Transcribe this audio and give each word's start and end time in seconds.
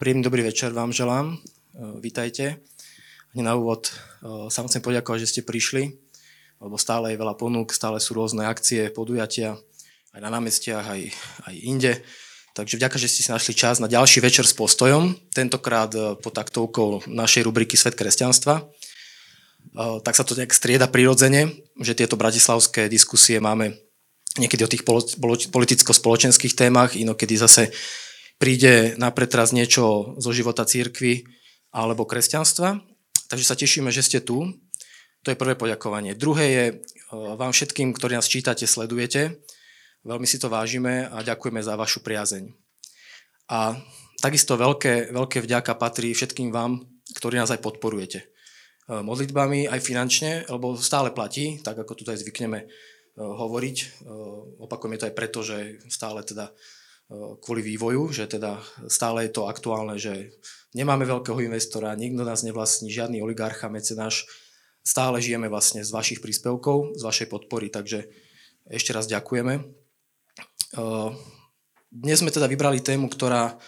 Príjemný 0.00 0.24
dobrý 0.24 0.40
večer 0.48 0.72
vám 0.72 0.96
želám. 0.96 1.36
E, 1.36 1.36
vítajte. 2.00 2.64
Hneď 3.36 3.44
na 3.44 3.52
úvod 3.52 3.92
e, 3.92 4.48
sa 4.48 4.64
chcem 4.64 4.80
poďakovať, 4.80 5.28
že 5.28 5.28
ste 5.28 5.42
prišli, 5.44 5.92
lebo 6.56 6.80
stále 6.80 7.12
je 7.12 7.20
veľa 7.20 7.36
ponúk, 7.36 7.76
stále 7.76 8.00
sú 8.00 8.16
rôzne 8.16 8.48
akcie, 8.48 8.88
podujatia, 8.88 9.60
aj 10.16 10.20
na 10.24 10.32
námestiach, 10.32 10.88
aj, 10.88 11.02
aj 11.52 11.54
inde. 11.60 11.92
Takže 12.56 12.80
vďaka, 12.80 12.96
že 12.96 13.12
ste 13.12 13.20
si 13.20 13.28
našli 13.28 13.52
čas 13.52 13.76
na 13.76 13.92
ďalší 13.92 14.24
večer 14.24 14.48
s 14.48 14.56
postojom, 14.56 15.20
tentokrát 15.36 15.92
e, 15.92 16.16
pod 16.16 16.32
taktovkou 16.32 17.04
našej 17.04 17.44
rubriky 17.44 17.76
Svet 17.76 17.92
kresťanstva. 17.92 18.72
Tak 19.76 20.16
sa 20.16 20.24
to 20.24 20.32
nejak 20.32 20.56
strieda 20.56 20.88
prirodzene, 20.88 21.52
že 21.76 21.92
tieto 21.92 22.16
bratislavské 22.16 22.88
diskusie 22.88 23.36
máme 23.36 23.76
niekedy 24.40 24.64
o 24.64 24.72
tých 24.72 24.80
politicko-spoločenských 25.52 26.56
témach, 26.56 26.96
inokedy 26.96 27.36
zase 27.36 27.68
príde 28.40 28.96
na 28.96 29.12
pretraz 29.12 29.52
niečo 29.52 30.16
zo 30.16 30.32
života 30.32 30.64
církvy 30.64 31.28
alebo 31.76 32.08
kresťanstva. 32.08 32.80
Takže 33.28 33.44
sa 33.44 33.54
tešíme, 33.54 33.92
že 33.92 34.00
ste 34.00 34.24
tu. 34.24 34.56
To 35.22 35.28
je 35.28 35.36
prvé 35.36 35.54
poďakovanie. 35.54 36.16
Druhé 36.16 36.44
je 36.48 36.64
e, 36.72 36.74
vám 37.12 37.52
všetkým, 37.52 37.92
ktorí 37.92 38.16
nás 38.16 38.26
čítate, 38.26 38.64
sledujete. 38.64 39.44
Veľmi 40.08 40.24
si 40.24 40.40
to 40.40 40.48
vážime 40.48 41.04
a 41.12 41.20
ďakujeme 41.20 41.60
za 41.60 41.76
vašu 41.76 42.00
priazeň. 42.00 42.48
A 43.52 43.76
takisto 44.24 44.56
veľké, 44.56 45.12
veľké 45.12 45.44
vďaka 45.44 45.76
patrí 45.76 46.16
všetkým 46.16 46.48
vám, 46.48 46.80
ktorí 47.20 47.36
nás 47.36 47.52
aj 47.52 47.60
podporujete. 47.60 48.24
E, 48.24 48.26
modlitbami, 49.04 49.68
aj 49.68 49.84
finančne, 49.84 50.48
lebo 50.48 50.80
stále 50.80 51.12
platí, 51.12 51.60
tak 51.60 51.76
ako 51.76 51.92
tu 51.92 52.02
aj 52.08 52.24
zvykneme 52.24 52.64
e, 52.64 52.66
hovoriť. 53.20 54.08
Opakujeme 54.64 54.96
to 54.96 55.12
aj 55.12 55.14
preto, 55.14 55.44
že 55.44 55.84
stále 55.92 56.24
teda 56.24 56.48
kvôli 57.42 57.66
vývoju, 57.66 58.14
že 58.14 58.30
teda 58.30 58.62
stále 58.86 59.26
je 59.26 59.34
to 59.34 59.50
aktuálne, 59.50 59.98
že 59.98 60.30
nemáme 60.78 61.02
veľkého 61.02 61.42
investora, 61.42 61.98
nikto 61.98 62.22
nás 62.22 62.46
nevlastní, 62.46 62.86
žiadny 62.86 63.18
oligarcha, 63.18 63.66
mecenáš, 63.66 64.30
stále 64.86 65.18
žijeme 65.18 65.50
vlastne 65.50 65.82
z 65.82 65.90
vašich 65.90 66.22
príspevkov, 66.22 66.94
z 66.94 67.02
vašej 67.02 67.26
podpory, 67.26 67.66
takže 67.66 68.06
ešte 68.70 68.94
raz 68.94 69.10
ďakujeme. 69.10 69.58
Dnes 71.90 72.16
sme 72.22 72.30
teda 72.30 72.46
vybrali 72.46 72.78
tému, 72.78 73.10
ktorá 73.10 73.58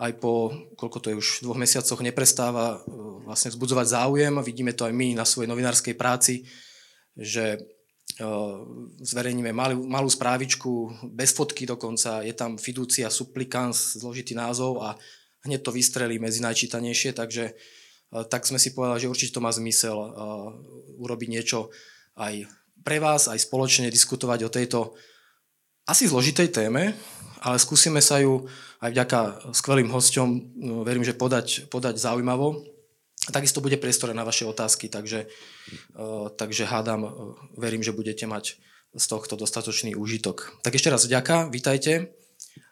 aj 0.00 0.12
po, 0.16 0.52
koľko 0.80 0.98
to 1.00 1.06
je 1.12 1.16
už, 1.20 1.28
dvoch 1.44 1.60
mesiacoch 1.60 2.00
neprestáva 2.00 2.80
vlastne 3.24 3.52
vzbudzovať 3.52 3.86
záujem. 3.92 4.32
Vidíme 4.40 4.72
to 4.72 4.88
aj 4.88 4.92
my 4.96 5.12
na 5.16 5.28
svojej 5.28 5.48
novinárskej 5.52 5.92
práci, 5.96 6.48
že 7.12 7.60
zverejníme 9.00 9.52
malú, 9.52 9.84
malú 9.84 10.08
správičku, 10.08 11.04
bez 11.12 11.36
fotky 11.36 11.68
dokonca, 11.68 12.24
je 12.24 12.32
tam 12.32 12.56
fiducia 12.56 13.12
supplicans, 13.12 14.00
zložitý 14.00 14.32
názov 14.32 14.80
a 14.80 14.96
hneď 15.44 15.60
to 15.60 15.70
vystrelí 15.70 16.16
medzi 16.16 16.40
najčítanejšie, 16.40 17.12
takže 17.12 17.52
tak 18.32 18.48
sme 18.48 18.56
si 18.56 18.72
povedali, 18.72 19.04
že 19.04 19.10
určite 19.12 19.34
to 19.36 19.44
má 19.44 19.52
zmysel 19.52 19.94
urobiť 20.96 21.28
niečo 21.28 21.68
aj 22.16 22.48
pre 22.80 23.02
vás, 23.02 23.28
aj 23.28 23.44
spoločne 23.44 23.92
diskutovať 23.92 24.40
o 24.46 24.52
tejto 24.52 24.78
asi 25.86 26.08
zložitej 26.08 26.48
téme, 26.50 26.96
ale 27.44 27.56
skúsime 27.60 28.00
sa 28.00 28.18
ju 28.18 28.48
aj 28.80 28.90
vďaka 28.90 29.20
skvelým 29.54 29.90
hosťom, 29.90 30.28
no, 30.56 30.74
verím, 30.82 31.06
že 31.06 31.14
podať, 31.14 31.70
podať 31.70 32.00
zaujímavo. 32.00 32.75
Takisto 33.26 33.58
bude 33.58 33.74
priestor 33.74 34.14
na 34.14 34.22
vaše 34.22 34.46
otázky, 34.46 34.86
takže, 34.86 35.26
uh, 35.98 36.30
takže 36.30 36.62
hádam, 36.62 37.00
uh, 37.02 37.12
verím, 37.58 37.82
že 37.82 37.90
budete 37.90 38.26
mať 38.30 38.62
z 38.96 39.04
tohto 39.10 39.34
dostatočný 39.34 39.98
úžitok. 39.98 40.54
Tak 40.62 40.78
ešte 40.78 40.88
raz 40.88 41.04
vďaka, 41.04 41.50
vítajte 41.50 42.14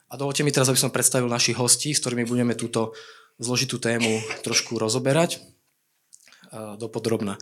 a 0.09 0.15
dovolte 0.15 0.47
mi 0.47 0.55
teraz, 0.55 0.71
aby 0.71 0.79
som 0.79 0.95
predstavil 0.95 1.27
našich 1.27 1.59
hostí, 1.59 1.91
s 1.91 2.01
ktorými 2.01 2.25
budeme 2.25 2.55
túto 2.55 2.95
zložitú 3.43 3.83
tému 3.83 4.23
trošku 4.47 4.79
rozoberať 4.79 5.43
uh, 6.55 6.79
dopodrobna. 6.79 7.35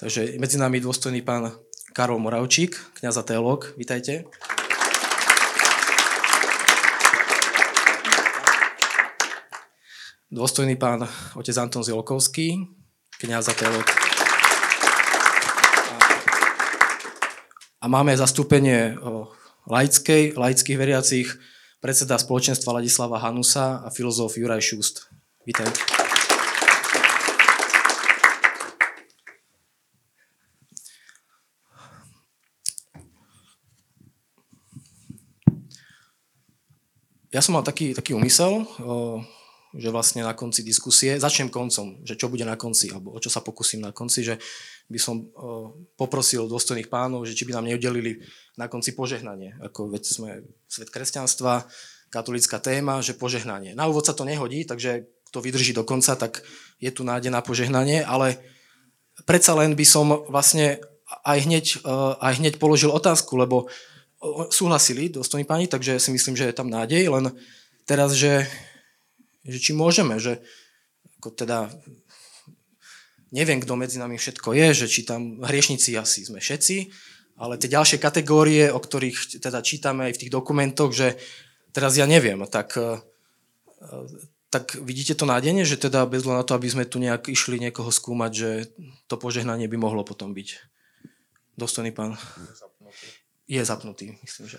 Takže 0.00 0.40
medzi 0.40 0.56
nami 0.56 0.80
dôstojný 0.80 1.20
pán 1.22 1.52
Karol 1.94 2.18
Moravčík, 2.18 2.74
kniaz 2.98 3.20
a 3.20 3.22
teológ, 3.22 3.76
vítajte. 3.78 4.26
Dôstojný 10.34 10.74
pán 10.74 11.06
otec 11.38 11.54
Anton 11.62 11.86
Zilkovský, 11.86 12.58
kniaz 13.22 13.46
a 13.46 13.54
teolog. 13.54 13.86
A 17.78 17.86
máme 17.86 18.10
zastúpenie 18.18 18.98
laickej, 19.70 20.34
laických 20.34 20.74
veriacich, 20.74 21.28
predseda 21.78 22.18
spoločenstva 22.18 22.82
Ladislava 22.82 23.22
Hanusa 23.22 23.86
a 23.86 23.88
filozof 23.94 24.34
Juraj 24.34 24.74
Šust. 24.74 25.06
Vítaj. 25.46 25.70
Ja 37.30 37.42
som 37.42 37.54
mal 37.58 37.66
taký, 37.66 37.94
taký 37.94 38.14
úmysel, 38.14 38.62
že 39.74 39.90
vlastne 39.90 40.22
na 40.22 40.32
konci 40.32 40.62
diskusie, 40.62 41.18
začnem 41.18 41.50
koncom, 41.50 42.00
že 42.06 42.14
čo 42.14 42.30
bude 42.30 42.46
na 42.46 42.54
konci, 42.54 42.94
alebo 42.94 43.10
o 43.10 43.18
čo 43.18 43.28
sa 43.28 43.42
pokúsim 43.42 43.82
na 43.82 43.90
konci, 43.90 44.22
že 44.22 44.38
by 44.86 44.98
som 45.00 45.26
uh, 45.26 45.74
poprosil 45.98 46.46
dôstojných 46.46 46.86
pánov, 46.86 47.26
že 47.26 47.34
či 47.34 47.44
by 47.48 47.58
nám 47.58 47.66
neudelili 47.66 48.22
na 48.54 48.70
konci 48.70 48.94
požehnanie. 48.94 49.58
Ako 49.64 49.90
veď 49.90 50.02
sme 50.06 50.28
svet 50.70 50.94
kresťanstva, 50.94 51.66
katolická 52.12 52.62
téma, 52.62 53.02
že 53.02 53.18
požehnanie. 53.18 53.74
Na 53.74 53.90
úvod 53.90 54.06
sa 54.06 54.14
to 54.14 54.22
nehodí, 54.22 54.62
takže 54.62 55.10
kto 55.30 55.38
vydrží 55.42 55.74
do 55.74 55.82
konca, 55.82 56.14
tak 56.14 56.46
je 56.78 56.90
tu 56.94 57.02
nádej 57.02 57.34
na 57.34 57.42
požehnanie, 57.42 58.06
ale 58.06 58.38
predsa 59.26 59.58
len 59.58 59.74
by 59.74 59.86
som 59.88 60.06
vlastne 60.30 60.78
aj 61.26 61.38
hneď, 61.42 61.66
uh, 61.82 62.14
aj 62.22 62.38
hneď 62.38 62.54
položil 62.62 62.94
otázku, 62.94 63.34
lebo 63.34 63.66
súhlasili 64.48 65.12
dôstojní 65.12 65.44
páni, 65.44 65.68
takže 65.68 66.00
si 66.00 66.08
myslím, 66.08 66.32
že 66.32 66.48
je 66.48 66.56
tam 66.56 66.72
nádej, 66.72 67.12
len 67.12 67.28
teraz, 67.84 68.16
že 68.16 68.48
že 69.44 69.58
či 69.60 69.72
môžeme, 69.76 70.16
že 70.20 70.40
ako 71.20 71.32
teda 71.32 71.72
neviem, 73.34 73.58
kto 73.58 73.74
medzi 73.74 73.98
nami 73.98 74.14
všetko 74.14 74.54
je, 74.54 74.68
že 74.84 74.86
či 74.86 75.02
tam 75.02 75.42
hriešnici 75.42 75.90
asi 75.98 76.22
sme 76.22 76.38
všetci, 76.38 76.76
ale 77.34 77.58
tie 77.58 77.66
ďalšie 77.66 77.98
kategórie, 77.98 78.70
o 78.70 78.78
ktorých 78.78 79.42
teda 79.42 79.58
čítame 79.58 80.06
aj 80.06 80.12
v 80.14 80.20
tých 80.22 80.32
dokumentoch, 80.32 80.94
že 80.94 81.18
teraz 81.74 81.98
ja 81.98 82.06
neviem, 82.06 82.38
tak, 82.46 82.78
e, 82.78 83.02
tak 84.54 84.78
vidíte 84.78 85.18
to 85.18 85.26
nádenie, 85.26 85.66
že 85.66 85.82
teda 85.82 86.06
bez 86.06 86.22
na 86.22 86.46
to, 86.46 86.54
aby 86.54 86.70
sme 86.70 86.86
tu 86.86 87.02
nejak 87.02 87.26
išli 87.26 87.58
niekoho 87.58 87.90
skúmať, 87.90 88.32
že 88.32 88.50
to 89.10 89.18
požehnanie 89.18 89.66
by 89.66 89.76
mohlo 89.82 90.06
potom 90.06 90.30
byť. 90.30 90.48
Dostojný 91.58 91.90
pán. 91.90 92.14
Je 93.44 93.60
zapnutý, 93.60 94.16
myslím, 94.24 94.48
že. 94.48 94.58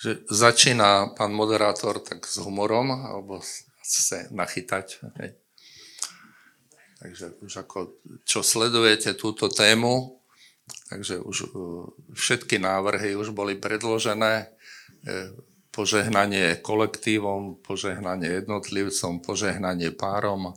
že 0.00 0.10
začína 0.30 1.12
pán 1.18 1.34
moderátor 1.34 2.00
tak 2.00 2.24
s 2.24 2.40
humorom, 2.40 2.88
alebo 2.88 3.42
chce 3.84 4.32
nachytať. 4.32 4.86
Hej. 5.20 5.30
Takže 7.04 7.26
už 7.44 7.52
ako, 7.68 7.78
čo 8.24 8.40
sledujete 8.40 9.12
túto 9.12 9.52
tému, 9.52 10.24
takže 10.88 11.20
už 11.20 11.36
uh, 11.52 11.84
všetky 12.16 12.56
návrhy 12.56 13.12
už 13.12 13.36
boli 13.36 13.60
predložené, 13.60 14.48
požehnanie 15.74 16.62
kolektívom, 16.62 17.60
požehnanie 17.60 18.40
jednotlivcom, 18.40 19.20
požehnanie 19.20 19.90
párom, 19.90 20.54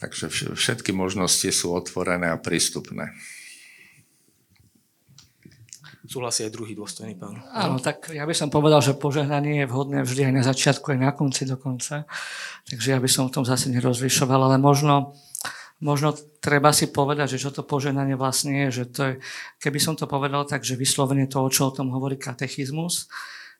takže 0.00 0.56
všetky 0.56 0.90
možnosti 0.96 1.46
sú 1.52 1.76
otvorené 1.76 2.32
a 2.32 2.40
prístupné. 2.40 3.12
Súhlasí 6.04 6.44
aj 6.44 6.52
druhý 6.52 6.76
dôstojný 6.76 7.16
pán. 7.16 7.40
Áno, 7.48 7.80
tak 7.80 8.12
ja 8.12 8.28
by 8.28 8.36
som 8.36 8.52
povedal, 8.52 8.84
že 8.84 8.92
požehnanie 8.92 9.64
je 9.64 9.70
vhodné 9.72 10.04
vždy 10.04 10.28
aj 10.28 10.34
na 10.36 10.44
začiatku, 10.44 10.92
aj 10.92 11.00
na 11.00 11.10
konci 11.16 11.48
dokonca. 11.48 12.04
Takže 12.68 12.92
ja 12.92 13.00
by 13.00 13.08
som 13.08 13.32
v 13.32 13.40
tom 13.40 13.44
zase 13.48 13.72
nerozlišoval, 13.72 14.52
ale 14.52 14.60
možno, 14.60 15.16
možno 15.80 16.12
treba 16.44 16.76
si 16.76 16.92
povedať, 16.92 17.36
že 17.36 17.48
čo 17.48 17.56
to 17.56 17.64
požehnanie 17.64 18.20
vlastne 18.20 18.68
je, 18.68 18.84
že 18.84 18.84
to 18.92 19.00
je, 19.00 19.12
keby 19.64 19.80
som 19.80 19.96
to 19.96 20.04
povedal 20.04 20.44
tak, 20.44 20.60
že 20.60 20.76
vyslovene 20.76 21.24
to, 21.24 21.40
o 21.40 21.48
čo 21.48 21.72
o 21.72 21.74
tom 21.74 21.88
hovorí 21.88 22.20
katechizmus, 22.20 23.08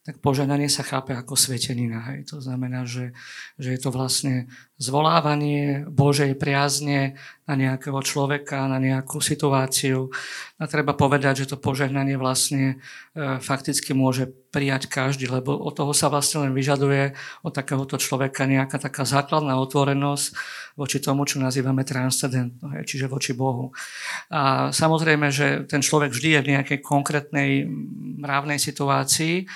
tak 0.05 0.21
požehnanie 0.21 0.69
sa 0.69 0.85
chápe 0.85 1.17
ako 1.17 1.33
svetenina. 1.33 2.13
Hej. 2.13 2.29
To 2.29 2.37
znamená, 2.37 2.85
že, 2.85 3.17
že 3.57 3.73
je 3.73 3.81
to 3.81 3.89
vlastne 3.89 4.53
zvolávanie 4.77 5.89
Božej 5.89 6.37
priazne 6.37 7.17
na 7.49 7.57
nejakého 7.57 7.97
človeka, 8.05 8.69
na 8.69 8.77
nejakú 8.77 9.25
situáciu. 9.25 10.13
A 10.61 10.69
treba 10.69 10.93
povedať, 10.93 11.45
že 11.45 11.57
to 11.57 11.57
požehnanie 11.57 12.21
vlastne 12.21 12.85
e, 13.17 13.41
fakticky 13.41 13.97
môže 13.97 14.29
prijať 14.53 14.93
každý, 14.93 15.25
lebo 15.25 15.57
od 15.57 15.73
toho 15.73 15.97
sa 15.97 16.13
vlastne 16.13 16.49
len 16.49 16.53
vyžaduje 16.53 17.17
od 17.41 17.53
takéhoto 17.57 17.97
človeka 17.97 18.45
nejaká 18.45 18.77
taká 18.77 19.09
základná 19.09 19.57
otvorenosť 19.57 20.37
voči 20.77 21.01
tomu, 21.01 21.25
čo 21.25 21.41
nazývame 21.41 21.81
transcendentno, 21.81 22.77
čiže 22.85 23.09
voči 23.09 23.33
Bohu. 23.33 23.73
A 24.29 24.69
samozrejme, 24.69 25.33
že 25.33 25.65
ten 25.65 25.81
človek 25.81 26.13
vždy 26.13 26.29
je 26.39 26.41
v 26.45 26.51
nejakej 26.61 26.79
konkrétnej 26.85 27.65
mravnej 28.21 28.61
situácii 28.61 29.49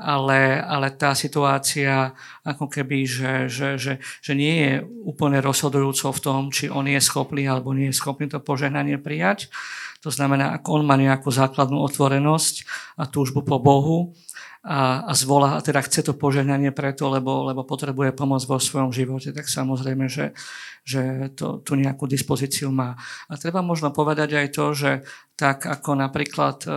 ale, 0.00 0.56
ale 0.64 0.88
tá 0.96 1.12
situácia 1.12 2.16
ako 2.40 2.72
keby, 2.72 3.04
že, 3.04 3.32
že, 3.52 3.68
že, 3.76 3.92
že 4.00 4.32
nie 4.32 4.54
je 4.64 4.72
úplne 5.04 5.44
rozhodujúco 5.44 6.08
v 6.16 6.22
tom, 6.24 6.40
či 6.48 6.72
on 6.72 6.88
je 6.88 6.98
schopný 6.98 7.44
alebo 7.44 7.76
nie 7.76 7.92
je 7.92 8.00
schopný 8.00 8.26
to 8.32 8.40
požehnanie 8.40 8.96
prijať. 8.96 9.52
To 10.00 10.08
znamená, 10.08 10.56
ako 10.56 10.80
on 10.80 10.82
má 10.88 10.96
nejakú 10.96 11.28
základnú 11.28 11.76
otvorenosť 11.84 12.64
a 12.96 13.04
túžbu 13.04 13.44
po 13.44 13.60
Bohu, 13.60 14.16
a, 14.60 15.08
a 15.08 15.12
zvolá, 15.16 15.56
a 15.56 15.64
teda 15.64 15.80
chce 15.80 16.04
to 16.04 16.12
požehnanie 16.12 16.68
preto, 16.68 17.08
lebo, 17.08 17.48
lebo 17.48 17.64
potrebuje 17.64 18.12
pomoc 18.12 18.44
vo 18.44 18.60
svojom 18.60 18.92
živote, 18.92 19.32
tak 19.32 19.48
samozrejme, 19.48 20.04
že, 20.04 20.36
že 20.84 21.32
to, 21.32 21.64
tu 21.64 21.80
nejakú 21.80 22.04
dispozíciu 22.04 22.68
má. 22.68 22.92
A 23.32 23.40
treba 23.40 23.64
možno 23.64 23.88
povedať 23.88 24.36
aj 24.36 24.46
to, 24.52 24.64
že 24.76 24.90
tak 25.32 25.64
ako 25.64 25.96
napríklad 25.96 26.60
e, 26.68 26.70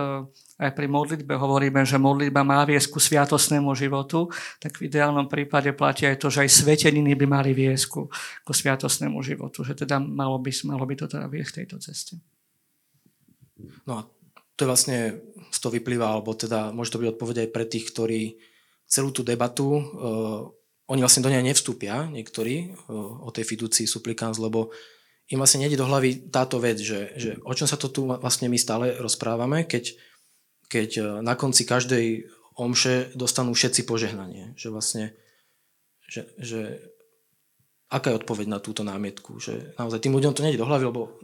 aj 0.54 0.70
pri 0.70 0.86
modlitbe 0.86 1.34
hovoríme, 1.34 1.82
že 1.82 1.98
modlitba 1.98 2.46
má 2.46 2.62
viesť 2.62 2.94
ku 2.94 3.02
sviatosnému 3.02 3.74
životu, 3.74 4.30
tak 4.62 4.78
v 4.78 4.86
ideálnom 4.86 5.26
prípade 5.26 5.74
platí 5.74 6.06
aj 6.06 6.22
to, 6.22 6.30
že 6.30 6.46
aj 6.46 6.50
sveteniny 6.62 7.18
by 7.18 7.26
mali 7.26 7.50
viesť 7.50 7.84
ku, 7.90 8.06
ku 8.46 8.52
sviatosnému 8.54 9.18
životu, 9.18 9.66
že 9.66 9.74
teda 9.74 9.98
malo 9.98 10.38
by, 10.38 10.50
malo 10.70 10.86
by 10.86 10.94
to 10.94 11.10
teda 11.10 11.26
viesť 11.26 11.62
tejto 11.62 11.76
ceste. 11.82 12.14
No 13.82 13.92
a 13.98 14.00
to 14.54 14.62
je 14.62 14.70
vlastne 14.70 14.98
z 15.50 15.58
toho 15.58 15.74
vyplýva, 15.74 16.06
alebo 16.14 16.30
teda 16.38 16.70
môže 16.70 16.94
to 16.94 17.02
byť 17.02 17.08
odpoveď 17.18 17.36
aj 17.46 17.48
pre 17.50 17.64
tých, 17.66 17.90
ktorí 17.90 18.22
celú 18.86 19.10
tú 19.10 19.26
debatu, 19.26 19.66
uh, 19.74 20.46
oni 20.86 21.00
vlastne 21.02 21.24
do 21.26 21.32
nej 21.32 21.42
nevstúpia, 21.42 22.06
niektorí, 22.06 22.70
uh, 22.70 23.26
o 23.26 23.34
tej 23.34 23.42
fiducii 23.42 23.90
suplikans, 23.90 24.38
lebo 24.38 24.70
im 25.32 25.40
vlastne 25.40 25.64
nejde 25.64 25.80
do 25.80 25.88
hlavy 25.88 26.30
táto 26.30 26.60
vec, 26.60 26.78
že, 26.78 27.16
že 27.16 27.30
o 27.42 27.52
čom 27.56 27.64
sa 27.64 27.80
to 27.80 27.88
tu 27.88 28.06
vlastne 28.06 28.46
my 28.46 28.58
stále 28.60 28.94
rozprávame, 29.00 29.64
keď, 29.64 29.96
keď 30.68 30.90
uh, 30.98 31.04
na 31.20 31.34
konci 31.34 31.66
každej 31.68 32.28
omše 32.54 33.12
dostanú 33.18 33.52
všetci 33.52 33.82
požehnanie. 33.84 34.54
Že 34.54 34.68
vlastne, 34.70 35.04
že, 36.06 36.30
že 36.38 36.78
aká 37.90 38.14
je 38.14 38.18
odpoveď 38.22 38.46
na 38.46 38.58
túto 38.62 38.86
námietku? 38.86 39.42
Že 39.42 39.74
naozaj 39.74 40.00
tým 40.02 40.14
ľuďom 40.14 40.34
to 40.34 40.44
nejde 40.46 40.62
do 40.62 40.68
hlavy, 40.68 40.84
lebo 40.86 41.18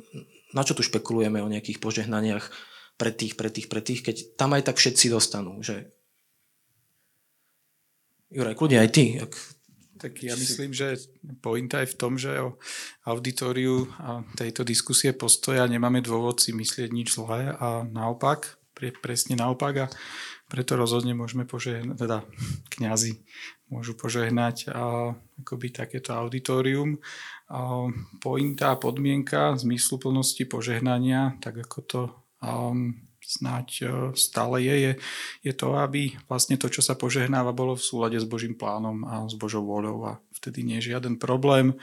na 0.51 0.67
čo 0.67 0.75
tu 0.75 0.83
špekulujeme 0.83 1.39
o 1.39 1.53
nejakých 1.53 1.79
požehnaniach, 1.79 2.51
pre 3.01 3.17
tých, 3.17 3.33
pre 3.33 3.49
tých, 3.49 3.73
pre 3.73 3.81
tých, 3.81 4.05
keď 4.05 4.17
tam 4.37 4.53
aj 4.53 4.69
tak 4.69 4.77
všetci 4.77 5.09
dostanú. 5.09 5.65
Že... 5.65 5.89
Juraj, 8.29 8.61
kľudne 8.61 8.85
aj 8.85 8.91
ty. 8.93 9.17
Ak... 9.17 9.33
Tak 9.97 10.21
ja 10.21 10.37
myslím, 10.37 10.77
že 10.77 11.01
pointa 11.41 11.81
je 11.81 11.93
v 11.93 11.97
tom, 11.97 12.21
že 12.21 12.37
o 12.41 12.61
auditoriu 13.09 13.89
a 13.97 14.21
tejto 14.37 14.69
diskusie 14.69 15.17
postoja 15.17 15.65
nemáme 15.65 16.05
dôvod 16.05 16.45
si 16.45 16.53
myslieť 16.53 16.93
nič 16.93 17.17
zlé 17.17 17.57
a 17.57 17.85
naopak, 17.89 18.60
pre, 18.81 18.97
presne 18.97 19.37
naopak 19.37 19.75
a 19.77 19.87
preto 20.49 20.81
rozhodne 20.81 21.13
môžeme 21.13 21.45
požehnať, 21.45 22.01
teda 22.01 22.25
kňazi 22.73 23.21
môžu 23.69 23.93
požehnať 23.95 24.73
a 24.73 25.13
akoby 25.45 25.69
takéto 25.69 26.17
auditorium. 26.17 26.97
A 27.53 27.93
pointa 28.25 28.73
a 28.73 28.81
podmienka 28.81 29.61
zmysluplnosti 29.61 30.49
požehnania, 30.49 31.37
tak 31.45 31.61
ako 31.61 31.79
to 31.85 32.01
um, 32.41 32.97
snáď 33.21 33.69
uh, 33.85 33.91
stále 34.17 34.65
je, 34.65 34.75
je, 34.75 34.93
je 35.45 35.53
to, 35.53 35.77
aby 35.77 36.17
vlastne 36.27 36.57
to, 36.57 36.67
čo 36.73 36.81
sa 36.81 36.97
požehnáva, 36.97 37.55
bolo 37.55 37.77
v 37.77 37.87
súlade 37.87 38.19
s 38.19 38.27
Božím 38.27 38.59
plánom 38.59 39.05
a 39.07 39.29
s 39.29 39.37
Božou 39.37 39.63
voľou 39.63 40.03
a 40.09 40.13
vtedy 40.41 40.65
nie 40.65 40.81
je 40.81 40.97
žiaden 40.97 41.21
problém. 41.21 41.77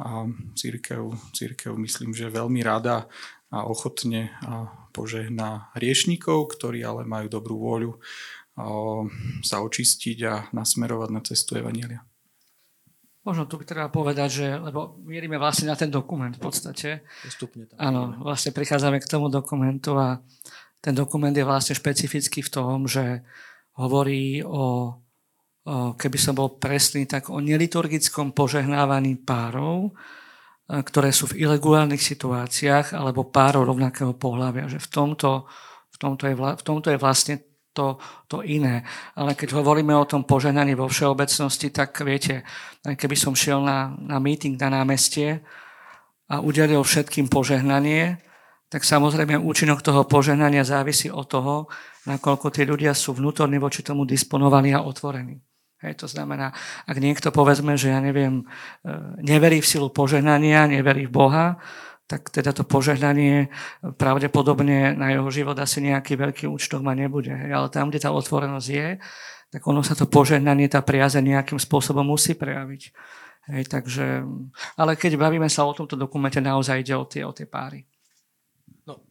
A 0.00 0.24
církev, 0.56 1.12
církev 1.36 1.76
myslím, 1.76 2.16
že 2.16 2.32
veľmi 2.32 2.64
rada 2.64 3.10
a 3.52 3.68
ochotne 3.68 4.32
a 4.40 4.72
požehná 4.96 5.72
hriešnikov, 5.76 6.56
ktorí 6.56 6.80
ale 6.80 7.04
majú 7.04 7.28
dobrú 7.28 7.56
vôľu 7.60 7.92
sa 9.40 9.64
očistiť 9.64 10.18
a 10.28 10.34
nasmerovať 10.52 11.08
na 11.12 11.20
cestu 11.24 11.56
Evanília. 11.56 12.04
Možno 13.22 13.46
tu 13.46 13.54
by 13.54 13.64
treba 13.64 13.86
povedať, 13.86 14.28
že, 14.28 14.48
lebo 14.58 14.98
mierime 15.06 15.38
vlastne 15.38 15.70
na 15.70 15.78
ten 15.78 15.86
dokument 15.86 16.34
v 16.34 16.42
podstate. 16.42 17.06
Postupne 17.22 17.70
tam. 17.70 17.78
Áno, 17.78 18.02
vlastne 18.18 18.50
prichádzame 18.50 18.98
k 18.98 19.06
tomu 19.06 19.30
dokumentu 19.30 19.94
a 19.94 20.18
ten 20.82 20.90
dokument 20.90 21.30
je 21.30 21.46
vlastne 21.46 21.78
špecifický 21.78 22.42
v 22.42 22.50
tom, 22.50 22.90
že 22.90 23.22
hovorí 23.78 24.42
o 24.42 24.98
keby 25.70 26.18
som 26.18 26.34
bol 26.34 26.58
presný, 26.58 27.06
tak 27.06 27.30
o 27.30 27.38
neliturgickom 27.38 28.34
požehnávaní 28.34 29.22
párov, 29.22 29.94
ktoré 30.66 31.14
sú 31.14 31.30
v 31.30 31.46
ilegálnych 31.46 32.02
situáciách 32.02 32.96
alebo 32.98 33.30
párov 33.30 33.68
rovnakého 33.70 34.16
pohľavia. 34.16 34.66
Že 34.66 34.78
v 34.82 34.88
tomto, 34.88 35.30
v 35.92 35.96
tomto, 35.98 36.24
je, 36.26 36.34
v 36.34 36.62
tomto 36.64 36.88
je 36.90 36.98
vlastne 36.98 37.34
to, 37.72 38.00
to 38.28 38.42
iné. 38.42 38.84
Ale 39.16 39.38
keď 39.38 39.58
hovoríme 39.60 39.94
o 39.96 40.08
tom 40.08 40.24
požehnaní 40.24 40.74
vo 40.74 40.88
všeobecnosti, 40.88 41.70
tak 41.70 41.94
viete, 42.04 42.42
keby 42.84 43.16
som 43.16 43.36
šiel 43.36 43.64
na, 43.64 43.94
na 43.96 44.18
meeting 44.18 44.56
na 44.60 44.82
námestie 44.82 45.40
a 46.28 46.40
udelil 46.40 46.80
všetkým 46.84 47.28
požehnanie, 47.28 48.20
tak 48.72 48.88
samozrejme 48.88 49.36
účinok 49.36 49.84
toho 49.84 50.08
požehnania 50.08 50.64
závisí 50.64 51.12
od 51.12 51.28
toho, 51.28 51.68
nakoľko 52.08 52.48
tí 52.48 52.64
ľudia 52.64 52.96
sú 52.96 53.12
vnútorní 53.12 53.60
voči 53.60 53.84
tomu 53.84 54.08
disponovaní 54.08 54.72
a 54.72 54.80
otvorení. 54.80 55.51
Hej, 55.82 55.98
to 55.98 56.06
znamená, 56.06 56.54
ak 56.86 56.96
niekto 57.02 57.34
povedzme, 57.34 57.74
že 57.74 57.90
ja 57.90 57.98
neviem, 57.98 58.46
e, 58.86 58.94
neverí 59.18 59.58
v 59.58 59.66
silu 59.66 59.90
požehnania, 59.90 60.70
neverí 60.70 61.10
v 61.10 61.14
Boha, 61.14 61.46
tak 62.06 62.30
teda 62.30 62.54
to 62.54 62.62
požehnanie 62.62 63.50
pravdepodobne 63.98 64.94
na 64.94 65.10
jeho 65.10 65.26
život 65.32 65.58
asi 65.58 65.82
nejaký 65.82 66.14
veľký 66.14 66.44
účtok 66.46 66.84
ma 66.84 66.94
nebude. 66.94 67.34
Hej. 67.34 67.50
Ale 67.50 67.66
tam, 67.72 67.90
kde 67.90 68.04
tá 68.04 68.14
otvorenosť 68.14 68.68
je, 68.68 68.88
tak 69.52 69.62
ono 69.66 69.82
sa 69.82 69.98
to 69.98 70.06
požehnanie, 70.06 70.70
tá 70.70 70.80
priaze 70.80 71.18
nejakým 71.18 71.58
spôsobom 71.58 72.06
musí 72.06 72.38
prejaviť. 72.38 72.82
Hej, 73.50 73.66
takže, 73.66 74.22
ale 74.78 74.94
keď 74.94 75.18
bavíme 75.18 75.50
sa 75.50 75.66
o 75.66 75.74
tomto 75.74 75.98
dokumente, 75.98 76.38
naozaj 76.38 76.78
ide 76.78 76.94
o 76.94 77.04
tie, 77.10 77.26
o 77.26 77.34
tie 77.34 77.50
páry. 77.50 77.82
No 78.86 79.02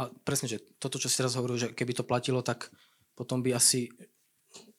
a 0.00 0.08
presne, 0.24 0.48
že 0.48 0.64
toto, 0.80 0.96
čo 0.96 1.12
si 1.12 1.20
teraz 1.20 1.36
hovoril, 1.36 1.60
že 1.60 1.68
keby 1.76 1.92
to 1.92 2.08
platilo, 2.08 2.40
tak 2.40 2.72
potom 3.12 3.44
by 3.44 3.52
asi 3.52 3.92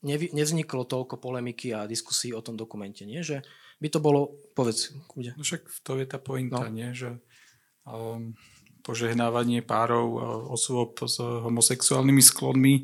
nevy, 0.08 0.32
nevzniklo 0.32 0.88
toľko 0.88 1.20
polemiky 1.20 1.76
a 1.76 1.84
diskusí 1.84 2.32
o 2.32 2.40
tom 2.40 2.56
dokumente, 2.56 3.04
nie? 3.04 3.20
Že 3.20 3.44
by 3.84 3.88
to 3.92 4.00
bolo, 4.00 4.40
povedz, 4.56 4.96
kúde. 5.12 5.36
No 5.36 5.44
však 5.44 5.68
to 5.84 6.00
je 6.00 6.08
tá 6.08 6.18
pointa, 6.18 6.66
no. 6.66 6.72
nie? 6.72 6.96
Že 6.96 7.20
požehnávanie 8.88 9.68
párov 9.68 10.08
osôb 10.56 10.96
s 11.04 11.20
homosexuálnymi 11.20 12.24
sklonmi 12.24 12.76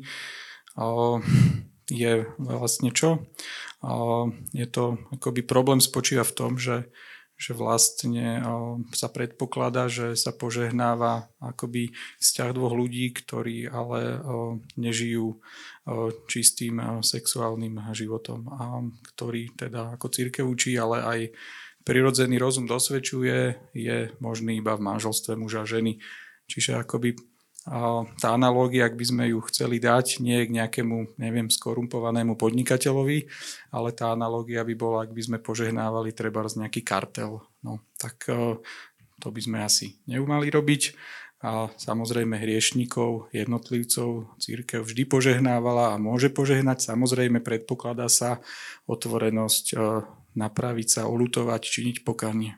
je 1.88 2.12
vlastne 2.36 2.92
čo? 2.92 3.24
Je 4.52 4.66
to 4.68 5.00
akoby 5.12 5.40
problém 5.44 5.80
spočíva 5.80 6.24
v 6.24 6.36
tom, 6.36 6.56
že 6.60 6.92
že 7.34 7.50
vlastne 7.52 8.40
sa 8.94 9.10
predpokladá, 9.10 9.90
že 9.90 10.14
sa 10.14 10.30
požehnáva 10.30 11.28
akoby 11.42 11.90
vzťah 12.22 12.50
dvoch 12.54 12.74
ľudí, 12.78 13.10
ktorí 13.10 13.66
ale 13.66 14.22
nežijú 14.78 15.42
čistým 16.30 17.02
sexuálnym 17.02 17.82
životom 17.90 18.46
a 18.54 18.80
ktorí 19.14 19.50
teda 19.58 19.98
ako 19.98 20.06
církev 20.14 20.46
učí, 20.46 20.78
ale 20.78 21.02
aj 21.02 21.20
prirodzený 21.84 22.40
rozum 22.40 22.64
dosvedčuje, 22.64 23.70
je 23.76 24.14
možný 24.22 24.62
iba 24.62 24.72
v 24.78 24.86
manželstve 24.88 25.36
muža 25.36 25.66
a 25.66 25.68
ženy. 25.68 26.00
Čiže 26.48 26.80
akoby 26.80 27.18
tá 27.64 28.28
analógia, 28.28 28.84
ak 28.84 29.00
by 29.00 29.04
sme 29.08 29.24
ju 29.32 29.40
chceli 29.48 29.80
dať, 29.80 30.20
nie 30.20 30.44
k 30.44 30.52
nejakému, 30.52 31.16
neviem, 31.16 31.48
skorumpovanému 31.48 32.36
podnikateľovi, 32.36 33.24
ale 33.72 33.88
tá 33.96 34.12
analógia 34.12 34.60
by 34.68 34.74
bola, 34.76 35.08
ak 35.08 35.16
by 35.16 35.22
sme 35.24 35.38
požehnávali 35.40 36.12
treba 36.12 36.44
z 36.44 36.60
nejaký 36.60 36.84
kartel. 36.84 37.40
No, 37.64 37.80
tak 37.96 38.28
to 39.20 39.28
by 39.32 39.40
sme 39.40 39.64
asi 39.64 39.96
neumali 40.04 40.52
robiť. 40.52 40.92
A 41.44 41.68
samozrejme 41.76 42.40
hriešnikov, 42.40 43.28
jednotlivcov 43.28 44.32
církev 44.40 44.80
vždy 44.80 45.04
požehnávala 45.04 45.92
a 45.92 46.00
môže 46.00 46.32
požehnať. 46.32 46.80
Samozrejme 46.80 47.44
predpokladá 47.44 48.08
sa 48.08 48.40
otvorenosť 48.88 49.76
napraviť 50.36 50.88
sa, 50.88 51.02
olutovať, 51.04 51.60
činiť 51.60 51.96
pokanie. 52.00 52.56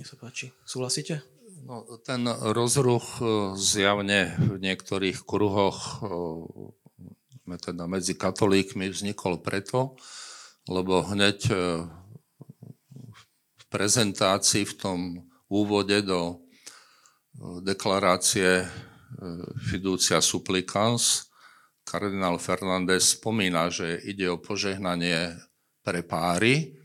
Nech 0.00 0.08
sa 0.08 0.16
páči. 0.16 0.56
Súhlasíte? 0.64 1.35
No, 1.66 1.82
ten 2.06 2.30
rozruch 2.30 3.18
e, 3.18 3.26
zjavne 3.58 4.38
v 4.38 4.54
niektorých 4.62 5.26
kruhoch 5.26 5.98
e, 5.98 7.58
teda 7.58 7.90
medzi 7.90 8.14
katolíkmi 8.14 8.86
vznikol 8.86 9.42
preto, 9.42 9.98
lebo 10.70 11.02
hneď 11.02 11.38
e, 11.50 11.54
v 13.50 13.64
prezentácii 13.66 14.62
v 14.62 14.74
tom 14.78 14.98
úvode 15.50 16.06
do 16.06 16.46
deklarácie 17.66 18.64
fiducia 19.58 20.22
supplicans 20.22 21.26
kardinál 21.82 22.38
Fernández 22.38 23.18
spomína, 23.18 23.74
že 23.74 23.98
ide 24.06 24.30
o 24.30 24.38
požehnanie 24.38 25.34
pre 25.82 26.06
páry. 26.06 26.78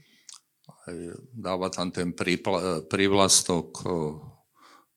Dáva 1.33 1.69
tam 1.69 1.93
ten 1.93 2.13
prívlastok 2.89 3.85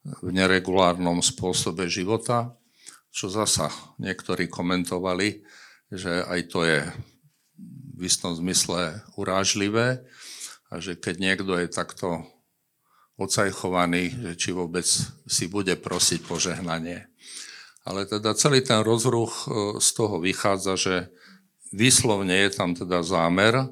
v 0.05 0.29
neregulárnom 0.33 1.25
spôsobe 1.25 1.89
života, 1.89 2.53
čo 3.09 3.33
zasa 3.33 3.73
niektorí 3.97 4.51
komentovali, 4.53 5.41
že 5.89 6.25
aj 6.29 6.41
to 6.53 6.61
je 6.67 6.81
v 7.95 8.01
istom 8.05 8.35
zmysle 8.35 9.01
urážlivé 9.17 10.03
a 10.69 10.83
že 10.83 10.99
keď 10.99 11.15
niekto 11.23 11.53
je 11.57 11.69
takto 11.71 12.27
ocajchovaný, 13.15 14.11
že 14.11 14.33
či 14.35 14.51
vôbec 14.51 14.85
si 15.31 15.47
bude 15.47 15.79
prosiť 15.79 16.27
požehnanie. 16.27 17.07
Ale 17.87 18.11
teda 18.11 18.35
celý 18.35 18.65
ten 18.65 18.83
rozruch 18.83 19.47
z 19.79 19.89
toho 19.95 20.19
vychádza, 20.19 20.75
že 20.75 20.97
výslovne 21.71 22.35
je 22.35 22.51
tam 22.51 22.75
teda 22.75 23.07
zámer 23.07 23.71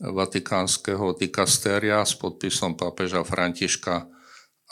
vatikánskeho 0.00 1.18
dikastéria 1.18 2.00
s 2.06 2.14
podpisom 2.16 2.78
pápeža 2.78 3.26
Františka, 3.26 4.08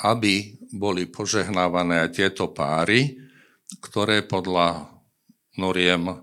aby 0.04 0.60
boli 0.76 1.08
požehnávané 1.08 2.04
aj 2.04 2.10
tieto 2.12 2.52
páry, 2.52 3.16
ktoré 3.80 4.20
podľa 4.26 4.92
noriem, 5.56 6.20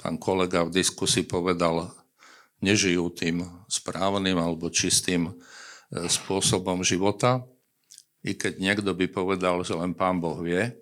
pán 0.00 0.16
kolega 0.16 0.64
v 0.64 0.74
diskusii 0.80 1.28
povedal, 1.28 1.92
nežijú 2.64 3.12
tým 3.12 3.44
správnym 3.68 4.40
alebo 4.40 4.72
čistým 4.72 5.28
e, 5.28 5.32
spôsobom 6.08 6.80
života. 6.80 7.44
I 8.24 8.32
keď 8.32 8.56
niekto 8.56 8.90
by 8.96 9.04
povedal, 9.12 9.60
že 9.60 9.76
len 9.76 9.92
pán 9.92 10.16
Boh 10.16 10.40
vie, 10.40 10.72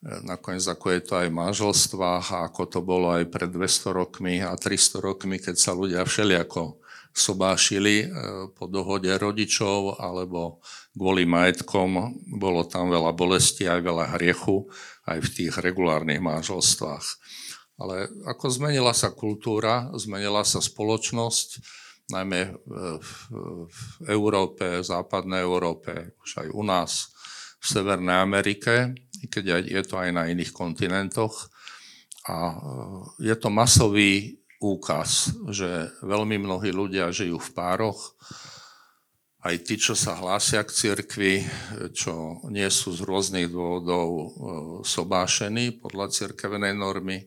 nakoniec 0.00 0.64
ako 0.64 0.86
je 0.96 1.00
to 1.04 1.12
aj 1.20 1.28
v 1.28 1.38
manželstvách 1.40 2.26
ako 2.48 2.62
to 2.68 2.80
bolo 2.80 3.12
aj 3.12 3.28
pred 3.28 3.52
200 3.52 3.92
rokmi 3.92 4.40
a 4.40 4.56
300 4.56 4.96
rokmi, 5.00 5.36
keď 5.36 5.56
sa 5.60 5.76
ľudia 5.76 6.04
všelijako 6.08 6.79
sobášili 7.10 8.06
e, 8.06 8.06
po 8.54 8.70
dohode 8.70 9.10
rodičov 9.10 9.98
alebo 9.98 10.62
kvôli 10.94 11.26
majetkom. 11.26 12.16
Bolo 12.38 12.66
tam 12.66 12.90
veľa 12.90 13.12
bolesti, 13.14 13.66
aj 13.66 13.80
veľa 13.82 14.06
hriechu, 14.18 14.70
aj 15.06 15.18
v 15.20 15.28
tých 15.28 15.52
regulárnych 15.58 16.22
manželstvách. 16.22 17.06
Ale 17.80 18.12
ako 18.28 18.46
zmenila 18.52 18.92
sa 18.92 19.10
kultúra, 19.10 19.88
zmenila 19.96 20.44
sa 20.44 20.60
spoločnosť, 20.60 21.48
najmä 22.10 22.58
v 23.00 23.12
Európe, 24.10 24.82
v 24.82 24.84
západnej 24.84 25.46
Európe, 25.46 26.12
už 26.20 26.44
aj 26.44 26.48
u 26.50 26.62
nás, 26.66 27.14
v 27.60 27.66
Severnej 27.70 28.18
Amerike, 28.18 28.96
keď 29.30 29.62
je 29.68 29.82
to 29.86 30.00
aj 30.00 30.10
na 30.10 30.26
iných 30.26 30.50
kontinentoch. 30.50 31.52
A 32.28 32.36
e, 32.36 32.56
je 33.30 33.34
to 33.36 33.48
masový 33.48 34.39
úkaz, 34.60 35.32
že 35.48 35.88
veľmi 36.04 36.36
mnohí 36.36 36.70
ľudia 36.70 37.08
žijú 37.08 37.40
v 37.40 37.50
pároch, 37.56 38.14
aj 39.40 39.56
tí, 39.64 39.80
čo 39.80 39.96
sa 39.96 40.20
hlásia 40.20 40.60
k 40.68 40.70
cirkvi, 40.76 41.34
čo 41.96 42.44
nie 42.52 42.68
sú 42.68 42.92
z 42.92 43.00
rôznych 43.08 43.48
dôvodov 43.48 44.08
e, 44.12 44.26
sobášení 44.84 45.80
podľa 45.80 46.12
cirkevenej 46.12 46.76
normy, 46.76 47.24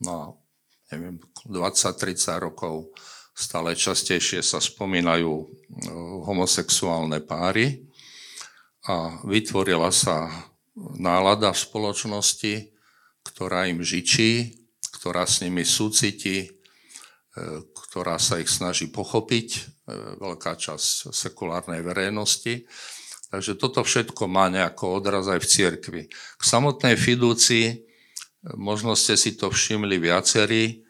no 0.00 0.40
neviem, 0.88 1.20
20-30 1.44 2.40
rokov 2.40 2.96
stále 3.36 3.76
častejšie 3.76 4.40
sa 4.40 4.56
spomínajú 4.56 5.32
e, 5.36 5.46
homosexuálne 6.24 7.20
páry 7.28 7.84
a 8.88 9.20
vytvorila 9.28 9.92
sa 9.92 10.32
nálada 10.96 11.52
v 11.52 11.60
spoločnosti, 11.60 12.54
ktorá 13.20 13.68
im 13.68 13.84
žičí, 13.84 14.64
ktorá 14.96 15.28
s 15.28 15.44
nimi 15.44 15.68
súciti, 15.68 16.48
e, 16.48 16.50
ktorá 17.70 18.18
sa 18.18 18.42
ich 18.42 18.50
snaží 18.50 18.90
pochopiť, 18.90 19.48
e, 19.54 19.60
veľká 20.18 20.58
časť 20.58 21.14
sekulárnej 21.14 21.80
verejnosti. 21.86 22.66
Takže 23.30 23.54
toto 23.54 23.86
všetko 23.86 24.26
má 24.26 24.50
nejako 24.50 24.98
odraz 24.98 25.30
aj 25.30 25.38
v 25.38 25.50
cirkvi. 25.50 26.02
K 26.10 26.42
samotnej 26.42 26.98
fidúcii, 26.98 27.66
e, 27.70 27.76
možno 28.58 28.98
ste 28.98 29.14
si 29.14 29.38
to 29.38 29.50
všimli 29.50 30.02
viacerí, 30.02 30.82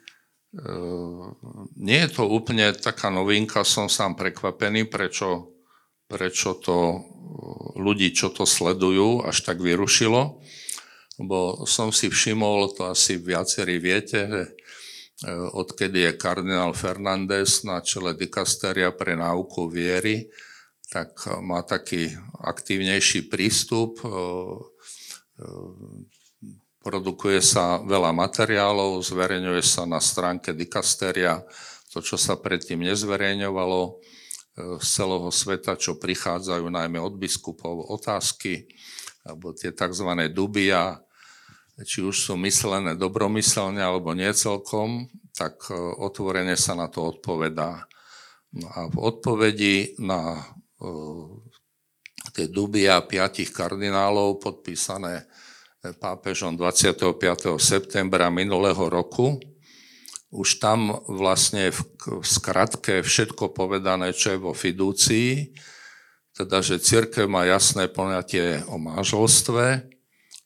nie 1.78 1.98
je 2.02 2.10
to 2.10 2.26
úplne 2.26 2.74
taká 2.74 3.06
novinka, 3.06 3.62
som 3.62 3.86
sám 3.86 4.18
prekvapený, 4.18 4.90
prečo, 4.90 5.54
prečo 6.10 6.58
to 6.58 7.06
ľudí, 7.78 8.10
čo 8.10 8.34
to 8.34 8.42
sledujú, 8.42 9.22
až 9.22 9.46
tak 9.46 9.62
vyrušilo. 9.62 10.42
Lebo 11.20 11.68
som 11.68 11.94
si 11.94 12.10
všimol, 12.10 12.74
to 12.74 12.90
asi 12.90 13.20
viacerí 13.20 13.76
viete, 13.76 14.18
že 14.26 14.42
e, 14.42 14.50
odkedy 15.52 16.08
je 16.08 16.12
kardinál 16.16 16.72
Fernández 16.72 17.60
na 17.68 17.84
čele 17.84 18.16
dikasteria 18.16 18.88
pre 18.94 19.16
náuku 19.18 19.68
viery, 19.68 20.32
tak 20.88 21.12
má 21.44 21.60
taký 21.62 22.10
aktívnejší 22.40 23.28
prístup, 23.28 24.00
e, 24.00 24.08
e, 24.08 25.46
produkuje 26.80 27.44
sa 27.44 27.78
veľa 27.84 28.16
materiálov, 28.16 29.04
zverejňuje 29.04 29.60
sa 29.60 29.84
na 29.84 30.00
stránke 30.00 30.56
dikasteria 30.56 31.44
to, 31.92 32.00
čo 32.00 32.16
sa 32.16 32.40
predtým 32.40 32.80
nezverejňovalo 32.80 34.00
z 34.80 34.86
celého 34.86 35.30
sveta, 35.30 35.78
čo 35.78 35.96
prichádzajú 35.96 36.66
najmä 36.68 36.98
od 37.00 37.14
biskupov, 37.16 37.86
otázky, 37.90 38.68
alebo 39.24 39.52
tie 39.52 39.72
tzv. 39.72 40.08
dubia, 40.32 41.00
či 41.84 42.04
už 42.04 42.16
sú 42.16 42.34
myslené 42.40 42.96
dobromyselne 42.96 43.80
alebo 43.80 44.12
nie 44.12 44.30
celkom, 44.36 45.08
tak 45.32 45.56
e, 45.70 45.76
otvorene 45.76 46.54
sa 46.54 46.76
na 46.76 46.90
to 46.92 47.16
odpovedá. 47.16 47.88
No 48.50 48.66
a 48.70 48.90
v 48.90 48.96
odpovedi 48.98 49.94
na 50.02 50.42
uh, 50.82 51.30
tie 52.34 52.50
dubia 52.50 52.98
piatich 52.98 53.54
kardinálov 53.54 54.42
podpísané 54.42 55.30
pápežom 56.02 56.58
25. 56.58 57.14
septembra 57.62 58.26
minulého 58.26 58.90
roku, 58.90 59.38
už 60.30 60.62
tam 60.62 60.98
vlastne 61.06 61.74
v 61.74 62.22
skratke 62.22 63.02
všetko 63.02 63.50
povedané, 63.50 64.14
čo 64.14 64.34
je 64.34 64.38
vo 64.38 64.54
fidúcii, 64.54 65.54
teda, 66.34 66.62
že 66.62 66.78
církev 66.78 67.26
má 67.26 67.42
jasné 67.46 67.90
poňatie 67.90 68.62
o 68.70 68.78
manželstve, 68.78 69.90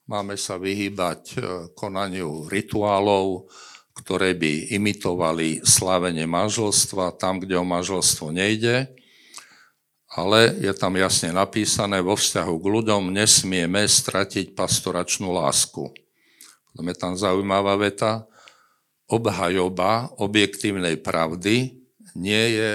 máme 0.05 0.37
sa 0.37 0.61
vyhýbať 0.61 1.21
e, 1.33 1.37
konaniu 1.73 2.45
rituálov, 2.45 3.49
ktoré 3.95 4.37
by 4.37 4.75
imitovali 4.75 5.65
slávenie 5.65 6.29
manželstva 6.29 7.15
tam, 7.17 7.41
kde 7.41 7.57
o 7.57 7.65
manželstvo 7.65 8.29
nejde, 8.29 8.91
ale 10.15 10.55
je 10.61 10.71
tam 10.77 10.95
jasne 10.95 11.33
napísané, 11.35 11.99
vo 11.99 12.15
vzťahu 12.15 12.53
k 12.55 12.65
ľuďom 12.65 13.11
nesmieme 13.11 13.83
stratiť 13.83 14.55
pastoračnú 14.55 15.33
lásku. 15.33 15.91
Potom 16.71 16.85
je 16.87 16.95
tam 16.95 17.13
zaujímavá 17.17 17.75
veta, 17.75 18.27
obhajoba 19.09 20.11
objektívnej 20.17 20.97
pravdy 21.01 21.77
nie 22.15 22.45
je, 22.55 22.71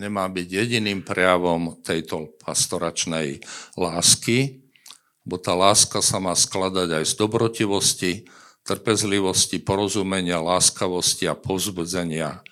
nemá 0.00 0.26
byť 0.26 0.48
jediným 0.48 1.04
prejavom 1.04 1.78
tejto 1.84 2.34
pastoračnej 2.40 3.44
lásky, 3.76 4.59
bo 5.30 5.38
tá 5.38 5.54
láska 5.54 6.02
sa 6.02 6.18
má 6.18 6.34
skladať 6.34 6.98
aj 6.98 7.04
z 7.06 7.14
dobrotivosti, 7.14 8.12
trpezlivosti, 8.66 9.62
porozumenia, 9.62 10.42
láskavosti 10.42 11.30
a 11.30 11.38
povzbudzenia. 11.38 12.42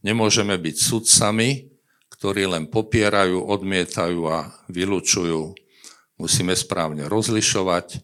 Nemôžeme 0.00 0.56
byť 0.56 0.76
sudcami, 0.80 1.68
ktorí 2.16 2.48
len 2.48 2.72
popierajú, 2.72 3.36
odmietajú 3.36 4.20
a 4.32 4.48
vylúčujú. 4.72 5.52
Musíme 6.16 6.56
správne 6.56 7.04
rozlišovať, 7.12 8.00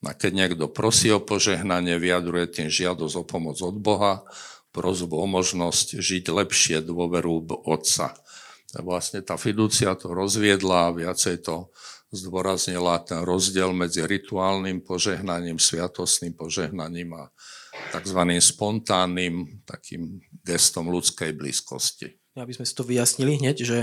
a 0.00 0.16
keď 0.16 0.32
niekto 0.32 0.64
prosí 0.72 1.12
o 1.12 1.20
požehnanie, 1.20 2.00
vyjadruje 2.00 2.48
tým 2.50 2.68
žiadosť 2.72 3.14
o 3.20 3.24
pomoc 3.24 3.60
od 3.60 3.76
Boha, 3.78 4.24
prozbu 4.72 5.14
o 5.14 5.26
možnosť 5.28 6.00
žiť 6.00 6.24
lepšie 6.32 6.80
dôveru 6.82 7.46
Otca. 7.68 8.16
Vlastne 8.80 9.20
tá 9.20 9.36
fiducia 9.36 9.92
to 9.98 10.14
rozviedla 10.14 10.88
a 10.88 10.94
viacej 10.94 11.44
to 11.44 11.68
zdôraznila 12.10 12.98
ten 13.06 13.22
rozdiel 13.22 13.70
medzi 13.70 14.02
rituálnym 14.02 14.82
požehnaním, 14.82 15.62
sviatostným 15.62 16.34
požehnaním 16.34 17.14
a 17.14 17.30
tzv. 17.94 18.20
spontánnym 18.42 19.62
takým 19.62 20.18
gestom 20.42 20.90
ľudskej 20.90 21.30
blízkosti. 21.38 22.18
Aby 22.34 22.54
sme 22.54 22.66
si 22.66 22.74
to 22.74 22.82
vyjasnili 22.82 23.38
hneď, 23.38 23.56
že 23.62 23.78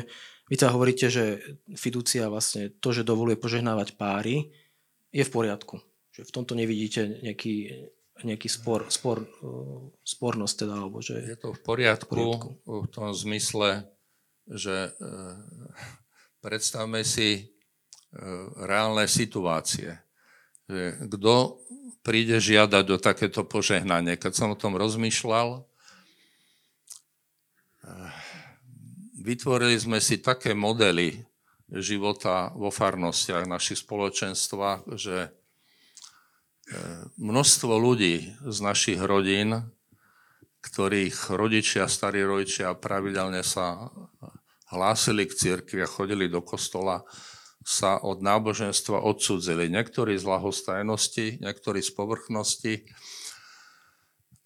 vy 0.48 0.56
teda 0.56 0.76
hovoríte, 0.76 1.08
že 1.08 1.40
fiducia 1.76 2.28
vlastne 2.32 2.72
to, 2.80 2.92
že 2.92 3.08
dovoluje 3.08 3.40
požehnávať 3.40 3.96
páry, 4.00 4.52
je 5.12 5.24
v 5.24 5.32
poriadku. 5.32 5.80
Že 6.12 6.28
v 6.28 6.34
tomto 6.36 6.54
nevidíte 6.56 7.24
nejaký, 7.24 7.56
nejaký 8.24 8.48
spor, 8.52 8.88
spor, 8.92 9.24
uh, 9.24 9.92
spornosť 10.04 10.56
teda, 10.68 10.76
alebo 10.76 11.00
že... 11.00 11.20
Je 11.24 11.40
to 11.40 11.56
v 11.56 11.62
poriadku, 11.64 12.12
v 12.12 12.20
poriadku 12.20 12.52
v 12.68 12.88
tom 12.92 13.12
zmysle, 13.12 13.88
že 14.52 14.92
uh, 15.00 15.36
predstavme 16.44 17.04
si 17.08 17.57
reálne 18.66 19.06
situácie. 19.06 19.98
Kto 21.08 21.62
príde 22.02 22.42
žiadať 22.42 22.86
o 22.92 22.98
takéto 22.98 23.46
požehnanie? 23.46 24.18
Keď 24.18 24.32
som 24.34 24.50
o 24.54 24.60
tom 24.60 24.76
rozmýšľal, 24.76 25.64
vytvorili 29.22 29.78
sme 29.80 30.00
si 30.04 30.20
také 30.20 30.52
modely 30.58 31.24
života 31.68 32.52
vo 32.56 32.72
farnostiach, 32.72 33.44
našich 33.44 33.84
spoločenstvách, 33.84 34.96
že 34.96 35.32
množstvo 37.16 37.74
ľudí 37.76 38.36
z 38.44 38.58
našich 38.60 39.00
rodín, 39.00 39.68
ktorých 40.64 41.32
rodičia, 41.32 41.88
starí 41.88 42.24
rodičia 42.28 42.76
pravidelne 42.76 43.40
sa 43.40 43.88
hlásili 44.68 45.24
k 45.24 45.36
cirkvi 45.36 45.80
a 45.84 45.88
chodili 45.88 46.28
do 46.28 46.44
kostola, 46.44 47.08
sa 47.68 48.00
od 48.00 48.24
náboženstva 48.24 49.04
odsudzili. 49.04 49.68
Niektorí 49.68 50.16
z 50.16 50.24
lahostajnosti, 50.24 51.44
niektorí 51.44 51.84
z 51.84 51.92
povrchnosti, 51.92 52.88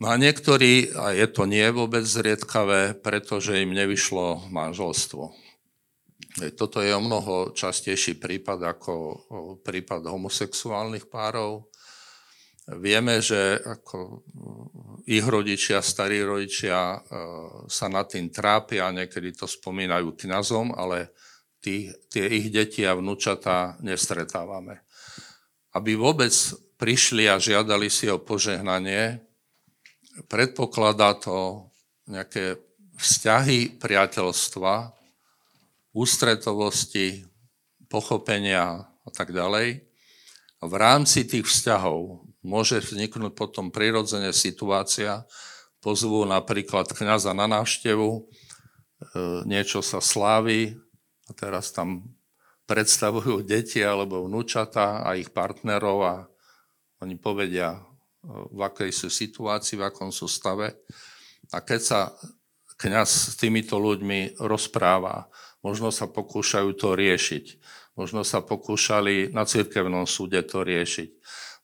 No 0.01 0.09
a 0.09 0.17
niektorí, 0.17 0.97
a 0.97 1.13
je 1.13 1.29
to 1.29 1.45
nie 1.45 1.61
vôbec 1.69 2.01
zriedkavé, 2.01 2.97
pretože 3.05 3.61
im 3.61 3.69
nevyšlo 3.69 4.49
manželstvo. 4.49 5.29
Toto 6.57 6.81
je 6.81 6.89
o 6.89 7.05
mnoho 7.05 7.53
častejší 7.53 8.17
prípad 8.17 8.65
ako 8.65 8.93
prípad 9.61 10.09
homosexuálnych 10.09 11.05
párov. 11.05 11.69
Vieme, 12.81 13.21
že 13.21 13.61
ako 13.61 14.25
ich 15.05 15.21
rodičia, 15.21 15.85
starí 15.85 16.25
rodičia 16.25 16.97
e, 16.97 16.99
sa 17.69 17.85
nad 17.85 18.09
tým 18.09 18.33
trápia, 18.33 18.89
niekedy 18.89 19.37
to 19.37 19.45
spomínajú 19.45 20.17
kňazom, 20.17 20.73
ale 20.73 21.13
tí, 21.61 21.93
tie 22.09 22.25
ich 22.27 22.49
deti 22.49 22.83
a 22.83 22.97
vnúčatá 22.97 23.77
nestretávame. 23.79 24.81
Aby 25.71 25.95
vôbec 25.95 26.33
prišli 26.81 27.29
a 27.29 27.37
žiadali 27.37 27.87
si 27.87 28.09
o 28.09 28.17
požehnanie, 28.17 29.21
predpokladá 30.27 31.15
to 31.15 31.69
nejaké 32.09 32.59
vzťahy 32.97 33.79
priateľstva, 33.79 34.91
ústretovosti, 35.93 37.23
pochopenia 37.87 38.87
a 38.87 39.09
tak 39.13 39.31
ďalej. 39.31 39.85
V 40.61 40.73
rámci 40.77 41.25
tých 41.25 41.47
vzťahov 41.47 42.25
môže 42.41 42.81
vzniknúť 42.81 43.33
potom 43.37 43.69
prirodzene 43.69 44.33
situácia, 44.33 45.25
pozvú 45.81 46.25
napríklad 46.25 46.89
kniaza 46.93 47.33
na 47.33 47.49
návštevu, 47.49 48.09
e, 48.13 48.21
niečo 49.49 49.81
sa 49.81 49.97
slávi 49.97 50.77
a 51.27 51.31
teraz 51.33 51.73
tam 51.75 52.15
predstavujú 52.65 53.43
deti 53.43 53.83
alebo 53.83 54.25
vnúčata 54.25 55.03
a 55.03 55.17
ich 55.19 55.29
partnerov 55.29 55.97
a 56.05 56.15
oni 57.01 57.17
povedia, 57.17 57.77
e, 57.77 57.79
v 58.29 58.59
akej 58.61 58.91
sú 58.93 59.07
situácii, 59.09 59.77
v 59.81 59.85
akom 59.89 60.13
sú 60.13 60.29
stave. 60.29 60.85
A 61.51 61.59
keď 61.59 61.81
sa 61.81 61.99
kňaz 62.77 63.09
s 63.09 63.35
týmito 63.37 63.77
ľuďmi 63.81 64.41
rozpráva, 64.41 65.27
možno 65.61 65.89
sa 65.93 66.09
pokúšajú 66.09 66.69
to 66.77 66.93
riešiť, 66.97 67.45
možno 67.97 68.23
sa 68.23 68.41
pokúšali 68.41 69.33
na 69.35 69.45
cirkevnom 69.45 70.07
súde 70.07 70.41
to 70.45 70.63
riešiť 70.65 71.09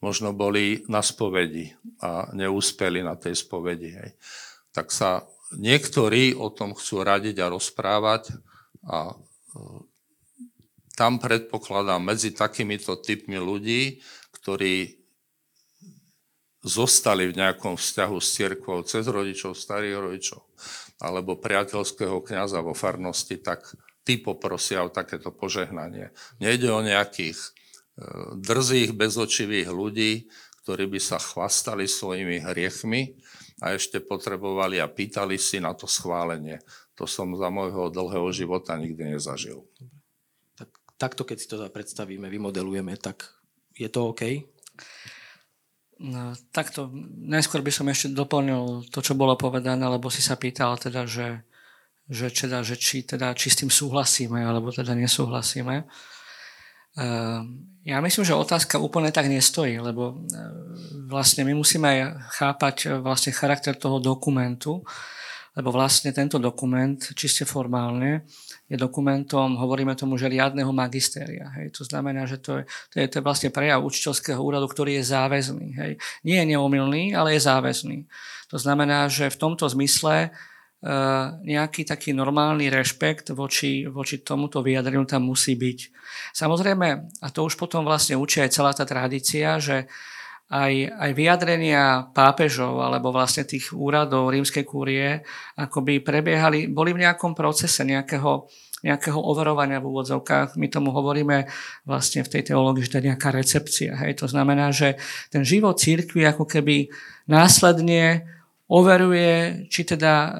možno 0.01 0.33
boli 0.33 0.85
na 0.85 1.01
spovedi 1.01 1.73
a 2.01 2.29
neúspeli 2.33 3.01
na 3.01 3.17
tej 3.17 3.33
spovedi. 3.33 3.97
Hej. 3.97 4.09
Tak 4.73 4.93
sa 4.93 5.25
niektorí 5.57 6.37
o 6.37 6.53
tom 6.53 6.77
chcú 6.77 7.01
radiť 7.01 7.41
a 7.41 7.51
rozprávať 7.51 8.37
a 8.85 9.17
tam 10.97 11.21
predpokladám 11.21 12.01
medzi 12.01 12.33
takýmito 12.33 12.97
typmi 12.97 13.37
ľudí, 13.37 14.01
ktorí 14.33 14.97
zostali 16.65 17.29
v 17.29 17.37
nejakom 17.37 17.77
vzťahu 17.77 18.17
s 18.17 18.27
cirkvou 18.33 18.81
cez 18.83 19.05
rodičov, 19.05 19.53
starých 19.53 19.97
rodičov 20.01 20.41
alebo 20.97 21.37
priateľského 21.37 22.25
kniaza 22.25 22.65
vo 22.65 22.73
farnosti, 22.73 23.37
tak 23.37 23.61
tí 24.01 24.17
poprosia 24.17 24.81
o 24.81 24.89
takéto 24.89 25.29
požehnanie. 25.29 26.09
Nejde 26.41 26.73
o 26.73 26.81
nejakých 26.81 27.37
drzých, 28.41 28.97
bezočivých 28.97 29.69
ľudí, 29.69 30.25
ktorí 30.65 30.89
by 30.89 30.99
sa 30.99 31.21
chvastali 31.21 31.85
svojimi 31.85 32.41
hriechmi 32.41 33.13
a 33.61 33.77
ešte 33.77 34.01
potrebovali 34.01 34.81
a 34.81 34.89
pýtali 34.89 35.37
si 35.37 35.61
na 35.61 35.77
to 35.77 35.85
schválenie. 35.85 36.61
To 36.97 37.05
som 37.05 37.37
za 37.37 37.53
môjho 37.53 37.93
dlhého 37.93 38.29
života 38.33 38.73
nikdy 38.73 39.17
nezažil. 39.17 39.61
Tak, 40.57 40.69
takto, 40.97 41.21
keď 41.21 41.37
si 41.37 41.47
to 41.47 41.61
predstavíme, 41.69 42.25
vymodelujeme, 42.25 42.97
tak 42.97 43.29
je 43.77 43.85
to 43.85 44.09
OK? 44.09 44.21
No, 45.97 46.33
takto, 46.53 46.93
najskôr 47.25 47.65
by 47.65 47.73
som 47.73 47.89
ešte 47.89 48.13
doplnil 48.13 48.85
to, 48.93 49.01
čo 49.01 49.17
bolo 49.17 49.33
povedané, 49.33 49.81
lebo 49.81 50.13
si 50.13 50.21
sa 50.21 50.37
pýtal 50.37 50.77
teda, 50.77 51.09
že, 51.09 51.41
že, 52.05 52.29
teda, 52.29 52.61
že 52.61 52.77
či, 52.77 53.01
teda, 53.01 53.33
či 53.33 53.49
s 53.49 53.61
tým 53.61 53.73
súhlasíme, 53.73 54.41
alebo 54.45 54.69
teda 54.69 54.93
nesúhlasíme. 54.93 55.89
Ehm, 56.97 57.77
ja 57.85 58.01
myslím, 58.01 58.25
že 58.25 58.33
otázka 58.33 58.81
úplne 58.81 59.13
tak 59.13 59.29
nestojí, 59.29 59.77
lebo 59.77 60.17
e, 60.17 60.39
vlastne 61.09 61.45
my 61.45 61.53
musíme 61.53 61.85
aj 61.85 61.99
chápať 62.41 62.75
e, 62.85 62.87
vlastne 62.97 63.33
charakter 63.33 63.77
toho 63.77 64.01
dokumentu, 64.01 64.81
lebo 65.57 65.73
vlastne 65.73 66.13
tento 66.13 66.37
dokument, 66.37 67.01
čiste 67.17 67.49
formálne, 67.49 68.29
je 68.69 68.77
dokumentom, 68.77 69.57
hovoríme 69.57 69.97
tomu, 69.97 70.13
že 70.21 70.29
riadneho 70.29 70.69
magistéria. 70.69 71.49
Hej. 71.57 71.73
To 71.81 71.83
znamená, 71.87 72.29
že 72.29 72.37
to 72.37 72.61
je, 72.61 72.63
to 72.93 72.95
je, 73.01 73.05
to 73.09 73.15
je 73.17 73.25
vlastne 73.25 73.49
prejav 73.49 73.81
učiteľského 73.81 74.37
úradu, 74.37 74.69
ktorý 74.69 75.01
je 75.01 75.09
záväzný. 75.09 75.67
Hej. 75.81 75.91
Nie 76.21 76.45
je 76.45 76.53
neomilný, 76.53 77.17
ale 77.17 77.33
je 77.33 77.41
záväzný. 77.41 78.05
To 78.53 78.61
znamená, 78.61 79.09
že 79.09 79.33
v 79.33 79.39
tomto 79.41 79.65
zmysle 79.65 80.29
Eh, 80.77 81.27
nejaký 81.41 81.89
taký 81.89 82.13
normálny 82.13 82.69
rešpekt 82.69 83.33
voči, 83.33 83.89
voči 83.89 84.21
tomuto 84.21 84.61
vyjadreniu 84.61 85.09
tam 85.09 85.25
musí 85.25 85.57
byť. 85.57 85.79
Samozrejme, 86.37 86.87
a 87.17 87.27
to 87.33 87.49
už 87.49 87.57
potom 87.57 87.81
vlastne 87.81 88.13
učí 88.13 88.45
aj 88.45 88.53
celá 88.53 88.77
tá 88.77 88.85
tradícia, 88.85 89.57
že 89.57 89.89
aj, 90.47 90.73
aj 90.95 91.11
vyjadrenia 91.11 92.07
pápežov 92.15 92.79
alebo 92.79 93.11
vlastne 93.11 93.43
tých 93.43 93.75
úradov 93.75 94.31
rímskej 94.31 94.63
kúrie 94.63 95.27
akoby 95.59 95.99
prebiehali, 95.99 96.71
boli 96.71 96.95
v 96.95 97.03
nejakom 97.03 97.35
procese 97.35 97.83
nejakého, 97.83 98.47
nejakého 98.79 99.19
overovania 99.19 99.83
v 99.83 99.91
úvodzovkách. 99.91 100.55
My 100.55 100.71
tomu 100.71 100.95
hovoríme 100.95 101.51
vlastne 101.83 102.23
v 102.23 102.31
tej 102.31 102.55
teológii, 102.55 102.87
že 102.87 102.91
to 102.95 102.99
je 103.03 103.07
nejaká 103.11 103.29
recepcia. 103.35 103.91
Hej. 103.99 104.23
To 104.23 104.27
znamená, 104.31 104.71
že 104.71 104.95
ten 105.27 105.43
život 105.43 105.83
církvy 105.83 106.23
ako 106.23 106.47
keby 106.47 106.87
následne 107.27 108.23
overuje, 108.67 109.63
či 109.71 109.87
teda 109.87 110.13
e, 110.13 110.31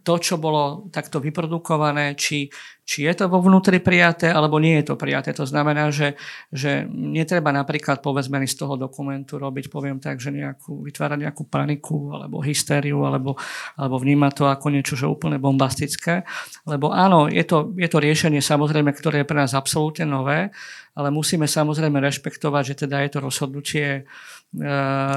to, 0.00 0.16
čo 0.16 0.40
bolo 0.40 0.88
takto 0.88 1.20
vyprodukované, 1.20 2.16
či, 2.16 2.48
či 2.80 3.04
je 3.04 3.12
to 3.12 3.28
vo 3.28 3.44
vnútri 3.44 3.76
prijaté, 3.76 4.32
alebo 4.32 4.56
nie 4.56 4.80
je 4.80 4.88
to 4.88 4.96
prijaté. 4.96 5.36
To 5.36 5.44
znamená, 5.44 5.92
že, 5.92 6.16
že 6.48 6.88
netreba 6.88 7.52
napríklad 7.52 8.00
povedzme 8.00 8.40
z 8.48 8.56
toho 8.56 8.80
dokumentu 8.80 9.36
robiť, 9.36 9.68
poviem 9.68 10.00
tak, 10.00 10.16
že 10.16 10.32
nejakú, 10.32 10.80
vytvárať 10.80 11.28
nejakú 11.28 11.44
paniku, 11.44 12.16
alebo 12.16 12.40
hystériu, 12.40 13.04
alebo, 13.04 13.36
alebo 13.76 13.96
vnímať 14.00 14.32
to 14.32 14.44
ako 14.48 14.66
niečo, 14.72 14.96
že 14.96 15.04
úplne 15.04 15.36
bombastické. 15.36 16.24
Lebo 16.64 16.88
áno, 16.88 17.28
je 17.28 17.44
to, 17.44 17.76
je 17.76 17.88
to 17.92 18.00
riešenie 18.00 18.40
samozrejme, 18.40 18.96
ktoré 18.96 19.24
je 19.24 19.28
pre 19.28 19.44
nás 19.44 19.52
absolútne 19.52 20.08
nové, 20.08 20.48
ale 20.94 21.10
musíme 21.10 21.44
samozrejme 21.44 22.00
rešpektovať, 22.00 22.62
že 22.64 22.74
teda 22.86 23.02
je 23.04 23.10
to 23.12 23.18
rozhodnutie 23.18 24.06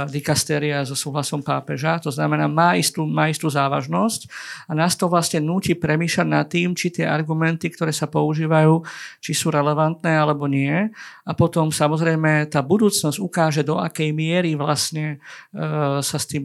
dikastéria 0.09 0.81
so 0.81 0.97
súhlasom 0.97 1.45
pápeža. 1.45 2.01
To 2.01 2.09
znamená, 2.09 2.49
má 2.49 2.73
istú, 2.73 3.05
má 3.05 3.29
istú 3.29 3.45
závažnosť 3.53 4.25
a 4.65 4.73
nás 4.73 4.97
to 4.97 5.05
vlastne 5.05 5.45
núti 5.45 5.77
premýšľať 5.77 6.27
nad 6.27 6.49
tým, 6.49 6.73
či 6.73 6.89
tie 6.89 7.05
argumenty, 7.05 7.69
ktoré 7.69 7.93
sa 7.93 8.09
používajú, 8.09 8.81
či 9.21 9.37
sú 9.37 9.53
relevantné 9.53 10.09
alebo 10.09 10.49
nie. 10.49 10.89
A 11.21 11.31
potom 11.37 11.69
samozrejme 11.69 12.49
tá 12.49 12.65
budúcnosť 12.65 13.21
ukáže, 13.21 13.61
do 13.61 13.77
akej 13.77 14.09
miery 14.09 14.57
vlastne 14.57 15.21
uh, 15.53 16.01
sa 16.01 16.17
s 16.17 16.25
tým, 16.25 16.43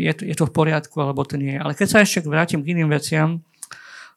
je 0.00 0.12
je 0.22 0.36
to 0.38 0.48
v 0.48 0.54
poriadku 0.54 0.96
alebo 1.02 1.26
to 1.28 1.36
nie. 1.36 1.60
Ale 1.60 1.76
keď 1.76 1.88
sa 1.88 1.98
ešte 2.00 2.24
vrátim 2.24 2.64
k 2.64 2.72
iným 2.72 2.88
veciam, 2.88 3.44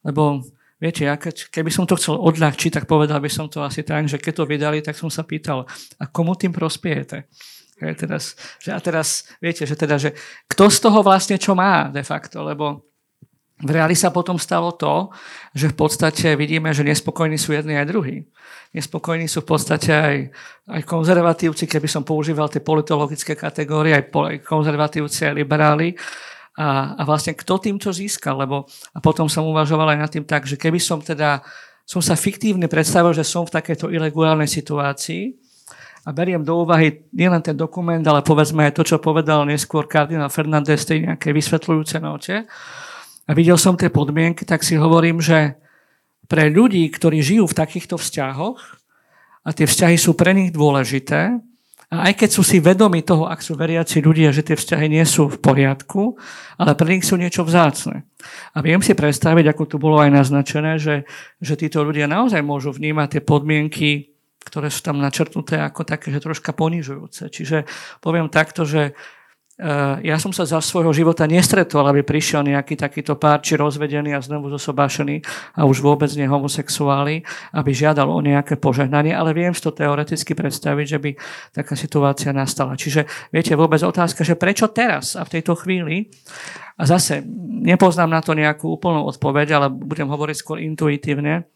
lebo 0.05 0.45
Viete, 0.75 1.07
ja 1.07 1.15
keď, 1.15 1.47
keby 1.55 1.71
som 1.71 1.87
to 1.87 1.95
chcel 1.95 2.19
odľahčiť, 2.19 2.67
tak 2.75 2.85
povedal 2.85 3.23
by 3.23 3.31
som 3.31 3.47
to 3.47 3.63
asi 3.63 3.79
tak, 3.79 4.11
že 4.11 4.19
keď 4.19 4.43
to 4.43 4.43
vydali, 4.43 4.83
tak 4.83 4.99
som 4.99 5.07
sa 5.07 5.23
pýtal, 5.23 5.63
a 5.95 6.03
komu 6.03 6.35
tým 6.35 6.51
prospiejete? 6.51 7.31
Je 7.75 7.91
teraz, 7.91 8.39
že 8.63 8.71
a 8.71 8.79
teraz, 8.79 9.27
viete, 9.43 9.67
že 9.67 9.75
teda, 9.75 9.99
že 9.99 10.15
kto 10.47 10.71
z 10.71 10.77
toho 10.79 11.03
vlastne 11.03 11.35
čo 11.35 11.51
má 11.59 11.91
de 11.91 12.07
facto, 12.07 12.39
lebo 12.39 12.87
v 13.55 13.69
reáli 13.71 13.95
sa 13.95 14.11
potom 14.11 14.35
stalo 14.35 14.75
to, 14.75 15.11
že 15.55 15.71
v 15.71 15.75
podstate 15.79 16.35
vidíme, 16.35 16.75
že 16.75 16.83
nespokojní 16.83 17.39
sú 17.39 17.55
jedni 17.55 17.79
aj 17.79 17.87
druhí. 17.87 18.27
Nespokojní 18.75 19.31
sú 19.31 19.47
v 19.47 19.55
podstate 19.55 19.91
aj, 19.95 20.15
aj 20.67 20.81
konzervatívci, 20.83 21.63
keby 21.63 21.87
som 21.87 22.03
používal 22.03 22.51
tie 22.51 22.59
politologické 22.59 23.31
kategórie, 23.31 23.95
aj 23.95 24.11
konzervatívci, 24.43 25.31
aj 25.31 25.39
liberáli. 25.39 25.95
A, 26.59 26.99
a 26.99 27.01
vlastne 27.07 27.31
kto 27.31 27.59
týmto 27.59 27.95
získal? 27.95 28.35
Lebo, 28.43 28.67
a 28.91 28.99
potom 28.99 29.31
som 29.31 29.47
uvažoval 29.47 29.95
aj 29.95 29.99
nad 30.03 30.11
tým 30.11 30.27
tak, 30.27 30.43
že 30.43 30.59
keby 30.59 30.79
som 30.79 30.99
teda 30.99 31.39
som 31.87 32.03
sa 32.03 32.19
fiktívne 32.19 32.67
predstavil, 32.67 33.15
že 33.15 33.23
som 33.23 33.47
v 33.47 33.55
takejto 33.55 33.87
ilegálnej 33.93 34.49
situácii, 34.49 35.44
a 36.05 36.13
beriem 36.13 36.45
do 36.45 36.61
úvahy 36.61 37.01
nielen 37.09 37.41
ten 37.41 37.57
dokument, 37.57 38.05
ale 38.05 38.21
povedzme 38.21 38.69
aj 38.69 38.77
to, 38.77 38.85
čo 38.85 39.01
povedal 39.01 39.41
neskôr 39.49 39.89
kardinál 39.89 40.29
Fernández 40.29 40.85
tej 40.85 41.09
nejakej 41.09 41.33
vysvetľujúce 41.33 41.97
note. 41.97 42.45
A 43.25 43.31
videl 43.33 43.57
som 43.57 43.73
tie 43.73 43.89
podmienky, 43.89 44.45
tak 44.45 44.61
si 44.61 44.77
hovorím, 44.77 45.17
že 45.17 45.57
pre 46.29 46.53
ľudí, 46.53 46.85
ktorí 46.93 47.25
žijú 47.25 47.49
v 47.49 47.57
takýchto 47.57 47.97
vzťahoch 47.97 48.61
a 49.45 49.49
tie 49.49 49.65
vzťahy 49.65 49.97
sú 49.97 50.13
pre 50.13 50.33
nich 50.37 50.53
dôležité 50.53 51.41
A 51.93 52.09
aj 52.09 52.17
keď 52.17 52.29
sú 52.33 52.41
si 52.41 52.57
vedomi 52.57 53.05
toho, 53.05 53.29
ak 53.29 53.45
sú 53.45 53.53
veriaci 53.53 54.01
ľudia, 54.01 54.33
že 54.33 54.41
tie 54.41 54.57
vzťahy 54.57 54.89
nie 54.89 55.05
sú 55.05 55.29
v 55.29 55.37
poriadku, 55.37 56.17
ale 56.57 56.73
pre 56.73 56.97
nich 56.97 57.05
sú 57.05 57.13
niečo 57.13 57.45
vzácne. 57.45 58.09
A 58.57 58.65
viem 58.65 58.81
si 58.81 58.97
predstaviť, 58.97 59.45
ako 59.53 59.63
tu 59.69 59.77
bolo 59.77 60.01
aj 60.01 60.09
naznačené, 60.09 60.81
že, 60.81 61.05
že 61.37 61.53
títo 61.53 61.85
ľudia 61.85 62.09
naozaj 62.09 62.41
môžu 62.41 62.73
vnímať 62.73 63.07
tie 63.17 63.21
podmienky, 63.21 64.14
ktoré 64.45 64.69
sú 64.69 64.85
tam 64.85 65.01
načrtnuté 65.01 65.57
ako 65.57 65.81
také, 65.83 66.13
že 66.13 66.21
troška 66.21 66.53
ponižujúce. 66.53 67.33
Čiže 67.33 67.65
poviem 67.99 68.29
takto, 68.29 68.63
že 68.63 68.93
Eh, 69.55 70.11
ja 70.11 70.19
som 70.19 70.35
sa 70.35 70.43
za 70.43 70.59
svojho 70.59 70.91
života 70.91 71.23
nestretol, 71.23 71.87
aby 71.87 72.03
prišiel 72.03 72.43
nejaký 72.43 72.75
takýto 72.75 73.15
pár, 73.15 73.39
či 73.39 73.55
rozvedený 73.55 74.11
a 74.11 74.19
znovu 74.19 74.51
zosobášený 74.51 75.23
a 75.55 75.63
už 75.63 75.79
vôbec 75.79 76.11
nie 76.11 76.27
homosexuáli, 76.27 77.23
aby 77.55 77.71
žiadal 77.71 78.11
o 78.11 78.19
nejaké 78.19 78.59
požehnanie, 78.59 79.15
ale 79.15 79.31
viem 79.31 79.55
si 79.55 79.63
to 79.63 79.71
teoreticky 79.71 80.35
predstaviť, 80.35 80.85
že 80.91 80.99
by 80.99 81.11
taká 81.55 81.79
situácia 81.79 82.35
nastala. 82.35 82.75
Čiže 82.75 83.07
viete, 83.31 83.55
vôbec 83.55 83.79
otázka, 83.79 84.27
že 84.27 84.35
prečo 84.35 84.67
teraz 84.75 85.15
a 85.15 85.23
v 85.23 85.39
tejto 85.39 85.55
chvíli 85.55 86.11
a 86.75 86.83
zase 86.83 87.23
nepoznám 87.63 88.11
na 88.11 88.19
to 88.19 88.35
nejakú 88.35 88.67
úplnú 88.67 89.07
odpoveď, 89.07 89.55
ale 89.55 89.67
budem 89.71 90.11
hovoriť 90.11 90.35
skôr 90.35 90.59
intuitívne. 90.59 91.47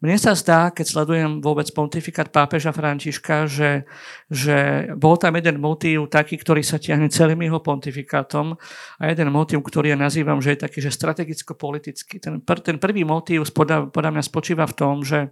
Mne 0.00 0.16
sa 0.16 0.32
zdá, 0.32 0.72
keď 0.72 0.86
sledujem 0.88 1.30
vôbec 1.44 1.68
pontifikát 1.76 2.32
pápeža 2.32 2.72
Františka, 2.72 3.44
že, 3.44 3.84
že 4.32 4.88
bol 4.96 5.20
tam 5.20 5.36
jeden 5.36 5.60
motív 5.60 6.08
taký, 6.08 6.40
ktorý 6.40 6.64
sa 6.64 6.80
tiahne 6.80 7.12
celým 7.12 7.44
jeho 7.44 7.60
pontifikátom 7.60 8.56
a 8.96 9.02
jeden 9.12 9.28
motív, 9.28 9.60
ktorý 9.60 9.92
ja 9.92 9.98
nazývam, 10.00 10.40
že 10.40 10.56
je 10.56 10.64
taký, 10.64 10.80
že 10.80 10.96
strategicko-politický. 10.96 12.16
Ten, 12.16 12.40
pr- 12.40 12.64
ten 12.64 12.80
prvý 12.80 13.04
motív 13.04 13.44
podľa, 13.52 13.92
podľa 13.92 14.16
mňa 14.16 14.22
spočíva 14.24 14.64
v 14.64 14.76
tom, 14.76 15.04
že 15.04 15.28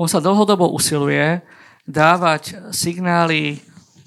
on 0.00 0.08
sa 0.08 0.24
dlhodobo 0.24 0.72
usiluje 0.72 1.44
dávať 1.84 2.72
signály 2.72 3.60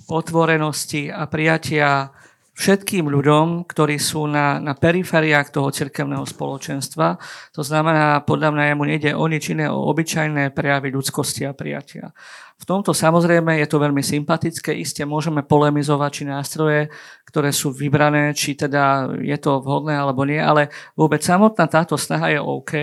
otvorenosti 0.09 1.13
a 1.13 1.29
prijatia 1.29 2.16
všetkým 2.57 3.05
ľuďom, 3.05 3.69
ktorí 3.69 4.01
sú 4.01 4.25
na, 4.25 4.57
na 4.57 4.73
perifériách 4.73 5.53
toho 5.53 5.69
cirkevného 5.69 6.25
spoločenstva. 6.25 7.21
To 7.53 7.61
znamená, 7.61 8.25
podľa 8.25 8.49
mňa 8.49 8.73
mu 8.73 8.89
nejde 8.89 9.13
o 9.13 9.29
nič 9.29 9.53
iné, 9.53 9.69
o 9.69 9.85
obyčajné 9.93 10.57
prejavy 10.57 10.89
ľudskosti 10.89 11.45
a 11.45 11.53
prijatia. 11.53 12.09
V 12.57 12.65
tomto 12.65 12.89
samozrejme 12.89 13.61
je 13.61 13.67
to 13.69 13.77
veľmi 13.77 14.01
sympatické, 14.01 14.73
iste 14.73 15.05
môžeme 15.05 15.45
polemizovať, 15.45 16.09
či 16.09 16.23
nástroje, 16.25 16.89
ktoré 17.29 17.53
sú 17.53 17.69
vybrané, 17.69 18.33
či 18.33 18.57
teda 18.57 19.13
je 19.21 19.37
to 19.37 19.61
vhodné 19.61 19.93
alebo 19.93 20.25
nie, 20.25 20.41
ale 20.41 20.73
vôbec 20.97 21.21
samotná 21.21 21.69
táto 21.69 21.93
snaha 22.01 22.33
je 22.33 22.41
OK 22.41 22.73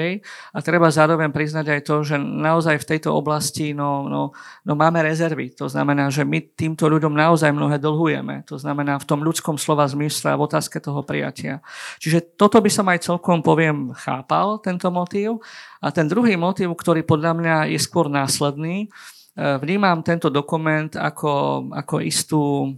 a 0.55 0.59
treba 0.63 0.95
zároveň 0.95 1.35
priznať 1.35 1.67
aj 1.75 1.81
to, 1.91 1.95
že 2.07 2.17
naozaj 2.23 2.79
v 2.79 2.89
tejto 2.95 3.11
oblasti 3.19 3.75
no, 3.75 4.07
no, 4.07 4.31
no 4.63 4.73
máme 4.79 5.03
rezervy. 5.03 5.51
To 5.59 5.67
znamená, 5.67 6.07
že 6.07 6.23
my 6.23 6.39
týmto 6.55 6.87
ľuďom 6.87 7.11
naozaj 7.11 7.51
mnohé 7.51 7.83
dlhujeme. 7.83 8.47
To 8.47 8.55
znamená 8.55 9.03
v 9.03 9.09
tom 9.11 9.27
ľudskom 9.27 9.59
slova 9.59 9.91
zmysle 9.91 10.31
a 10.31 10.39
v 10.39 10.45
otázke 10.47 10.79
toho 10.79 11.03
prijatia. 11.03 11.59
Čiže 11.99 12.39
toto 12.39 12.63
by 12.63 12.71
som 12.71 12.87
aj 12.87 13.11
celkom 13.11 13.43
poviem 13.43 13.91
chápal, 13.99 14.63
tento 14.63 14.87
motív. 14.95 15.43
A 15.83 15.91
ten 15.91 16.07
druhý 16.07 16.39
motív, 16.39 16.79
ktorý 16.79 17.03
podľa 17.03 17.33
mňa 17.35 17.57
je 17.75 17.79
skôr 17.83 18.07
následný, 18.07 18.89
vnímam 19.35 20.03
tento 20.03 20.31
dokument 20.31 20.91
ako, 20.95 21.67
ako, 21.75 21.97
istú, 22.03 22.71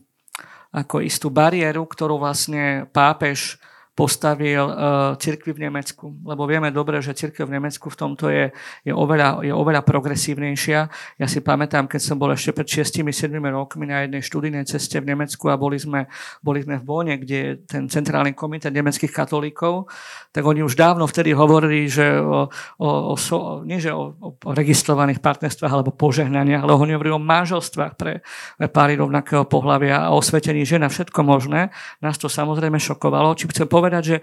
ako 0.73 0.97
istú 1.05 1.29
bariéru, 1.29 1.85
ktorú 1.85 2.17
vlastne 2.17 2.89
pápež 2.91 3.61
postavil 3.97 4.61
uh, 4.61 5.17
cirkvi 5.17 5.57
v 5.57 5.73
Nemecku. 5.73 6.13
Lebo 6.21 6.45
vieme 6.45 6.69
dobre, 6.69 7.01
že 7.01 7.17
cirkev 7.17 7.49
v 7.49 7.57
Nemecku 7.57 7.89
v 7.89 7.97
tomto 7.97 8.29
je, 8.29 8.53
je, 8.85 8.93
oveľa, 8.93 9.41
je 9.41 9.57
oveľa 9.57 9.81
progresívnejšia. 9.89 10.81
Ja 11.17 11.27
si 11.27 11.41
pamätám, 11.41 11.89
keď 11.89 12.01
som 12.05 12.21
bol 12.21 12.29
ešte 12.37 12.53
pred 12.53 12.69
6-7 12.69 13.33
rokmi 13.41 13.89
na 13.89 14.05
jednej 14.05 14.21
študijnej 14.21 14.69
ceste 14.69 15.01
v 15.01 15.17
Nemecku 15.17 15.49
a 15.49 15.57
boli 15.57 15.81
sme, 15.81 16.13
boli 16.45 16.61
sme 16.61 16.77
v 16.77 16.85
Bone, 16.85 17.15
kde 17.17 17.37
je 17.41 17.51
ten 17.65 17.89
centrálny 17.89 18.37
komitét 18.37 18.69
nemeckých 18.77 19.17
katolíkov, 19.17 19.89
tak 20.29 20.45
oni 20.45 20.61
už 20.61 20.77
dávno 20.77 21.09
vtedy 21.09 21.33
hovorili, 21.33 21.89
že 21.89 22.21
o, 22.21 22.53
o, 22.77 23.17
o, 23.17 23.39
nie 23.65 23.81
že 23.81 23.97
o, 23.97 24.13
o 24.21 24.53
registrovaných 24.53 25.25
partnerstvách 25.25 25.73
alebo 25.73 25.97
požehnaniach, 25.97 26.69
ale 26.69 26.77
oni 26.77 26.93
hovorili 26.93 27.17
o 27.17 27.23
manželstvách 27.25 27.97
pre, 27.97 28.21
pre 28.61 28.69
páry 28.69 29.01
rovnakého 29.01 29.49
pohľavia 29.49 30.05
a 30.05 30.13
o 30.13 30.21
svetení 30.21 30.69
žena, 30.69 30.93
všetko 30.93 31.25
možné. 31.25 31.73
Nás 32.05 32.21
to 32.21 32.29
samozrejme 32.29 32.77
šokovalo. 32.77 33.33
Či 33.33 33.49
chcem 33.49 33.65
povedať, 33.65 33.86
povedať, 33.87 34.03
že 34.03 34.17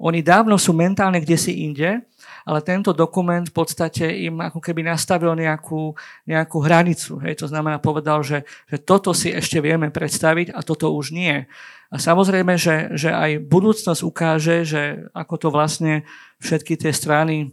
oni 0.00 0.24
dávno 0.24 0.56
sú 0.56 0.72
mentálne 0.72 1.20
kde 1.20 1.36
si 1.36 1.68
inde, 1.68 2.00
ale 2.48 2.64
tento 2.64 2.96
dokument 2.96 3.44
v 3.44 3.52
podstate 3.52 4.08
im 4.24 4.40
ako 4.40 4.64
keby 4.64 4.80
nastavil 4.80 5.36
nejakú, 5.36 5.92
nejakú 6.24 6.58
hranicu. 6.64 7.20
Hej. 7.20 7.44
To 7.44 7.46
znamená, 7.52 7.76
povedal, 7.76 8.24
že, 8.24 8.48
že 8.64 8.80
toto 8.80 9.12
si 9.12 9.28
ešte 9.28 9.60
vieme 9.60 9.92
predstaviť 9.92 10.56
a 10.56 10.64
toto 10.64 10.88
už 10.96 11.12
nie. 11.12 11.44
A 11.92 11.96
samozrejme, 12.00 12.56
že, 12.56 12.96
že 12.96 13.12
aj 13.12 13.44
budúcnosť 13.44 14.00
ukáže, 14.00 14.64
že 14.64 15.04
ako 15.12 15.34
to 15.36 15.48
vlastne 15.52 16.08
všetky 16.40 16.80
tie 16.80 16.96
strany, 16.96 17.52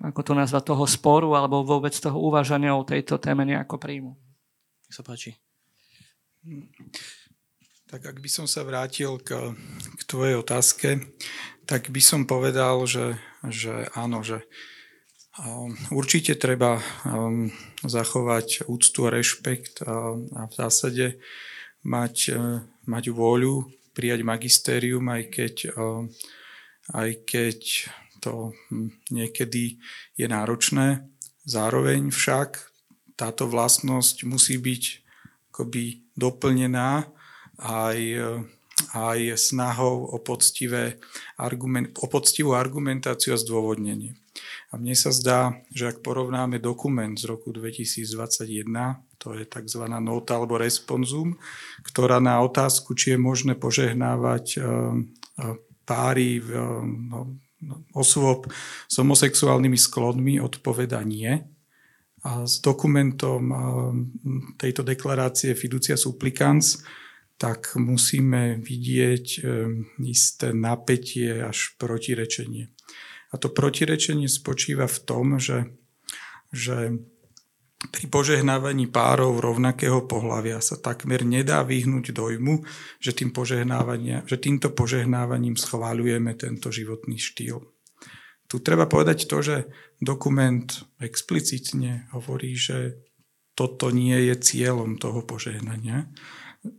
ako 0.00 0.24
to 0.24 0.32
nazva, 0.32 0.64
toho 0.64 0.88
sporu 0.88 1.36
alebo 1.36 1.66
vôbec 1.66 1.92
toho 1.92 2.16
uvažania 2.16 2.72
o 2.72 2.86
tejto 2.86 3.20
téme 3.20 3.44
nejako 3.44 3.76
príjmu. 3.76 4.16
Nech 4.88 4.94
sa 4.94 5.04
páči. 5.04 5.36
Tak 7.84 8.00
ak 8.00 8.16
by 8.16 8.30
som 8.32 8.48
sa 8.48 8.64
vrátil 8.64 9.20
k, 9.20 9.52
k 10.00 10.02
tvojej 10.08 10.40
otázke, 10.40 11.04
tak 11.68 11.92
by 11.92 12.00
som 12.00 12.24
povedal, 12.24 12.80
že, 12.88 13.20
že 13.44 13.92
áno, 13.92 14.24
že 14.24 14.40
um, 15.36 15.68
určite 15.92 16.32
treba 16.40 16.80
um, 17.04 17.52
zachovať 17.84 18.64
úctu 18.72 19.04
a 19.04 19.12
rešpekt 19.12 19.84
a, 19.84 20.16
a 20.16 20.42
v 20.48 20.54
zásade 20.56 21.06
mať, 21.84 22.16
uh, 22.32 22.64
mať 22.88 23.04
vôľu 23.12 23.68
prijať 23.92 24.20
magistérium, 24.24 25.04
aj 25.12 25.22
keď, 25.28 25.54
um, 25.76 26.08
aj 26.96 27.10
keď 27.28 27.60
to 28.24 28.56
hm, 28.72 28.96
niekedy 29.12 29.76
je 30.16 30.24
náročné. 30.24 31.04
Zároveň 31.44 32.08
však 32.08 32.64
táto 33.20 33.44
vlastnosť 33.44 34.24
musí 34.24 34.56
byť 34.56 34.82
akoby 35.52 36.08
doplnená 36.16 37.12
aj, 37.62 37.98
aj 38.94 39.18
snahou 39.38 40.10
o, 40.10 40.18
poctivé 40.18 40.98
argument, 41.38 41.90
o 41.98 42.06
poctivú 42.06 42.54
argumentáciu 42.54 43.34
a 43.34 43.40
zdôvodnenie. 43.40 44.18
A 44.74 44.78
mne 44.78 44.98
sa 44.98 45.14
zdá, 45.14 45.62
že 45.70 45.94
ak 45.94 46.02
porovnáme 46.02 46.58
dokument 46.58 47.14
z 47.14 47.30
roku 47.30 47.54
2021, 47.54 48.66
to 49.22 49.38
je 49.38 49.46
tzv. 49.46 49.82
nota 50.02 50.34
alebo 50.34 50.58
responsum, 50.58 51.38
ktorá 51.86 52.18
na 52.18 52.42
otázku, 52.42 52.98
či 52.98 53.14
je 53.14 53.18
možné 53.22 53.54
požehnávať 53.54 54.58
eh, 54.58 54.62
eh, 54.62 55.54
páry 55.86 56.42
no, 56.42 57.38
no, 57.62 57.74
osôb 57.94 58.50
s 58.90 58.94
homosexuálnymi 58.98 59.78
sklonmi, 59.78 60.42
odpoveda 60.42 61.00
nie. 61.06 61.38
A 62.24 62.42
s 62.42 62.58
dokumentom 62.58 63.42
eh, 63.46 63.58
tejto 64.58 64.82
deklarácie 64.82 65.54
Fiducia 65.54 65.94
Supplicans 65.94 66.82
tak 67.34 67.74
musíme 67.74 68.62
vidieť 68.62 69.26
isté 70.06 70.54
napätie 70.54 71.42
až 71.42 71.74
protirečenie. 71.76 72.70
A 73.30 73.34
to 73.36 73.50
protirečenie 73.50 74.30
spočíva 74.30 74.86
v 74.86 74.98
tom, 75.02 75.42
že, 75.42 75.74
že 76.54 76.94
pri 77.90 78.06
požehnávaní 78.08 78.88
párov 78.88 79.42
rovnakého 79.42 80.06
pohľavia 80.06 80.62
sa 80.62 80.78
takmer 80.78 81.26
nedá 81.26 81.66
vyhnúť 81.66 82.14
dojmu, 82.14 82.64
že, 83.02 83.12
tým 83.12 83.34
že 84.24 84.36
týmto 84.38 84.72
požehnávaním 84.72 85.58
schváľujeme 85.58 86.32
tento 86.38 86.70
životný 86.72 87.18
štýl. 87.20 87.60
Tu 88.48 88.56
treba 88.62 88.86
povedať 88.86 89.26
to, 89.26 89.42
že 89.42 89.56
dokument 89.98 90.64
explicitne 91.02 92.08
hovorí, 92.14 92.54
že 92.54 93.02
toto 93.54 93.90
nie 93.90 94.30
je 94.30 94.34
cieľom 94.38 94.96
toho 95.00 95.26
požehnania, 95.26 96.10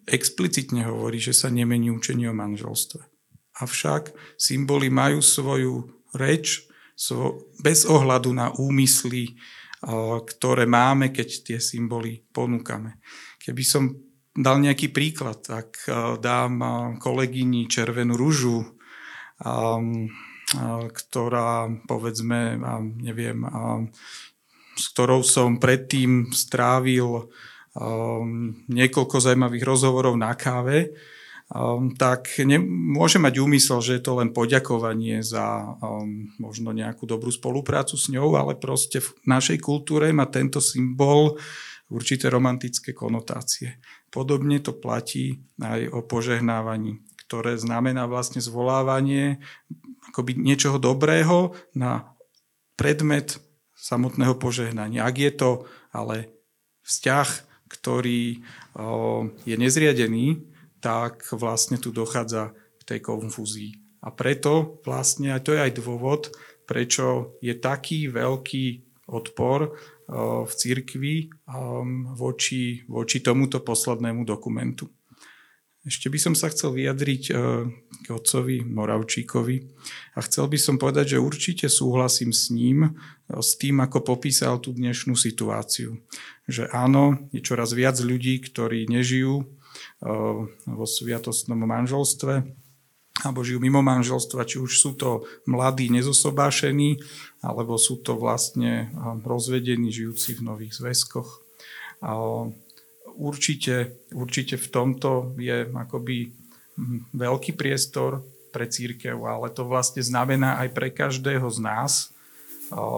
explicitne 0.09 0.85
hovorí, 0.89 1.21
že 1.21 1.33
sa 1.33 1.53
nemení 1.53 1.93
učenie 1.93 2.29
o 2.29 2.37
manželstve. 2.37 3.05
Avšak 3.61 4.11
symboly 4.35 4.89
majú 4.89 5.21
svoju 5.21 6.03
reč 6.17 6.65
svo, 6.97 7.53
bez 7.61 7.85
ohľadu 7.87 8.33
na 8.33 8.51
úmysly, 8.55 9.37
ktoré 10.25 10.65
máme, 10.65 11.13
keď 11.13 11.29
tie 11.45 11.57
symboly 11.61 12.25
ponúkame. 12.33 12.97
Keby 13.37 13.63
som 13.63 13.93
dal 14.35 14.59
nejaký 14.59 14.89
príklad, 14.89 15.45
tak 15.45 15.85
dám 16.19 16.53
kolegyni 16.97 17.69
červenú 17.69 18.17
rúžu, 18.17 18.65
ktorá 20.89 21.69
povedzme, 21.85 22.57
neviem, 22.97 23.45
s 24.75 24.91
ktorou 24.91 25.23
som 25.23 25.61
predtým 25.61 26.33
strávil 26.35 27.31
um, 27.75 28.55
niekoľko 28.71 29.19
zaujímavých 29.19 29.67
rozhovorov 29.67 30.15
na 30.15 30.31
káve, 30.33 30.95
um, 31.51 31.91
tak 31.93 32.31
môže 32.71 33.19
mať 33.19 33.33
úmysel, 33.43 33.83
že 33.83 33.99
je 33.99 34.03
to 34.03 34.17
len 34.23 34.31
poďakovanie 34.31 35.19
za 35.21 35.75
um, 35.77 36.31
možno 36.39 36.71
nejakú 36.71 37.03
dobrú 37.03 37.29
spoluprácu 37.29 37.99
s 37.99 38.07
ňou, 38.07 38.33
ale 38.39 38.55
proste 38.55 39.03
v 39.03 39.11
našej 39.27 39.59
kultúre 39.59 40.09
má 40.15 40.25
tento 40.31 40.63
symbol 40.63 41.37
určité 41.91 42.33
romantické 42.33 42.97
konotácie. 42.97 43.77
Podobne 44.09 44.57
to 44.63 44.73
platí 44.73 45.43
aj 45.61 45.91
o 45.91 46.01
požehnávaní, 46.01 47.03
ktoré 47.27 47.59
znamená 47.59 48.09
vlastne 48.09 48.41
zvolávanie 48.41 49.43
akoby 50.09 50.39
niečoho 50.39 50.79
dobrého 50.79 51.53
na 51.75 52.15
predmet 52.79 53.37
samotného 53.75 54.39
požehnania. 54.39 55.05
Ak 55.05 55.19
je 55.19 55.31
to 55.35 55.49
ale 55.91 56.31
vzťah, 56.87 57.54
ktorý 57.65 58.39
je 59.45 59.55
nezriadený, 59.57 60.45
tak 60.83 61.25
vlastne 61.33 61.81
tu 61.81 61.89
dochádza 61.89 62.53
k 62.53 62.81
tej 62.85 62.99
konfúzii. 63.01 63.71
A 64.05 64.13
preto 64.13 64.81
vlastne, 64.85 65.33
aj 65.33 65.41
to 65.49 65.57
je 65.57 65.61
aj 65.65 65.71
dôvod, 65.81 66.29
prečo 66.69 67.37
je 67.41 67.57
taký 67.57 68.09
veľký 68.09 68.65
odpor 69.09 69.73
v 70.45 70.51
cirkvi 70.53 71.33
voči, 72.13 72.85
voči 72.85 73.17
tomuto 73.25 73.65
poslednému 73.65 74.21
dokumentu. 74.21 74.89
Ešte 75.85 76.09
by 76.09 76.17
som 76.17 76.33
sa 76.33 76.49
chcel 76.49 76.73
vyjadriť 76.73 77.23
k 78.01 78.07
otcovi 78.09 78.65
Moravčíkovi 78.65 79.55
a 80.17 80.19
chcel 80.25 80.49
by 80.49 80.57
som 80.57 80.81
povedať, 80.81 81.13
že 81.13 81.21
určite 81.21 81.69
súhlasím 81.69 82.33
s 82.33 82.49
ním, 82.49 82.97
s 83.29 83.53
tým, 83.53 83.77
ako 83.85 84.01
popísal 84.01 84.57
tú 84.57 84.73
dnešnú 84.73 85.13
situáciu. 85.13 86.01
Že 86.49 86.73
áno, 86.73 87.29
je 87.29 87.45
čoraz 87.45 87.77
viac 87.77 88.01
ľudí, 88.01 88.41
ktorí 88.41 88.89
nežijú 88.89 89.45
vo 90.65 90.85
sviatostnom 90.89 91.61
manželstve 91.61 92.65
alebo 93.23 93.47
žijú 93.47 93.63
mimo 93.63 93.79
manželstva, 93.79 94.43
či 94.43 94.59
už 94.59 94.71
sú 94.75 94.91
to 94.97 95.23
mladí 95.47 95.87
nezosobášení, 95.87 96.99
alebo 97.39 97.79
sú 97.79 98.03
to 98.03 98.19
vlastne 98.19 98.91
rozvedení 99.23 99.87
žijúci 99.87 100.35
v 100.35 100.41
nových 100.43 100.75
zväzkoch. 100.75 101.29
Určite, 103.15 103.95
určite 104.11 104.59
v 104.59 104.67
tomto 104.67 105.35
je 105.39 105.71
akoby 105.71 106.35
veľký 107.15 107.55
priestor 107.55 108.19
pre 108.51 108.67
církev, 108.67 109.15
ale 109.23 109.51
to 109.51 109.63
vlastne 109.67 110.03
znamená 110.03 110.59
aj 110.63 110.69
pre 110.75 110.91
každého 110.91 111.47
z 111.47 111.59
nás 111.63 112.11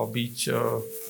byť 0.10 0.38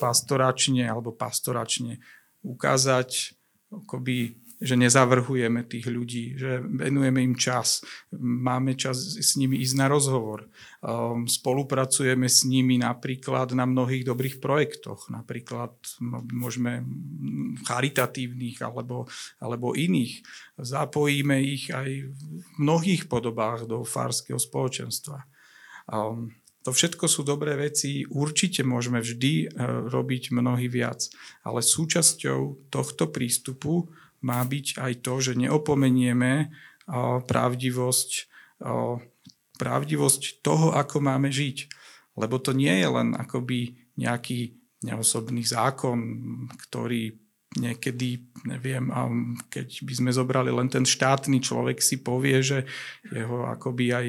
pastoračne 0.00 0.84
alebo 0.84 1.12
pastoračne 1.12 2.00
ukázať 2.44 3.36
akoby 3.72 4.36
že 4.58 4.74
nezavrhujeme 4.74 5.62
tých 5.70 5.86
ľudí, 5.86 6.34
že 6.34 6.58
venujeme 6.58 7.22
im 7.22 7.38
čas, 7.38 7.86
máme 8.18 8.74
čas 8.74 8.98
s 8.98 9.38
nimi 9.38 9.62
ísť 9.62 9.74
na 9.78 9.86
rozhovor, 9.86 10.50
um, 10.82 11.30
spolupracujeme 11.30 12.26
s 12.26 12.42
nimi 12.42 12.74
napríklad 12.82 13.54
na 13.54 13.70
mnohých 13.70 14.02
dobrých 14.02 14.42
projektoch, 14.42 15.14
napríklad 15.14 15.78
môžeme 16.34 16.82
charitatívnych 17.70 18.58
alebo, 18.58 19.06
alebo 19.38 19.78
iných. 19.78 20.26
Zapojíme 20.58 21.38
ich 21.38 21.70
aj 21.70 22.10
v 22.10 22.20
mnohých 22.58 23.06
podobách 23.06 23.70
do 23.70 23.86
farského 23.86 24.42
spoločenstva. 24.42 25.22
Um, 25.86 26.34
to 26.66 26.74
všetko 26.74 27.06
sú 27.06 27.22
dobré 27.22 27.54
veci, 27.54 28.02
určite 28.10 28.66
môžeme 28.66 28.98
vždy 28.98 29.54
uh, 29.54 29.86
robiť 29.86 30.34
mnohý 30.34 30.66
viac, 30.66 31.06
ale 31.46 31.62
súčasťou 31.62 32.68
tohto 32.74 33.06
prístupu 33.14 33.86
má 34.24 34.42
byť 34.42 34.82
aj 34.82 34.92
to, 35.04 35.14
že 35.22 35.38
neopomenieme 35.38 36.50
pravdivosť, 37.28 38.10
pravdivosť 39.58 40.22
toho, 40.40 40.74
ako 40.74 40.96
máme 41.04 41.28
žiť. 41.28 41.58
Lebo 42.18 42.42
to 42.42 42.50
nie 42.50 42.82
je 42.82 42.88
len 42.88 43.14
akoby 43.14 43.78
nejaký 43.94 44.58
neosobný 44.82 45.42
zákon, 45.42 45.98
ktorý 46.66 47.14
niekedy, 47.58 48.28
neviem, 48.44 48.92
keď 49.48 49.68
by 49.82 49.94
sme 49.96 50.10
zobrali 50.12 50.52
len 50.52 50.68
ten 50.68 50.84
štátny 50.84 51.40
človek 51.40 51.80
si 51.80 51.98
povie, 52.04 52.44
že 52.44 52.68
jeho 53.08 53.48
akoby 53.48 53.86
aj 53.90 54.06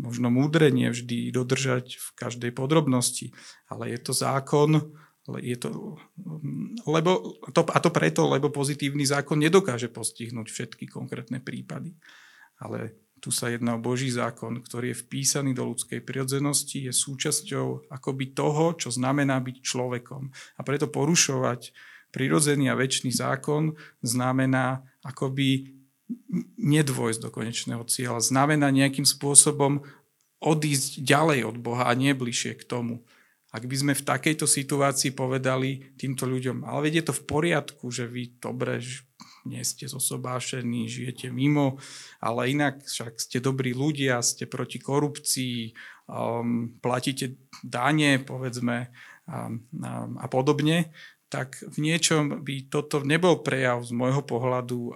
možno 0.00 0.28
múdre 0.28 0.72
vždy 0.72 1.30
dodržať 1.30 1.96
v 1.96 2.08
každej 2.18 2.50
podrobnosti. 2.50 3.32
Ale 3.70 3.94
je 3.94 3.98
to 4.02 4.12
zákon, 4.12 4.90
je 5.38 5.54
to, 5.54 6.00
lebo, 6.88 7.38
to, 7.54 7.62
a 7.68 7.78
to 7.78 7.90
preto, 7.92 8.26
lebo 8.26 8.50
pozitívny 8.50 9.06
zákon 9.06 9.38
nedokáže 9.38 9.92
postihnúť 9.92 10.48
všetky 10.48 10.90
konkrétne 10.90 11.38
prípady. 11.38 11.94
Ale 12.58 12.98
tu 13.20 13.28
sa 13.28 13.52
jedná 13.52 13.76
o 13.76 13.84
Boží 13.84 14.08
zákon, 14.08 14.64
ktorý 14.64 14.96
je 14.96 15.00
vpísaný 15.04 15.52
do 15.52 15.68
ľudskej 15.68 16.00
prirodzenosti, 16.00 16.88
je 16.88 16.92
súčasťou 16.92 17.92
akoby 17.92 18.32
toho, 18.32 18.72
čo 18.80 18.88
znamená 18.88 19.36
byť 19.44 19.56
človekom. 19.60 20.32
A 20.56 20.60
preto 20.64 20.88
porušovať 20.88 21.76
prirodzený 22.10 22.72
a 22.72 22.78
väčší 22.80 23.12
zákon 23.12 23.76
znamená 24.00 24.82
akoby 25.04 25.76
nedvojsť 26.58 27.20
do 27.22 27.30
konečného 27.30 27.84
cieľa. 27.86 28.24
Znamená 28.24 28.72
nejakým 28.72 29.06
spôsobom 29.06 29.84
odísť 30.40 31.04
ďalej 31.04 31.44
od 31.44 31.56
Boha 31.60 31.86
a 31.86 31.92
nie 31.92 32.16
bližšie 32.16 32.56
k 32.56 32.64
tomu. 32.64 33.04
Ak 33.50 33.66
by 33.66 33.76
sme 33.76 33.92
v 33.98 34.06
takejto 34.06 34.46
situácii 34.46 35.10
povedali 35.10 35.94
týmto 35.98 36.22
ľuďom, 36.26 36.62
ale 36.62 36.86
veď 36.86 37.02
je 37.02 37.04
to 37.10 37.14
v 37.18 37.26
poriadku, 37.26 37.84
že 37.90 38.06
vy 38.06 38.38
dobre 38.38 38.78
nie 39.44 39.64
ste 39.64 39.88
zosobášení, 39.88 40.86
žijete 40.86 41.32
mimo, 41.32 41.80
ale 42.20 42.52
inak 42.52 42.84
však 42.84 43.18
ste 43.18 43.42
dobrí 43.42 43.72
ľudia, 43.72 44.20
ste 44.22 44.46
proti 44.46 44.78
korupcii, 44.78 45.72
um, 46.06 46.76
platíte 46.78 47.40
dane, 47.64 48.20
povedzme, 48.20 48.92
a, 49.30 49.48
a, 49.50 49.90
a 50.06 50.26
podobne, 50.30 50.92
tak 51.30 51.62
v 51.62 51.78
niečom 51.78 52.42
by 52.42 52.66
toto 52.66 53.06
nebol 53.06 53.38
prejav 53.46 53.86
z 53.86 53.94
môjho 53.94 54.18
pohľadu 54.26 54.78
um, 54.78 54.92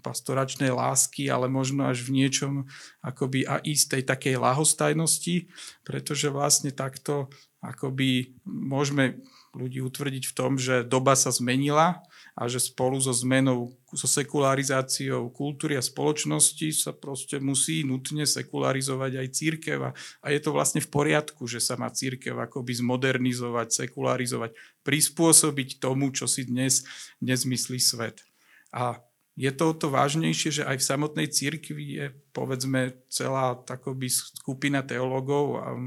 pastoračnej 0.00 0.72
lásky, 0.72 1.28
ale 1.28 1.52
možno 1.52 1.84
až 1.84 2.08
v 2.08 2.24
niečom 2.24 2.64
akoby 3.04 3.44
a 3.44 3.60
istej 3.60 4.08
takej 4.08 4.40
lahostajnosti, 4.40 5.52
pretože 5.84 6.32
vlastne 6.32 6.72
takto 6.72 7.28
akoby 7.58 8.38
môžeme 8.46 9.18
ľudí 9.50 9.82
utvrdiť 9.82 10.30
v 10.30 10.36
tom, 10.36 10.54
že 10.54 10.86
doba 10.86 11.18
sa 11.18 11.34
zmenila 11.34 11.98
a 12.38 12.46
že 12.46 12.62
spolu 12.62 13.02
so 13.02 13.10
zmenou, 13.10 13.74
so 13.90 14.06
sekularizáciou 14.06 15.26
kultúry 15.34 15.74
a 15.74 15.82
spoločnosti 15.82 16.70
sa 16.70 16.94
proste 16.94 17.42
musí 17.42 17.82
nutne 17.82 18.22
sekularizovať 18.22 19.12
aj 19.18 19.28
církev 19.34 19.78
a, 19.90 19.90
je 20.30 20.38
to 20.38 20.54
vlastne 20.54 20.78
v 20.78 20.86
poriadku, 20.86 21.50
že 21.50 21.58
sa 21.58 21.74
má 21.74 21.90
církev 21.90 22.38
akoby 22.38 22.78
zmodernizovať, 22.78 23.88
sekularizovať, 23.88 24.54
prispôsobiť 24.86 25.82
tomu, 25.82 26.14
čo 26.14 26.30
si 26.30 26.46
dnes, 26.46 26.86
dnes 27.18 27.42
myslí 27.42 27.82
svet. 27.82 28.22
A 28.70 29.02
je 29.38 29.50
to 29.54 29.70
to 29.74 29.86
vážnejšie, 29.90 30.62
že 30.62 30.66
aj 30.66 30.82
v 30.82 30.88
samotnej 30.94 31.28
církvi 31.30 31.84
je 32.02 32.06
povedzme 32.34 32.94
celá 33.06 33.54
takoby 33.54 34.10
skupina 34.10 34.82
teológov 34.82 35.62
a 35.62 35.78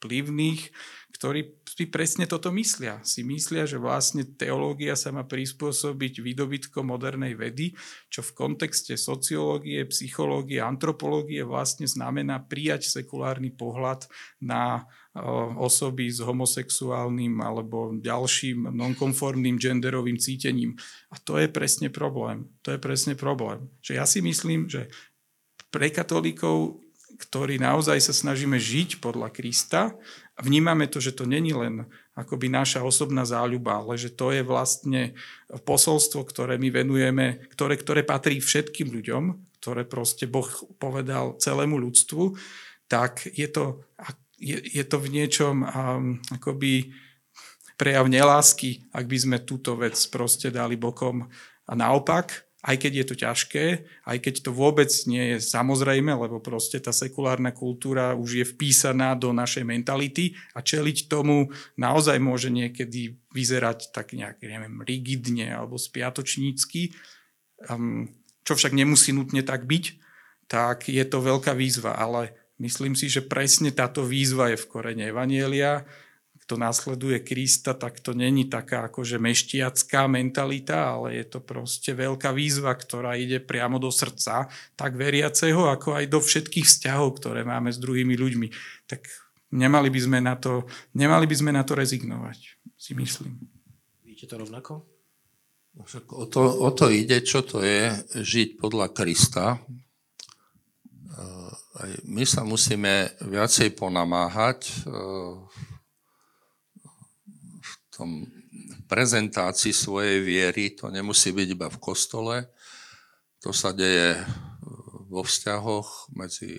vplyvných, 0.00 0.72
ktorí 1.24 1.56
si 1.64 1.88
presne 1.88 2.28
toto 2.28 2.52
myslia. 2.52 3.00
Si 3.00 3.24
myslia, 3.24 3.64
že 3.64 3.80
vlastne 3.80 4.28
teológia 4.28 4.92
sa 4.92 5.08
má 5.08 5.24
prispôsobiť 5.24 6.20
výdobytkom 6.20 6.84
modernej 6.84 7.32
vedy, 7.32 7.72
čo 8.12 8.20
v 8.20 8.36
kontexte 8.36 8.92
sociológie, 9.00 9.88
psychológie, 9.88 10.60
antropológie 10.60 11.40
vlastne 11.40 11.88
znamená 11.88 12.44
prijať 12.44 12.92
sekulárny 12.92 13.56
pohľad 13.56 14.04
na 14.36 14.84
osoby 15.56 16.12
s 16.12 16.20
homosexuálnym 16.20 17.40
alebo 17.40 17.96
ďalším 17.96 18.68
nonkonformným 18.68 19.56
genderovým 19.56 20.20
cítením. 20.20 20.76
A 21.08 21.16
to 21.16 21.40
je 21.40 21.48
presne 21.48 21.88
problém. 21.88 22.52
To 22.68 22.76
je 22.76 22.78
presne 22.84 23.16
problém. 23.16 23.64
Že 23.80 23.92
ja 23.96 24.04
si 24.04 24.20
myslím, 24.20 24.68
že 24.68 24.92
pre 25.72 25.88
katolíkov 25.88 26.84
ktorí 27.14 27.62
naozaj 27.62 27.98
sa 28.02 28.14
snažíme 28.14 28.58
žiť 28.58 28.98
podľa 28.98 29.30
Krista 29.30 29.94
vnímame 30.42 30.90
to, 30.90 30.98
že 30.98 31.14
to 31.14 31.26
není 31.26 31.54
len 31.54 31.86
akoby 32.18 32.50
naša 32.50 32.82
osobná 32.82 33.22
záľuba, 33.22 33.82
ale 33.82 33.94
že 33.98 34.10
to 34.10 34.34
je 34.34 34.42
vlastne 34.42 35.14
posolstvo, 35.66 36.26
ktoré 36.26 36.58
my 36.58 36.70
venujeme, 36.70 37.46
ktoré, 37.54 37.78
ktoré 37.78 38.02
patrí 38.02 38.38
všetkým 38.42 38.90
ľuďom, 38.90 39.22
ktoré 39.62 39.86
proste 39.86 40.26
Boh 40.26 40.46
povedal 40.78 41.38
celému 41.38 41.78
ľudstvu, 41.78 42.34
tak 42.90 43.26
je 43.30 43.48
to, 43.48 43.82
je, 44.38 44.58
je 44.60 44.84
to 44.84 44.96
v 45.00 45.08
niečom 45.08 45.64
um, 45.64 45.66
akoby 46.30 46.92
prejav 47.74 48.06
nelásky, 48.06 48.86
ak 48.94 49.04
by 49.06 49.16
sme 49.18 49.36
túto 49.42 49.74
vec 49.74 49.98
proste 50.10 50.50
dali 50.50 50.78
bokom. 50.78 51.26
A 51.64 51.72
naopak, 51.74 52.46
aj 52.64 52.76
keď 52.80 52.92
je 52.96 53.04
to 53.04 53.14
ťažké, 53.20 53.64
aj 54.08 54.18
keď 54.24 54.34
to 54.48 54.50
vôbec 54.56 54.88
nie 55.04 55.36
je 55.36 55.38
samozrejme, 55.44 56.16
lebo 56.16 56.40
proste 56.40 56.80
tá 56.80 56.96
sekulárna 56.96 57.52
kultúra 57.52 58.16
už 58.16 58.40
je 58.40 58.44
vpísaná 58.48 59.12
do 59.12 59.36
našej 59.36 59.68
mentality 59.68 60.32
a 60.56 60.64
čeliť 60.64 61.12
tomu 61.12 61.52
naozaj 61.76 62.16
môže 62.16 62.48
niekedy 62.48 63.20
vyzerať 63.36 63.92
tak 63.92 64.16
nejak, 64.16 64.40
neviem, 64.40 64.80
rigidne 64.80 65.52
alebo 65.52 65.76
spiatočnícky, 65.76 66.96
čo 68.44 68.52
však 68.56 68.72
nemusí 68.72 69.12
nutne 69.12 69.44
tak 69.44 69.68
byť, 69.68 69.84
tak 70.48 70.88
je 70.88 71.04
to 71.04 71.20
veľká 71.20 71.52
výzva, 71.52 71.96
ale 72.00 72.32
myslím 72.60 72.96
si, 72.96 73.12
že 73.12 73.24
presne 73.24 73.76
táto 73.76 74.04
výzva 74.04 74.52
je 74.52 74.60
v 74.60 74.68
korene 74.72 75.04
Evanielia, 75.12 75.84
kto 76.44 76.60
následuje 76.60 77.24
Krista, 77.24 77.72
tak 77.72 78.04
to 78.04 78.12
není 78.12 78.52
taká 78.52 78.92
akože 78.92 79.16
meštiacká 79.16 80.04
mentalita, 80.04 80.92
ale 80.92 81.16
je 81.16 81.24
to 81.24 81.40
proste 81.40 81.96
veľká 81.96 82.36
výzva, 82.36 82.76
ktorá 82.76 83.16
ide 83.16 83.40
priamo 83.40 83.80
do 83.80 83.88
srdca, 83.88 84.52
tak 84.76 84.92
veriaceho, 84.92 85.72
ako 85.72 85.96
aj 85.96 86.04
do 86.12 86.20
všetkých 86.20 86.68
vzťahov, 86.68 87.16
ktoré 87.16 87.48
máme 87.48 87.72
s 87.72 87.80
druhými 87.80 88.12
ľuďmi. 88.12 88.48
Tak 88.84 89.08
nemali 89.56 89.88
by 89.88 90.00
sme 90.04 90.18
na 90.20 90.36
to, 90.36 90.68
nemali 90.92 91.24
by 91.24 91.32
sme 91.32 91.48
na 91.48 91.64
to 91.64 91.72
rezignovať, 91.72 92.36
si 92.76 92.92
myslím. 92.92 93.40
Vidíte 94.04 94.28
to 94.28 94.44
rovnako? 94.44 94.84
O 96.12 96.28
to, 96.28 96.44
o 96.44 96.70
to 96.76 96.92
ide, 96.92 97.24
čo 97.24 97.40
to 97.40 97.64
je 97.64 97.88
žiť 98.20 98.60
podľa 98.60 98.92
Krista. 98.92 99.58
Aj 101.74 101.90
my 102.06 102.22
sa 102.22 102.46
musíme 102.46 103.10
viacej 103.18 103.74
ponamáhať 103.74 104.86
v 104.86 105.73
tom 107.94 108.26
prezentácii 108.90 109.70
svojej 109.70 110.20
viery. 110.20 110.74
To 110.82 110.90
nemusí 110.90 111.30
byť 111.30 111.48
iba 111.54 111.70
v 111.70 111.78
kostole. 111.78 112.36
To 113.46 113.54
sa 113.54 113.70
deje 113.70 114.18
vo 115.06 115.22
vzťahoch, 115.22 116.10
medzi, 116.18 116.58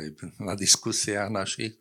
aj 0.00 0.04
na 0.42 0.58
diskusiách 0.58 1.30
našich, 1.30 1.78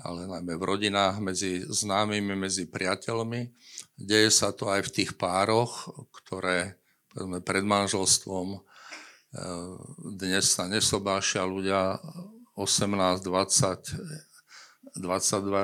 ale 0.00 0.24
najmä 0.24 0.56
v 0.56 0.64
rodinách, 0.64 1.20
medzi 1.20 1.60
známymi, 1.68 2.32
medzi 2.32 2.64
priateľmi 2.64 3.52
Deje 4.00 4.32
sa 4.32 4.48
to 4.56 4.72
aj 4.72 4.88
v 4.88 4.94
tých 4.96 5.12
pároch, 5.20 5.92
ktoré 6.24 6.80
povedzme, 7.12 7.44
pred 7.44 7.60
manželstvom 7.60 8.56
e, 8.56 8.60
dnes 10.16 10.48
sa 10.48 10.64
nesobášia 10.64 11.44
ľudia 11.44 12.00
18, 12.56 13.20
20, 13.20 14.96
22 14.96 15.04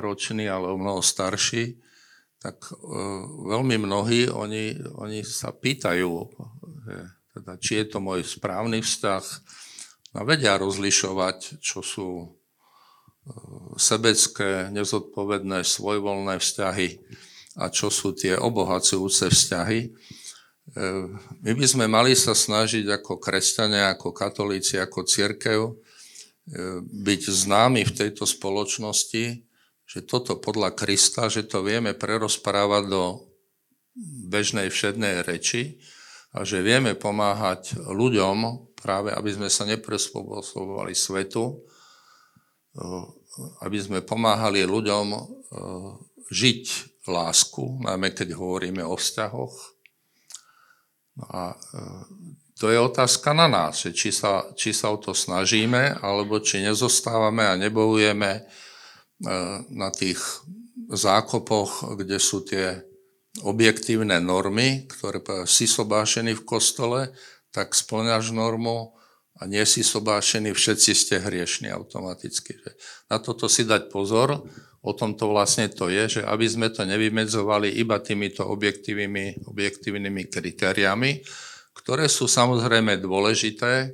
roční, 0.05 0.53
ale 0.53 0.69
o 0.69 0.77
mnoho 0.77 1.01
starší, 1.01 1.81
tak 2.47 2.63
e, 2.71 2.75
veľmi 3.51 3.75
mnohí, 3.83 4.31
oni, 4.31 4.79
oni 5.03 5.27
sa 5.27 5.51
pýtajú, 5.51 6.31
že, 6.87 6.97
teda, 7.35 7.53
či 7.59 7.83
je 7.83 7.87
to 7.91 7.99
môj 7.99 8.23
správny 8.23 8.79
vzťah, 8.87 9.25
a 10.17 10.25
vedia 10.25 10.57
rozlišovať, 10.57 11.61
čo 11.61 11.85
sú 11.85 12.09
e, 12.23 12.27
sebecké, 13.77 14.73
nezodpovedné, 14.73 15.61
svojvoľné 15.61 16.41
vzťahy 16.41 16.89
a 17.61 17.69
čo 17.69 17.93
sú 17.93 18.17
tie 18.17 18.39
obohacujúce 18.39 19.29
vzťahy. 19.29 19.81
E, 19.85 19.89
my 21.45 21.53
by 21.53 21.67
sme 21.69 21.87
mali 21.91 22.17
sa 22.17 22.33
snažiť 22.33 22.89
ako 22.89 23.21
kresťania, 23.21 23.93
ako 23.93 24.17
katolíci, 24.17 24.81
ako 24.81 25.05
církev 25.05 25.61
e, 25.69 25.75
byť 26.81 27.23
známi 27.29 27.85
v 27.85 27.93
tejto 27.93 28.25
spoločnosti, 28.25 29.46
že 29.87 30.03
toto 30.03 30.37
podľa 30.43 30.75
Krista, 30.75 31.31
že 31.31 31.47
to 31.47 31.63
vieme 31.63 31.95
prerozprávať 31.95 32.85
do 32.91 33.03
bežnej 34.27 34.69
všednej 34.69 35.23
reči 35.23 35.79
a 36.35 36.43
že 36.43 36.61
vieme 36.61 36.99
pomáhať 36.99 37.79
ľuďom, 37.79 38.69
práve 38.77 39.15
aby 39.15 39.31
sme 39.33 39.49
sa 39.49 39.65
neprespôsobovali 39.65 40.93
svetu, 40.93 41.65
e, 42.75 42.85
aby 43.63 43.79
sme 43.79 43.99
pomáhali 44.03 44.67
ľuďom 44.67 45.07
žiť 46.31 46.63
lásku, 47.07 47.87
najmä 47.87 48.11
keď 48.11 48.35
hovoríme 48.35 48.83
o 48.83 48.99
vzťahoch. 48.99 49.55
No 51.17 51.25
a 51.31 51.43
e, 51.55 51.57
to 52.59 52.73
je 52.73 52.79
otázka 52.81 53.33
na 53.33 53.47
nás, 53.47 53.87
či 53.87 54.11
sa, 54.11 54.51
či 54.59 54.75
sa 54.75 54.91
o 54.91 54.99
to 54.99 55.15
snažíme, 55.15 56.03
alebo 56.03 56.43
či 56.43 56.65
nezostávame 56.65 57.47
a 57.47 57.55
nebojujeme 57.57 58.31
e, 58.37 58.43
na 59.73 59.89
tých 59.95 60.21
zákopoch, 60.93 61.97
kde 61.97 62.21
sú 62.21 62.45
tie 62.45 62.85
objektívne 63.45 64.21
normy, 64.21 64.89
ktoré 64.89 65.21
si 65.45 65.69
sobášení 65.69 66.37
v 66.37 66.47
kostole, 66.47 67.01
tak 67.53 67.73
splňaš 67.73 68.33
normu 68.37 68.97
a 69.37 69.45
nie 69.45 69.65
si 69.69 69.85
sobášení, 69.85 70.53
všetci 70.53 70.93
ste 70.97 71.17
hriešni 71.21 71.69
automaticky. 71.69 72.57
Na 73.13 73.21
toto 73.21 73.49
si 73.49 73.69
dať 73.69 73.93
pozor, 73.93 74.41
o 74.81 74.93
tom 74.97 75.19
to 75.19 75.29
vlastne 75.29 75.69
to 75.69 75.93
je, 75.93 76.21
že 76.21 76.23
aby 76.25 76.47
sme 76.49 76.69
to 76.73 76.89
nevymedzovali 76.89 77.69
iba 77.77 78.01
týmito 78.01 78.47
objektívnymi, 78.49 79.45
objektívnymi 79.45 80.23
kritériami, 80.31 81.21
ktoré 81.77 82.09
sú 82.09 82.31
samozrejme 82.31 82.97
dôležité. 83.03 83.73
E, 83.83 83.89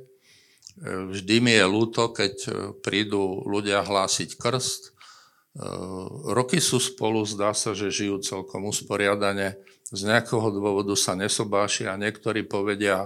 vždy 1.11 1.35
mi 1.43 1.57
je 1.57 1.65
ľúto, 1.67 2.13
keď 2.13 2.33
e, 2.45 2.49
prídu 2.79 3.43
ľudia 3.43 3.83
hlásiť 3.83 4.37
krst. 4.39 4.92
E, 5.53 5.61
roky 6.33 6.57
sú 6.57 6.81
spolu, 6.81 7.21
zdá 7.29 7.53
sa, 7.53 7.77
že 7.77 7.93
žijú 7.93 8.17
celkom 8.21 8.65
usporiadane, 8.65 9.57
z 9.93 10.09
nejakého 10.09 10.49
dôvodu 10.49 10.97
sa 10.97 11.13
nesobášia 11.13 11.93
niektorí 12.01 12.41
povedia, 12.49 13.05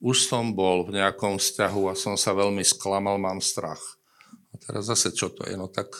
už 0.00 0.26
som 0.32 0.56
bol 0.56 0.88
v 0.88 0.98
nejakom 0.98 1.36
vzťahu 1.36 1.92
a 1.92 1.94
som 1.94 2.16
sa 2.16 2.32
veľmi 2.32 2.64
sklamal, 2.64 3.20
mám 3.20 3.44
strach. 3.44 3.80
A 4.50 4.58
teraz 4.58 4.88
zase 4.88 5.12
čo 5.12 5.28
to 5.28 5.44
je? 5.44 5.54
No 5.54 5.68
tak 5.68 5.92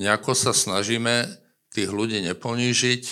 nejako 0.00 0.32
sa 0.32 0.56
snažíme 0.56 1.28
tých 1.70 1.92
ľudí 1.92 2.24
neponížiť, 2.24 3.04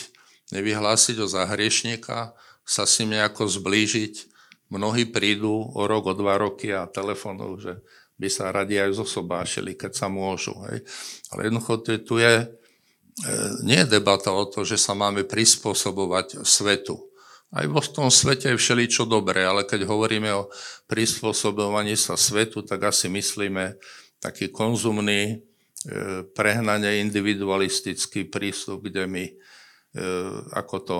nevyhlásiť 0.56 1.16
o 1.20 1.26
zahriešníka, 1.28 2.32
sa 2.64 2.82
s 2.88 2.98
ním 3.02 3.20
nejako 3.20 3.46
zblížiť. 3.46 4.32
Mnohí 4.72 5.04
prídu 5.12 5.52
o 5.52 5.84
rok, 5.84 6.08
o 6.08 6.14
dva 6.16 6.40
roky 6.40 6.72
a 6.72 6.88
telefonujú, 6.88 7.54
že 7.60 7.72
by 8.22 8.30
sa 8.30 8.54
radi 8.54 8.78
aj 8.78 8.94
zosobášili, 8.94 9.74
keď 9.74 9.98
sa 9.98 10.06
môžu. 10.06 10.54
Hej. 10.70 10.86
Ale 11.34 11.50
jednoducho 11.50 11.82
tu 12.06 12.22
je, 12.22 12.34
e, 12.38 12.46
nie 13.66 13.82
je 13.82 13.98
debata 13.98 14.30
o 14.30 14.46
to, 14.46 14.62
že 14.62 14.78
sa 14.78 14.94
máme 14.94 15.26
prispôsobovať 15.26 16.46
svetu. 16.46 17.02
Aj 17.50 17.66
vo 17.66 17.82
tom 17.82 18.08
svete 18.08 18.54
je 18.54 18.56
všeličo 18.56 19.04
dobré, 19.04 19.42
ale 19.42 19.66
keď 19.66 19.84
hovoríme 19.84 20.30
o 20.32 20.48
prispôsobovaní 20.86 21.98
sa 21.98 22.14
svetu, 22.14 22.62
tak 22.62 22.86
asi 22.88 23.10
myslíme 23.10 23.76
taký 24.22 24.48
konzumný, 24.48 25.42
E, 25.82 26.22
prehnane 26.30 27.02
individualistický 27.02 28.30
prístup, 28.30 28.86
kde 28.86 29.10
my, 29.10 29.24
e, 29.26 29.34
ako 30.54 30.76
to 30.78 30.98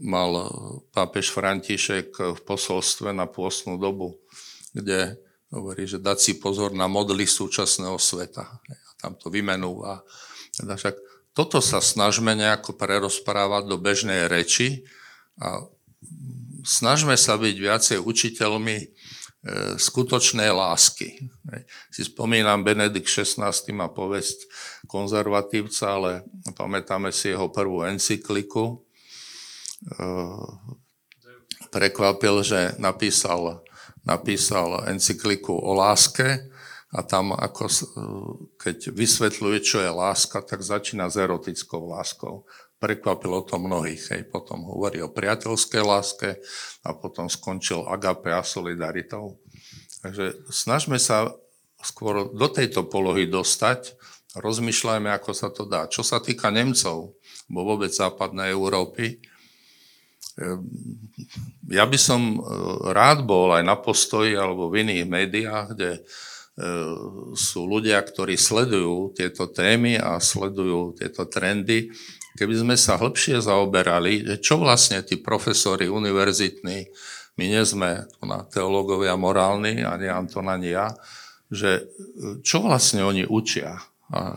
mal 0.00 0.48
pápež 0.96 1.28
František 1.28 2.16
v 2.16 2.40
posolstve 2.40 3.12
na 3.12 3.28
pôstnu 3.28 3.76
dobu, 3.76 4.16
kde 4.72 5.20
hovorí, 5.52 5.86
že 5.86 6.02
dať 6.02 6.18
si 6.18 6.32
pozor 6.38 6.74
na 6.74 6.90
modly 6.90 7.26
súčasného 7.28 7.96
sveta. 8.00 8.44
A 8.46 8.90
tam 8.98 9.14
to 9.14 9.30
vymenúva. 9.30 10.02
Teda 10.54 10.74
však 10.74 10.96
toto 11.36 11.60
sa 11.60 11.84
snažme 11.84 12.32
nejako 12.32 12.74
prerozprávať 12.74 13.68
do 13.68 13.76
bežnej 13.76 14.26
reči 14.26 14.88
a 15.36 15.62
snažme 16.64 17.14
sa 17.14 17.36
byť 17.36 17.56
viacej 17.60 17.98
učiteľmi 18.00 18.76
E, 19.46 19.78
skutočnej 19.78 20.50
lásky. 20.50 21.30
Si 21.94 22.02
spomínam, 22.02 22.66
Benedikt 22.66 23.06
XVI 23.06 23.54
má 23.70 23.86
povesť 23.86 24.42
konzervatívca, 24.90 25.86
ale 25.86 26.10
pamätáme 26.58 27.14
si 27.14 27.30
jeho 27.30 27.46
prvú 27.54 27.86
encykliku. 27.86 28.74
E, 28.74 28.76
prekvapil, 31.70 32.42
že 32.42 32.74
napísal, 32.82 33.62
napísal 34.06 34.86
encykliku 34.86 35.52
o 35.52 35.74
láske 35.74 36.46
a 36.94 37.02
tam, 37.02 37.34
ako, 37.34 37.66
keď 38.56 38.94
vysvetľuje, 38.94 39.58
čo 39.60 39.82
je 39.82 39.90
láska, 39.90 40.40
tak 40.40 40.62
začína 40.62 41.10
s 41.10 41.18
erotickou 41.18 41.90
láskou 41.90 42.46
prekvapilo 42.78 43.42
to 43.42 43.56
mnohých. 43.58 44.14
Hej. 44.14 44.22
Potom 44.28 44.68
hovorí 44.68 45.00
o 45.00 45.12
priateľskej 45.12 45.82
láske 45.82 46.38
a 46.84 46.92
potom 46.94 47.26
skončil 47.26 47.84
agape 47.88 48.30
a 48.32 48.44
solidaritou. 48.44 49.40
Takže 50.04 50.46
snažme 50.52 51.00
sa 51.00 51.34
skôr 51.82 52.30
do 52.30 52.48
tejto 52.52 52.86
polohy 52.86 53.26
dostať, 53.26 53.96
rozmýšľajme, 54.36 55.08
ako 55.08 55.30
sa 55.32 55.48
to 55.48 55.64
dá. 55.64 55.88
Čo 55.88 56.04
sa 56.04 56.20
týka 56.20 56.52
Nemcov, 56.52 57.16
bo 57.48 57.60
vôbec 57.64 57.90
západnej 57.90 58.52
Európy, 58.52 59.18
ja 61.72 61.84
by 61.88 61.98
som 61.98 62.20
e, 62.36 62.38
rád 62.92 63.24
bol 63.24 63.56
aj 63.56 63.64
na 63.64 63.76
postoji 63.76 64.36
alebo 64.36 64.68
v 64.68 64.84
iných 64.84 65.08
médiách, 65.08 65.66
kde 65.72 65.90
e, 65.96 66.00
sú 67.32 67.64
ľudia, 67.64 68.04
ktorí 68.04 68.36
sledujú 68.36 69.16
tieto 69.16 69.48
témy 69.48 69.96
a 69.96 70.20
sledujú 70.20 70.92
tieto 70.92 71.24
trendy 71.24 71.88
keby 72.36 72.54
sme 72.54 72.76
sa 72.76 73.00
hĺbšie 73.00 73.40
zaoberali, 73.40 74.38
čo 74.44 74.60
vlastne 74.60 75.00
tí 75.00 75.16
profesori 75.16 75.88
univerzitní, 75.88 76.78
my 77.36 77.44
nie 77.44 77.64
sme 77.64 78.04
na 78.20 78.44
teológovia 78.48 79.16
morálni, 79.16 79.84
ani 79.84 80.06
Anton, 80.08 80.48
ani 80.48 80.76
ja, 80.76 80.92
že 81.48 81.88
čo 82.44 82.64
vlastne 82.64 83.04
oni 83.04 83.24
učia. 83.28 83.80
A 84.12 84.36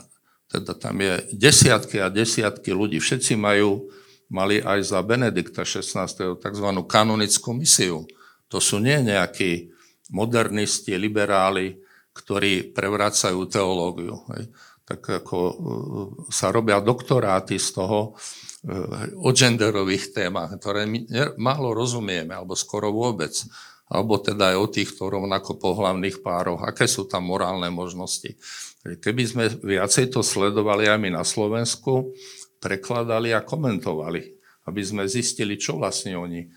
teda 0.50 0.74
tam 0.76 1.00
je 1.00 1.30
desiatky 1.36 2.02
a 2.02 2.12
desiatky 2.12 2.74
ľudí, 2.74 2.98
všetci 2.98 3.38
majú, 3.40 3.88
mali 4.30 4.62
aj 4.62 4.80
za 4.94 5.00
Benedikta 5.02 5.66
16. 5.66 6.40
tzv. 6.42 6.68
kanonickú 6.86 7.54
misiu. 7.54 8.06
To 8.50 8.58
sú 8.58 8.82
nie 8.82 8.98
nejakí 9.02 9.74
modernisti, 10.10 10.98
liberáli, 10.98 11.78
ktorí 12.14 12.74
prevracajú 12.74 13.46
teológiu. 13.46 14.26
Hej. 14.34 14.50
tak 14.90 15.06
ako 15.06 15.38
e, 15.38 15.54
sa 16.34 16.50
robia 16.50 16.82
doktoráty 16.82 17.62
z 17.62 17.78
toho 17.78 18.18
o 19.24 19.32
genderových 19.32 20.12
témach, 20.12 20.52
ktoré 20.60 20.84
my 20.84 21.08
málo 21.40 21.72
rozumieme, 21.72 22.36
alebo 22.36 22.60
skoro 22.60 22.92
vôbec 22.92 23.32
alebo 23.90 24.22
teda 24.22 24.54
aj 24.54 24.58
o 24.62 24.68
týchto 24.70 25.10
rovnako 25.10 25.58
pohlavných 25.58 26.22
pároch, 26.22 26.62
aké 26.62 26.86
sú 26.86 27.10
tam 27.10 27.26
morálne 27.26 27.74
možnosti. 27.74 28.38
Keby 28.86 29.24
sme 29.26 29.46
viacej 29.50 30.14
to 30.14 30.22
sledovali 30.22 30.86
aj 30.86 31.02
my 31.02 31.10
na 31.10 31.26
Slovensku, 31.26 32.14
prekladali 32.60 33.32
a 33.32 33.44
komentovali, 33.44 34.22
aby 34.68 34.82
sme 34.84 35.08
zistili, 35.08 35.56
čo 35.56 35.80
vlastne 35.80 36.20
oni 36.20 36.46
e, 36.46 36.48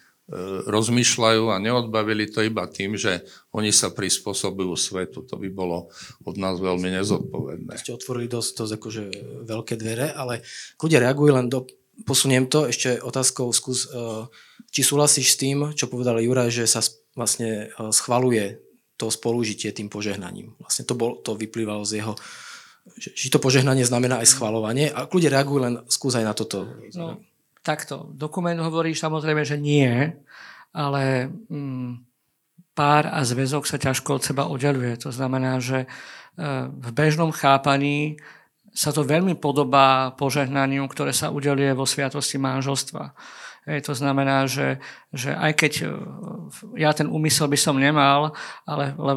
rozmýšľajú 0.67 1.45
a 1.49 1.63
neodbavili 1.63 2.29
to 2.29 2.43
iba 2.43 2.67
tým, 2.69 2.99
že 2.99 3.23
oni 3.55 3.71
sa 3.71 3.95
prispôsobujú 3.95 4.75
svetu. 4.75 5.23
To 5.25 5.35
by 5.39 5.49
bolo 5.49 5.89
od 6.27 6.37
nás 6.37 6.59
veľmi 6.59 6.93
nezodpovedné. 6.99 7.79
Ste 7.79 7.97
otvorili 7.97 8.27
dosť, 8.29 8.51
dosť 8.67 8.73
akože 8.77 9.03
veľké 9.47 9.75
dvere, 9.79 10.11
ale 10.13 10.43
kľudia 10.77 11.01
reagujú 11.07 11.31
len 11.33 11.47
do, 11.47 11.65
posuniem 12.05 12.51
to 12.51 12.69
ešte 12.69 12.99
otázkou, 13.01 13.49
skús, 13.55 13.89
e, 13.89 14.27
či 14.69 14.83
súhlasíš 14.83 15.39
s 15.39 15.41
tým, 15.41 15.73
čo 15.73 15.87
povedal 15.87 16.19
Juraj, 16.19 16.51
že 16.51 16.67
sa 16.67 16.83
vlastne 17.15 17.71
e, 17.71 17.91
schvaluje 17.95 18.61
to 18.97 19.11
spolužitie 19.11 19.75
tým 19.75 19.91
požehnaním. 19.91 20.55
Vlastne 20.63 20.87
to, 20.87 20.95
bol, 20.95 21.19
to 21.19 21.35
vyplývalo 21.35 21.83
z 21.83 22.03
jeho 22.03 22.15
že 22.99 23.31
to 23.31 23.39
požehnanie 23.39 23.87
znamená 23.87 24.19
aj 24.19 24.35
schvalovanie 24.35 24.91
a 24.91 25.07
ľudia 25.07 25.31
reagujú 25.31 25.59
len 25.63 25.75
skús 25.87 26.19
aj 26.19 26.27
na 26.27 26.35
toto. 26.35 26.67
No, 26.99 27.23
takto. 27.63 28.11
Dokument 28.11 28.59
hovorí 28.59 28.93
samozrejme, 28.93 29.47
že 29.47 29.55
nie, 29.55 29.87
ale 30.75 31.31
mm, 31.31 32.03
pár 32.75 33.07
a 33.07 33.23
zväzok 33.23 33.69
sa 33.71 33.79
ťažko 33.79 34.19
od 34.19 34.23
seba 34.27 34.51
oddeluje. 34.51 34.99
To 35.07 35.15
znamená, 35.15 35.63
že 35.63 35.85
e, 35.85 35.89
v 36.67 36.89
bežnom 36.91 37.31
chápaní 37.31 38.19
sa 38.73 38.91
to 38.91 39.05
veľmi 39.05 39.37
podobá 39.37 40.17
požehnaniu, 40.17 40.89
ktoré 40.89 41.13
sa 41.13 41.29
udeluje 41.29 41.77
vo 41.77 41.85
sviatosti 41.85 42.41
manželstva. 42.41 43.13
Hej, 43.63 43.87
to 43.87 43.95
znamená, 43.95 44.51
že, 44.51 44.83
že 45.15 45.31
aj 45.31 45.53
keď 45.55 45.73
e, 45.87 45.95
ja 46.83 46.91
ten 46.91 47.07
úmysel 47.07 47.47
by 47.47 47.55
som 47.55 47.79
nemal, 47.79 48.35
ale, 48.67 48.91
ale 48.99 49.13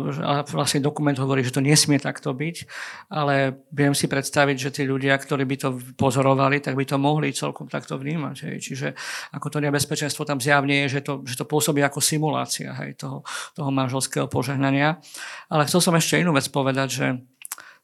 vlastne 0.45 0.85
dokument 0.85 1.17
hovorí, 1.17 1.41
že 1.41 1.49
to 1.49 1.65
nesmie 1.65 1.97
takto 1.97 2.29
byť, 2.29 2.69
ale 3.09 3.65
viem 3.73 3.97
si 3.97 4.05
predstaviť, 4.05 4.69
že 4.69 4.69
tí 4.69 4.83
ľudia, 4.85 5.17
ktorí 5.17 5.49
by 5.49 5.57
to 5.57 5.69
pozorovali, 5.97 6.61
tak 6.61 6.77
by 6.77 6.85
to 6.85 7.01
mohli 7.01 7.33
celkom 7.33 7.65
takto 7.65 7.97
vnímať. 7.97 8.35
Hej. 8.45 8.57
Čiže 8.61 8.87
ako 9.33 9.49
to 9.49 9.57
nebezpečenstvo 9.65 10.29
tam 10.29 10.37
zjavne 10.37 10.85
je, 10.85 11.01
že 11.01 11.01
to, 11.01 11.25
že 11.25 11.41
to 11.41 11.49
pôsobí 11.49 11.81
ako 11.81 11.97
simulácia 11.97 12.69
hej, 12.85 13.01
toho, 13.01 13.25
toho 13.57 13.73
manželského 13.73 14.29
požehnania. 14.29 15.01
Ale 15.49 15.65
chcel 15.65 15.81
som 15.81 15.97
ešte 15.97 16.21
inú 16.21 16.37
vec 16.37 16.45
povedať, 16.53 16.87
že, 16.93 17.07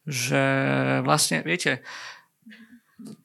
že 0.06 0.42
vlastne, 1.02 1.42
viete, 1.42 1.82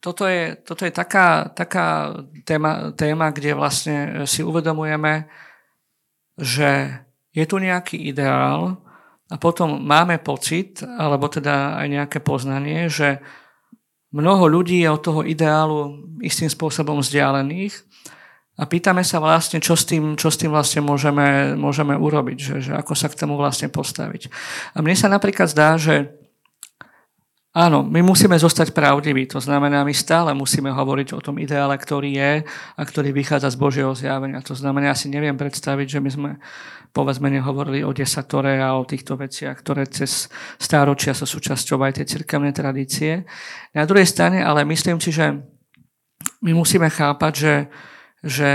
toto 0.00 0.26
je, 0.26 0.56
toto 0.62 0.84
je 0.84 0.92
taká, 0.92 1.50
taká 1.52 2.14
téma, 2.44 2.92
téma, 2.94 3.30
kde 3.30 3.54
vlastne 3.54 3.96
si 4.26 4.42
uvedomujeme, 4.42 5.26
že 6.38 7.02
je 7.34 7.44
tu 7.46 7.56
nejaký 7.58 7.98
ideál 7.98 8.82
a 9.28 9.34
potom 9.36 9.82
máme 9.84 10.18
pocit, 10.18 10.80
alebo 10.82 11.28
teda 11.28 11.78
aj 11.78 11.86
nejaké 11.86 12.18
poznanie, 12.24 12.88
že 12.88 13.20
mnoho 14.10 14.48
ľudí 14.48 14.80
je 14.82 14.88
od 14.88 15.02
toho 15.04 15.20
ideálu 15.22 16.08
istým 16.24 16.48
spôsobom 16.48 17.04
vzdialených 17.04 17.74
a 18.58 18.66
pýtame 18.66 19.06
sa 19.06 19.22
vlastne, 19.22 19.62
čo 19.62 19.78
s 19.78 19.86
tým, 19.86 20.18
čo 20.18 20.34
s 20.34 20.40
tým 20.40 20.50
vlastne 20.50 20.82
môžeme, 20.82 21.54
môžeme 21.54 21.94
urobiť, 21.94 22.38
že, 22.42 22.54
že 22.58 22.72
ako 22.74 22.92
sa 22.98 23.06
k 23.06 23.18
tomu 23.18 23.38
vlastne 23.38 23.70
postaviť. 23.70 24.26
A 24.74 24.82
mne 24.82 24.98
sa 24.98 25.06
napríklad 25.06 25.46
zdá, 25.46 25.78
že 25.78 26.17
Áno, 27.58 27.82
my 27.82 28.06
musíme 28.06 28.38
zostať 28.38 28.70
pravdiví, 28.70 29.26
to 29.26 29.42
znamená, 29.42 29.82
my 29.82 29.90
stále 29.90 30.30
musíme 30.30 30.70
hovoriť 30.70 31.10
o 31.10 31.18
tom 31.18 31.42
ideále, 31.42 31.74
ktorý 31.74 32.14
je 32.14 32.32
a 32.78 32.82
ktorý 32.86 33.10
vychádza 33.10 33.50
z 33.50 33.58
Božieho 33.58 33.90
zjavenia. 33.98 34.38
To 34.46 34.54
znamená, 34.54 34.94
ja 34.94 34.96
si 34.96 35.10
neviem 35.10 35.34
predstaviť, 35.34 35.86
že 35.90 35.98
my 35.98 36.10
sme 36.14 36.30
povedzme 36.94 37.26
nehovorili 37.26 37.82
o 37.82 37.90
desatore 37.90 38.62
a 38.62 38.78
o 38.78 38.86
týchto 38.86 39.18
veciach, 39.18 39.58
ktoré 39.58 39.90
cez 39.90 40.30
stáročia 40.62 41.18
sú 41.18 41.26
súčasťou 41.26 41.82
aj 41.82 41.98
tej 41.98 42.06
cirkevnej 42.22 42.54
tradície. 42.54 43.26
Na 43.74 43.82
druhej 43.90 44.06
strane, 44.06 44.38
ale 44.38 44.62
myslím 44.62 45.02
si, 45.02 45.10
že 45.10 45.42
my 46.46 46.54
musíme 46.54 46.86
chápať, 46.86 47.32
že, 47.34 47.54
že 48.22 48.50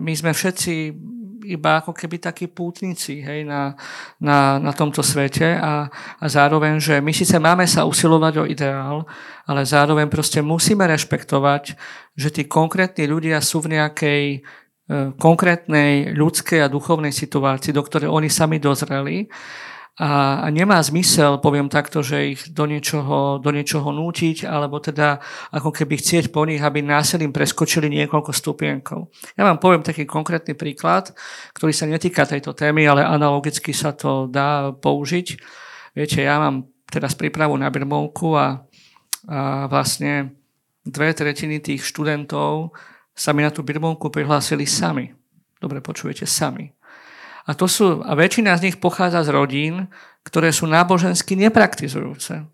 my 0.00 0.12
sme 0.16 0.32
všetci 0.32 0.96
iba 1.44 1.82
ako 1.82 1.92
keby 1.92 2.22
takí 2.22 2.46
pútnici 2.46 3.22
hej, 3.22 3.42
na, 3.42 3.74
na, 4.22 4.62
na 4.62 4.72
tomto 4.72 5.02
svete 5.02 5.58
a, 5.58 5.90
a 6.18 6.24
zároveň, 6.26 6.78
že 6.78 7.02
my 7.02 7.10
síce 7.10 7.34
máme 7.38 7.66
sa 7.66 7.86
usilovať 7.86 8.34
o 8.42 8.48
ideál, 8.48 8.96
ale 9.46 9.66
zároveň 9.66 10.06
proste 10.06 10.38
musíme 10.40 10.86
rešpektovať, 10.86 11.74
že 12.14 12.28
tí 12.30 12.42
konkrétni 12.46 13.10
ľudia 13.10 13.42
sú 13.42 13.64
v 13.64 13.78
nejakej 13.78 14.24
e, 14.30 14.38
konkrétnej 15.18 16.14
ľudskej 16.14 16.62
a 16.62 16.72
duchovnej 16.72 17.10
situácii, 17.10 17.74
do 17.74 17.82
ktorej 17.82 18.08
oni 18.10 18.30
sami 18.30 18.62
dozreli 18.62 19.26
a, 20.02 20.50
nemá 20.50 20.82
zmysel, 20.82 21.38
poviem 21.38 21.70
takto, 21.70 22.02
že 22.02 22.34
ich 22.34 22.50
do 22.50 22.66
niečoho, 22.66 23.38
do 23.38 23.54
niečoho 23.54 23.94
nútiť, 23.94 24.50
alebo 24.50 24.82
teda 24.82 25.22
ako 25.54 25.70
keby 25.70 25.94
chcieť 26.02 26.34
po 26.34 26.42
nich, 26.42 26.58
aby 26.58 26.82
násilím 26.82 27.30
preskočili 27.30 27.86
niekoľko 27.86 28.34
stupienkov. 28.34 29.14
Ja 29.38 29.46
vám 29.46 29.62
poviem 29.62 29.86
taký 29.86 30.02
konkrétny 30.02 30.58
príklad, 30.58 31.14
ktorý 31.54 31.70
sa 31.70 31.86
netýka 31.86 32.26
tejto 32.26 32.50
témy, 32.50 32.82
ale 32.82 33.06
analogicky 33.06 33.70
sa 33.70 33.94
to 33.94 34.26
dá 34.26 34.74
použiť. 34.74 35.38
Viete, 35.94 36.18
ja 36.26 36.42
mám 36.42 36.66
teraz 36.90 37.14
prípravu 37.14 37.54
na 37.54 37.70
birmovku 37.70 38.34
a, 38.34 38.58
a 39.30 39.70
vlastne 39.70 40.34
dve 40.82 41.14
tretiny 41.14 41.62
tých 41.62 41.86
študentov 41.86 42.74
sa 43.14 43.30
mi 43.30 43.46
na 43.46 43.54
tú 43.54 43.62
birmovku 43.62 44.10
prihlásili 44.10 44.66
sami. 44.66 45.14
Dobre 45.62 45.78
počujete, 45.78 46.26
sami. 46.26 46.74
A, 47.42 47.58
to 47.58 47.66
sú, 47.66 48.00
a 48.06 48.12
väčšina 48.14 48.54
z 48.54 48.70
nich 48.70 48.76
pochádza 48.78 49.26
z 49.26 49.34
rodín, 49.34 49.74
ktoré 50.22 50.54
sú 50.54 50.70
nábožensky 50.70 51.34
nepraktizujúce. 51.34 52.46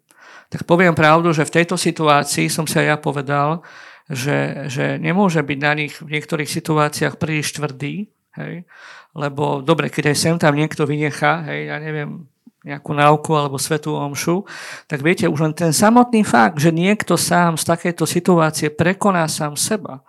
Tak 0.48 0.64
poviem 0.64 0.96
pravdu, 0.96 1.28
že 1.36 1.44
v 1.44 1.60
tejto 1.60 1.76
situácii 1.76 2.48
som 2.48 2.64
si 2.64 2.80
aj 2.80 2.86
ja 2.88 2.96
povedal, 2.96 3.60
že, 4.08 4.64
že 4.72 4.96
nemôže 4.96 5.44
byť 5.44 5.58
na 5.60 5.72
nich 5.76 6.00
v 6.00 6.16
niektorých 6.16 6.48
situáciách 6.48 7.20
príliš 7.20 7.52
tvrdý, 7.52 8.08
hej? 8.40 8.64
lebo 9.12 9.60
dobre, 9.60 9.92
keď 9.92 10.12
aj 10.12 10.16
sem 10.16 10.36
tam 10.40 10.56
niekto 10.56 10.88
vynechá, 10.88 11.44
hej, 11.44 11.68
ja 11.68 11.76
neviem, 11.76 12.24
nejakú 12.64 12.96
náuku 12.96 13.32
alebo 13.36 13.60
svetú 13.60 13.94
omšu, 13.94 14.48
tak 14.88 15.04
viete, 15.04 15.28
už 15.28 15.40
len 15.40 15.54
ten 15.54 15.70
samotný 15.70 16.24
fakt, 16.24 16.58
že 16.58 16.74
niekto 16.74 17.14
sám 17.20 17.60
z 17.60 17.64
takejto 17.68 18.04
situácie 18.08 18.68
prekoná 18.72 19.28
sám 19.28 19.54
seba, 19.54 20.02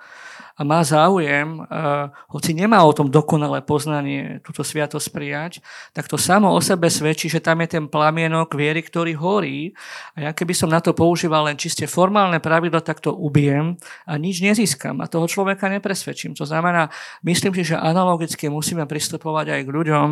a 0.59 0.67
má 0.67 0.83
záujem, 0.83 1.63
uh, 1.63 2.11
hoci 2.27 2.51
nemá 2.51 2.83
o 2.83 2.91
tom 2.91 3.07
dokonalé 3.07 3.63
poznanie 3.63 4.43
túto 4.43 4.59
sviatosť 4.59 5.07
prijať, 5.07 5.63
tak 5.95 6.11
to 6.11 6.19
samo 6.19 6.51
o 6.51 6.59
sebe 6.59 6.91
svedčí, 6.91 7.31
že 7.31 7.39
tam 7.39 7.63
je 7.63 7.79
ten 7.79 7.87
plamienok 7.87 8.59
viery, 8.59 8.83
ktorý 8.83 9.15
horí. 9.15 9.71
A 10.19 10.27
ja 10.27 10.31
keby 10.35 10.51
som 10.51 10.67
na 10.67 10.83
to 10.83 10.91
používal 10.91 11.47
len 11.47 11.55
čiste 11.55 11.87
formálne 11.87 12.43
pravidlo, 12.43 12.83
tak 12.83 12.99
to 12.99 13.15
ubijem 13.15 13.79
a 14.03 14.19
nič 14.19 14.43
nezískam 14.43 14.99
a 14.99 15.07
toho 15.07 15.31
človeka 15.31 15.71
nepresvedčím. 15.71 16.35
To 16.35 16.43
znamená, 16.43 16.91
myslím 17.23 17.55
si, 17.55 17.71
že 17.71 17.79
analogicky 17.79 18.51
musíme 18.51 18.83
pristupovať 18.83 19.55
aj 19.55 19.61
k 19.63 19.69
ľuďom, 19.71 20.09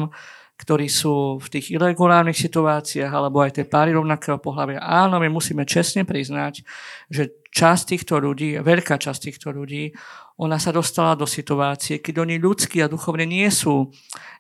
ktorí 0.58 0.89
sú 0.89 1.38
v 1.38 1.48
tých 1.54 1.78
irregulárnych 1.78 2.34
situáciách 2.34 3.14
alebo 3.14 3.45
aj 3.45 3.62
tie 3.62 3.66
páry 3.70 3.93
rovnakého 3.93 4.41
pohľavia. 4.41 4.82
Áno, 4.82 5.22
my 5.22 5.30
musíme 5.30 5.62
čestne 5.70 6.02
priznať, 6.02 6.66
že 7.14 7.30
časť 7.54 7.93
týchto 7.93 8.18
ľudí, 8.18 8.58
veľká 8.58 8.98
časť 8.98 9.30
týchto 9.30 9.54
ľudí 9.54 9.93
ona 10.38 10.62
sa 10.62 10.70
dostala 10.70 11.18
do 11.18 11.26
situácie, 11.26 11.98
keď 11.98 12.22
oni 12.22 12.38
ľudskí 12.38 12.78
a 12.78 12.86
duchovne 12.86 13.26
nie 13.26 13.50
sú, 13.50 13.90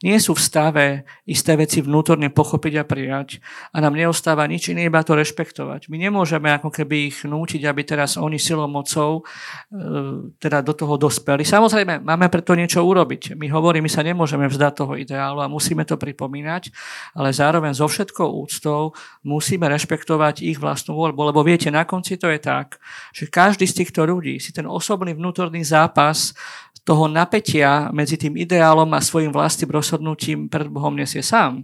nie 0.05 0.13
sú 0.21 0.37
v 0.37 0.45
stave 0.45 0.85
isté 1.25 1.57
veci 1.57 1.81
vnútorne 1.81 2.29
pochopiť 2.29 2.73
a 2.77 2.85
prijať 2.85 3.41
a 3.73 3.81
nám 3.81 3.97
neostáva 3.97 4.45
nič 4.45 4.69
iné, 4.69 4.85
iba 4.85 5.01
to 5.01 5.17
rešpektovať. 5.17 5.89
My 5.89 5.97
nemôžeme 5.97 6.53
ako 6.53 6.69
keby 6.69 7.09
ich 7.09 7.25
nútiť, 7.25 7.65
aby 7.65 7.81
teraz 7.81 8.13
oni 8.13 8.37
silou 8.37 8.69
mocou 8.69 9.25
e, 9.73 10.31
teda 10.37 10.61
do 10.61 10.77
toho 10.77 11.01
dospeli. 11.01 11.41
Samozrejme, 11.41 12.05
máme 12.05 12.29
preto 12.29 12.53
niečo 12.53 12.85
urobiť. 12.85 13.33
My 13.33 13.49
hovoríme, 13.49 13.89
my 13.89 13.91
sa 13.91 14.05
nemôžeme 14.05 14.45
vzdať 14.45 14.73
toho 14.77 14.93
ideálu 14.99 15.41
a 15.41 15.49
musíme 15.49 15.81
to 15.81 15.97
pripomínať, 15.97 16.69
ale 17.17 17.33
zároveň 17.33 17.73
so 17.73 17.89
všetkou 17.89 18.45
úctou 18.45 18.93
musíme 19.25 19.65
rešpektovať 19.65 20.45
ich 20.45 20.61
vlastnú 20.61 20.93
voľbu, 20.93 21.33
lebo 21.33 21.41
viete, 21.41 21.73
na 21.73 21.89
konci 21.89 22.21
to 22.21 22.29
je 22.29 22.37
tak, 22.37 22.77
že 23.15 23.25
každý 23.31 23.65
z 23.65 23.81
týchto 23.81 24.05
ľudí 24.05 24.37
si 24.37 24.53
ten 24.53 24.69
osobný 24.69 25.17
vnútorný 25.17 25.65
zápas 25.65 25.86
zápas 25.87 26.35
toho 26.83 27.07
napätia 27.07 27.91
medzi 27.95 28.19
tým 28.19 28.35
ideálom 28.35 28.87
a 28.95 28.99
svojim 28.99 29.31
vlastným 29.31 29.71
rozhodnutím 29.71 30.51
pred 30.51 30.67
Bohom 30.67 30.95
nesie 30.95 31.23
sám. 31.23 31.63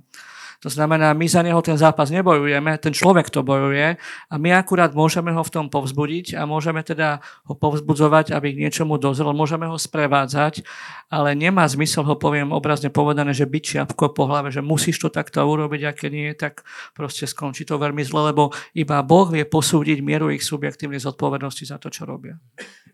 To 0.64 0.72
znamená, 0.72 1.12
my 1.12 1.28
za 1.28 1.44
neho 1.44 1.60
ten 1.60 1.76
zápas 1.76 2.08
nebojujeme, 2.08 2.80
ten 2.80 2.96
človek 2.96 3.28
to 3.28 3.44
bojuje 3.44 4.00
a 4.00 4.34
my 4.40 4.56
akurát 4.56 4.96
môžeme 4.96 5.36
ho 5.36 5.44
v 5.44 5.52
tom 5.52 5.68
povzbudiť 5.68 6.40
a 6.40 6.48
môžeme 6.48 6.80
teda 6.80 7.20
ho 7.44 7.54
povzbudzovať, 7.54 8.32
aby 8.32 8.56
k 8.56 8.62
niečomu 8.64 8.96
dozrel, 8.96 9.36
môžeme 9.36 9.68
ho 9.68 9.76
sprevádzať, 9.76 10.64
ale 11.12 11.36
nemá 11.36 11.68
zmysel 11.68 12.08
ho 12.08 12.16
poviem 12.16 12.56
obrazne 12.56 12.88
povedané, 12.88 13.36
že 13.36 13.44
byť 13.44 13.64
čiapko 13.64 14.16
po 14.16 14.24
hlave, 14.32 14.56
že 14.56 14.64
musíš 14.64 15.04
to 15.04 15.12
takto 15.12 15.44
urobiť, 15.44 15.92
aké 15.92 16.08
nie, 16.08 16.32
tak 16.32 16.64
proste 16.96 17.28
skončí 17.28 17.68
to 17.68 17.76
veľmi 17.76 18.00
zle, 18.08 18.32
lebo 18.32 18.56
iba 18.72 19.04
Boh 19.04 19.28
vie 19.28 19.44
posúdiť 19.44 20.00
mieru 20.00 20.32
ich 20.32 20.48
subjektívnej 20.48 21.04
zodpovednosti 21.04 21.68
za 21.68 21.76
to, 21.76 21.92
čo 21.92 22.08
robia. 22.08 22.40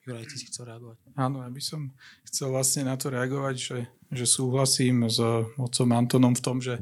Juraj, 0.09 0.25
ty 0.25 0.35
si 0.41 0.49
chcel 0.49 0.73
reagovať. 0.73 0.97
Áno, 1.21 1.45
ja 1.45 1.49
by 1.53 1.61
som 1.61 1.93
chcel 2.25 2.49
vlastne 2.49 2.89
na 2.89 2.97
to 2.97 3.13
reagovať, 3.13 3.55
že, 3.61 3.79
že 4.09 4.25
súhlasím 4.25 5.05
s 5.05 5.21
otcom 5.53 5.89
Antonom 5.93 6.33
v 6.33 6.41
tom, 6.41 6.57
že 6.57 6.81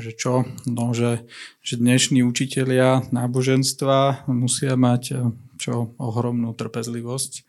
že 0.00 0.12
čo? 0.16 0.48
No, 0.64 0.96
že, 0.96 1.28
že 1.60 1.76
dnešní 1.76 2.24
učitelia 2.24 3.04
náboženstva 3.12 4.24
musia 4.32 4.80
mať 4.80 5.32
čo? 5.60 5.92
Ohromnú 6.00 6.56
trpezlivosť, 6.56 7.44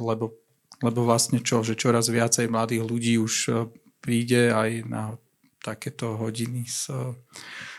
lebo, 0.00 0.40
lebo 0.80 1.00
vlastne 1.04 1.44
čo? 1.44 1.60
Že 1.60 1.76
čoraz 1.76 2.08
viacej 2.08 2.48
mladých 2.48 2.82
ľudí 2.88 3.14
už 3.20 3.68
príde 4.00 4.48
aj 4.48 4.70
na 4.88 5.20
takéto 5.60 6.16
hodiny 6.16 6.64
z, 6.64 7.12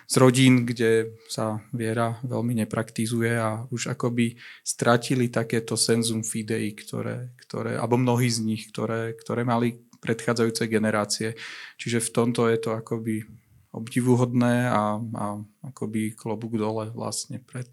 z 0.05 0.13
rodín, 0.21 0.69
kde 0.69 1.17
sa 1.25 1.65
viera 1.73 2.21
veľmi 2.21 2.61
nepraktizuje 2.61 3.33
a 3.33 3.65
už 3.73 3.97
akoby 3.97 4.37
stratili 4.61 5.33
takéto 5.33 5.73
senzum 5.73 6.21
fidei, 6.21 6.77
ktoré, 6.77 7.33
ktoré, 7.41 7.81
alebo 7.81 7.97
mnohí 7.97 8.29
z 8.29 8.45
nich, 8.45 8.69
ktoré, 8.69 9.17
ktoré 9.17 9.41
mali 9.41 9.81
predchádzajúce 10.01 10.65
generácie. 10.67 11.37
Čiže 11.77 12.01
v 12.01 12.09
tomto 12.09 12.49
je 12.49 12.57
to 12.57 12.73
akoby 12.73 13.23
obdivuhodné 13.71 14.67
a, 14.67 14.99
a 14.99 15.25
akoby 15.71 16.11
klobúk 16.11 16.59
dole 16.59 16.91
vlastne 16.91 17.39
pred, 17.39 17.71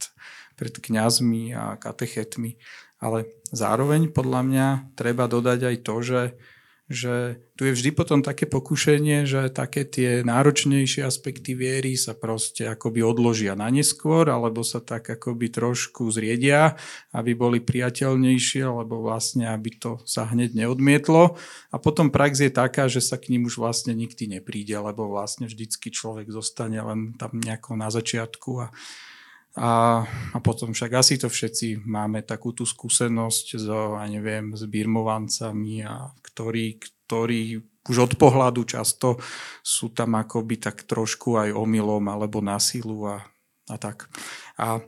pred 0.54 0.70
kňazmi 0.70 1.56
a 1.58 1.74
katechetmi. 1.74 2.54
Ale 3.02 3.26
zároveň 3.50 4.14
podľa 4.14 4.40
mňa 4.46 4.66
treba 4.94 5.26
dodať 5.26 5.60
aj 5.66 5.76
to, 5.82 5.96
že 6.02 6.20
že 6.88 7.44
tu 7.52 7.68
je 7.68 7.76
vždy 7.76 7.92
potom 7.92 8.24
také 8.24 8.48
pokušenie, 8.48 9.28
že 9.28 9.52
také 9.52 9.84
tie 9.84 10.24
náročnejšie 10.24 11.04
aspekty 11.04 11.52
viery 11.52 12.00
sa 12.00 12.16
proste 12.16 12.64
akoby 12.64 13.04
odložia 13.04 13.52
na 13.52 13.68
neskôr, 13.68 14.24
alebo 14.32 14.64
sa 14.64 14.80
tak 14.80 15.04
akoby 15.12 15.52
trošku 15.52 16.08
zriedia, 16.08 16.80
aby 17.12 17.36
boli 17.36 17.60
priateľnejšie, 17.60 18.64
alebo 18.64 19.04
vlastne, 19.04 19.52
aby 19.52 19.76
to 19.76 20.00
sa 20.08 20.32
hneď 20.32 20.56
neodmietlo. 20.64 21.36
A 21.68 21.76
potom 21.76 22.08
prax 22.08 22.40
je 22.40 22.48
taká, 22.48 22.88
že 22.88 23.04
sa 23.04 23.20
k 23.20 23.36
ním 23.36 23.44
už 23.44 23.60
vlastne 23.60 23.92
nikdy 23.92 24.40
nepríde, 24.40 24.80
lebo 24.80 25.12
vlastne 25.12 25.44
vždycky 25.44 25.92
človek 25.92 26.32
zostane 26.32 26.80
len 26.80 27.12
tam 27.20 27.36
nejako 27.36 27.76
na 27.76 27.92
začiatku 27.92 28.50
a 28.64 28.72
a, 29.58 30.06
a 30.06 30.38
potom 30.38 30.70
však 30.70 30.90
asi 30.94 31.14
to 31.18 31.26
všetci 31.26 31.82
máme 31.84 32.22
takú 32.22 32.54
tú 32.54 32.62
skúsenosť 32.62 33.46
so, 33.58 33.98
ja 33.98 34.06
neviem, 34.06 34.54
s 34.54 34.62
birmovancami, 34.64 35.82
a 35.82 36.14
ktorí, 36.22 36.78
ktorí 36.78 37.58
už 37.88 37.96
od 37.98 38.12
pohľadu 38.14 38.62
často 38.68 39.18
sú 39.64 39.90
tam 39.90 40.14
akoby 40.14 40.62
tak 40.62 40.86
trošku 40.86 41.40
aj 41.40 41.56
omylom 41.56 42.06
alebo 42.06 42.38
nasilu 42.38 43.10
a, 43.10 43.26
a 43.68 43.76
tak. 43.76 44.08
A 44.56 44.80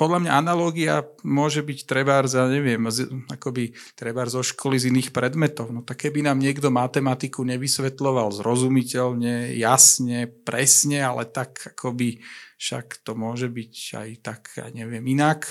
podľa 0.00 0.18
mňa 0.26 0.32
analógia 0.32 1.04
môže 1.22 1.60
byť 1.60 1.78
trebárs, 1.84 2.32
ja 2.34 2.48
neviem, 2.48 2.82
z, 2.88 3.06
akoby 3.30 3.76
trebárs 3.94 4.34
zo 4.34 4.42
školy 4.42 4.80
z 4.80 4.90
iných 4.90 5.12
predmetov. 5.12 5.70
No 5.70 5.84
tak 5.84 6.08
keby 6.08 6.24
nám 6.24 6.40
niekto 6.40 6.72
matematiku 6.72 7.44
nevysvetloval 7.44 8.32
zrozumiteľne, 8.32 9.54
jasne, 9.54 10.26
presne, 10.26 11.04
ale 11.04 11.28
tak 11.28 11.76
akoby 11.76 12.24
však 12.56 13.04
to 13.04 13.12
môže 13.12 13.52
byť 13.52 13.74
aj 13.94 14.10
tak, 14.24 14.42
ja 14.56 14.66
neviem, 14.72 15.04
inak. 15.04 15.46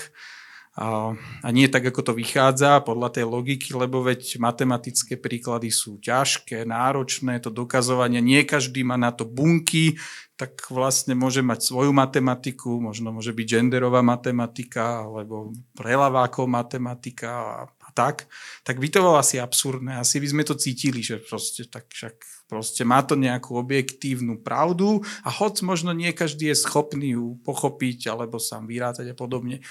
A, 0.74 1.14
a 1.14 1.48
nie 1.54 1.70
tak, 1.70 1.86
ako 1.86 2.10
to 2.10 2.12
vychádza 2.18 2.82
podľa 2.82 3.14
tej 3.14 3.30
logiky, 3.30 3.70
lebo 3.78 4.02
veď 4.02 4.42
matematické 4.42 5.14
príklady 5.14 5.70
sú 5.70 6.02
ťažké, 6.02 6.66
náročné, 6.66 7.38
to 7.38 7.54
dokazovanie, 7.54 8.18
nie 8.18 8.42
každý 8.42 8.82
má 8.82 8.98
na 8.98 9.14
to 9.14 9.22
bunky, 9.22 9.94
tak 10.34 10.66
vlastne 10.66 11.14
môže 11.14 11.46
mať 11.46 11.62
svoju 11.62 11.94
matematiku, 11.94 12.82
možno 12.82 13.14
môže 13.14 13.30
byť 13.30 13.46
genderová 13.46 14.02
matematika, 14.02 15.06
alebo 15.06 15.54
prelavákov 15.78 16.50
matematika 16.50 17.30
a, 17.30 17.54
a 17.70 17.88
tak, 17.94 18.26
tak 18.66 18.82
by 18.82 18.90
to 18.90 18.98
bolo 18.98 19.22
asi 19.22 19.38
absurdné. 19.38 20.02
Asi 20.02 20.18
by 20.18 20.26
sme 20.26 20.42
to 20.42 20.58
cítili, 20.58 21.06
že 21.06 21.22
proste 21.22 21.70
tak 21.70 21.86
však 21.86 22.18
Proste 22.44 22.84
má 22.84 23.00
to 23.00 23.16
nejakú 23.16 23.56
objektívnu 23.56 24.44
pravdu 24.44 25.00
a 25.24 25.32
hoď 25.32 25.64
možno 25.64 25.96
nie 25.96 26.12
každý 26.12 26.52
je 26.52 26.60
schopný 26.60 27.16
ju 27.16 27.40
pochopiť 27.40 28.12
alebo 28.12 28.36
sám 28.36 28.68
vyrátať 28.68 29.10
a 29.10 29.16
podobne. 29.16 29.64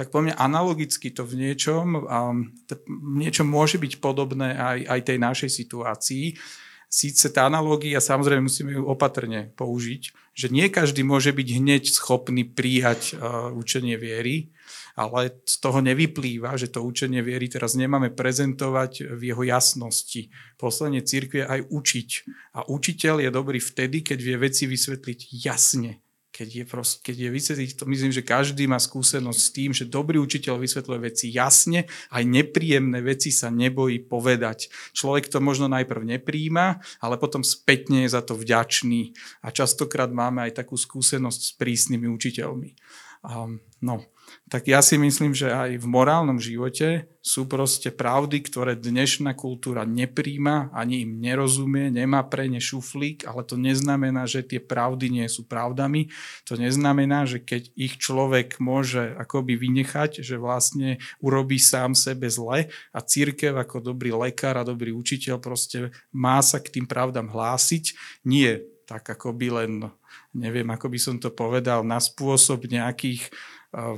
Tak 0.00 0.08
po 0.08 0.24
mňa 0.24 0.40
analogicky 0.40 1.12
to 1.12 1.28
v 1.28 1.44
niečom, 1.44 2.08
um, 2.08 2.48
v 2.88 3.16
niečom 3.20 3.44
môže 3.44 3.76
byť 3.76 4.00
podobné 4.00 4.56
aj, 4.56 4.88
aj 4.88 5.00
tej 5.04 5.18
našej 5.20 5.50
situácii. 5.52 6.40
Síce 6.88 7.28
tá 7.28 7.44
analogia, 7.44 8.00
samozrejme 8.00 8.48
musíme 8.48 8.80
ju 8.80 8.88
opatrne 8.88 9.52
použiť, 9.60 10.02
že 10.32 10.48
nie 10.48 10.72
každý 10.72 11.04
môže 11.04 11.36
byť 11.36 11.48
hneď 11.52 11.84
schopný 11.92 12.48
prijať 12.48 13.12
uh, 13.12 13.52
učenie 13.52 14.00
viery, 14.00 14.56
ale 14.96 15.44
z 15.44 15.54
toho 15.60 15.84
nevyplýva, 15.84 16.56
že 16.56 16.72
to 16.72 16.80
učenie 16.80 17.20
viery 17.20 17.52
teraz 17.52 17.76
nemáme 17.76 18.08
prezentovať 18.08 19.20
v 19.20 19.36
jeho 19.36 19.44
jasnosti. 19.44 20.32
Poslanie 20.56 21.04
církvie 21.04 21.44
aj 21.44 21.68
učiť. 21.68 22.10
A 22.56 22.72
učiteľ 22.72 23.20
je 23.20 23.30
dobrý 23.36 23.60
vtedy, 23.60 24.00
keď 24.00 24.16
vie 24.16 24.36
veci 24.40 24.64
vysvetliť 24.64 25.44
jasne. 25.44 26.00
Keď 26.40 26.48
je, 26.56 26.64
prost, 26.64 27.04
keď 27.04 27.28
je 27.28 27.30
vysvetliť, 27.36 27.70
to 27.76 27.84
myslím, 27.84 28.16
že 28.16 28.24
každý 28.24 28.64
má 28.64 28.80
skúsenosť 28.80 29.40
s 29.44 29.52
tým, 29.52 29.76
že 29.76 29.84
dobrý 29.84 30.16
učiteľ 30.16 30.56
vysvetľuje 30.56 31.00
veci 31.04 31.28
jasne, 31.28 31.84
aj 32.08 32.24
nepríjemné 32.24 33.04
veci 33.04 33.28
sa 33.28 33.52
nebojí 33.52 34.00
povedať. 34.00 34.72
Človek 34.96 35.28
to 35.28 35.44
možno 35.44 35.68
najprv 35.68 36.16
nepríjma, 36.16 36.80
ale 37.04 37.20
potom 37.20 37.44
spätne 37.44 38.08
je 38.08 38.16
za 38.16 38.24
to 38.24 38.40
vďačný. 38.40 39.12
A 39.44 39.52
častokrát 39.52 40.08
máme 40.08 40.48
aj 40.48 40.64
takú 40.64 40.80
skúsenosť 40.80 41.40
s 41.44 41.52
prísnymi 41.60 42.08
učiteľmi. 42.08 42.72
Um, 43.20 43.60
no, 43.84 44.00
tak 44.48 44.64
ja 44.64 44.80
si 44.80 44.96
myslím, 44.96 45.36
že 45.36 45.52
aj 45.52 45.76
v 45.76 45.86
morálnom 45.92 46.40
živote 46.40 47.04
sú 47.20 47.44
proste 47.44 47.92
pravdy, 47.92 48.40
ktoré 48.40 48.72
dnešná 48.80 49.36
kultúra 49.36 49.84
nepríjma, 49.84 50.72
ani 50.72 51.04
im 51.04 51.20
nerozumie, 51.20 51.92
nemá 51.92 52.24
pre 52.24 52.48
ne 52.48 52.56
šuflík, 52.56 53.28
ale 53.28 53.44
to 53.44 53.60
neznamená, 53.60 54.24
že 54.24 54.40
tie 54.40 54.56
pravdy 54.56 55.12
nie 55.20 55.28
sú 55.28 55.44
pravdami. 55.44 56.08
To 56.48 56.56
neznamená, 56.56 57.28
že 57.28 57.44
keď 57.44 57.68
ich 57.76 58.00
človek 58.00 58.56
môže 58.56 59.12
akoby 59.20 59.52
vynechať, 59.60 60.24
že 60.24 60.40
vlastne 60.40 60.96
urobí 61.20 61.60
sám 61.60 61.92
sebe 61.92 62.32
zle 62.32 62.72
a 62.72 62.98
církev 63.04 63.52
ako 63.52 63.84
dobrý 63.84 64.16
lekár 64.16 64.56
a 64.56 64.64
dobrý 64.64 64.96
učiteľ 64.96 65.36
proste 65.44 65.92
má 66.08 66.40
sa 66.40 66.56
k 66.56 66.80
tým 66.80 66.88
pravdám 66.88 67.28
hlásiť. 67.28 67.92
Nie 68.24 68.64
tak 68.90 69.14
akoby 69.14 69.46
len, 69.54 69.86
neviem, 70.34 70.66
ako 70.66 70.90
by 70.90 70.98
som 70.98 71.16
to 71.22 71.30
povedal, 71.30 71.86
na 71.86 72.02
spôsob 72.02 72.66
nejakých 72.66 73.30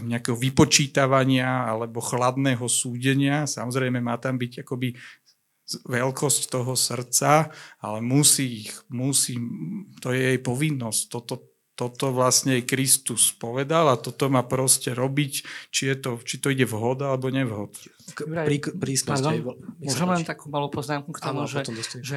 nejakého 0.05 0.37
vypočítavania 0.37 1.49
alebo 1.65 2.05
chladného 2.05 2.69
súdenia. 2.69 3.49
Samozrejme 3.49 4.05
má 4.05 4.21
tam 4.21 4.37
byť 4.37 4.69
akoby 4.69 4.93
veľkosť 5.89 6.41
toho 6.53 6.77
srdca, 6.77 7.49
ale 7.81 8.05
musí 8.05 8.69
ich, 8.69 8.77
musí, 8.93 9.41
to 10.05 10.13
je 10.13 10.37
jej 10.37 10.39
povinnosť. 10.45 11.01
Toto, 11.09 11.52
toto 11.83 12.15
vlastne 12.15 12.63
Kristus 12.63 13.35
povedal 13.35 13.91
a 13.91 13.99
toto 13.99 14.31
má 14.31 14.47
proste 14.47 14.95
robiť, 14.95 15.33
či, 15.75 15.83
je 15.91 15.97
to, 15.99 16.11
či 16.23 16.39
to 16.39 16.55
ide 16.55 16.63
vhod 16.63 17.03
alebo 17.03 17.27
nevhod. 17.35 17.75
Môžem 19.83 20.09
len 20.15 20.23
takú 20.23 20.47
malú 20.47 20.71
poznámku 20.71 21.11
k 21.11 21.19
tomu, 21.19 21.51
že, 21.51 21.67
že 21.99 22.17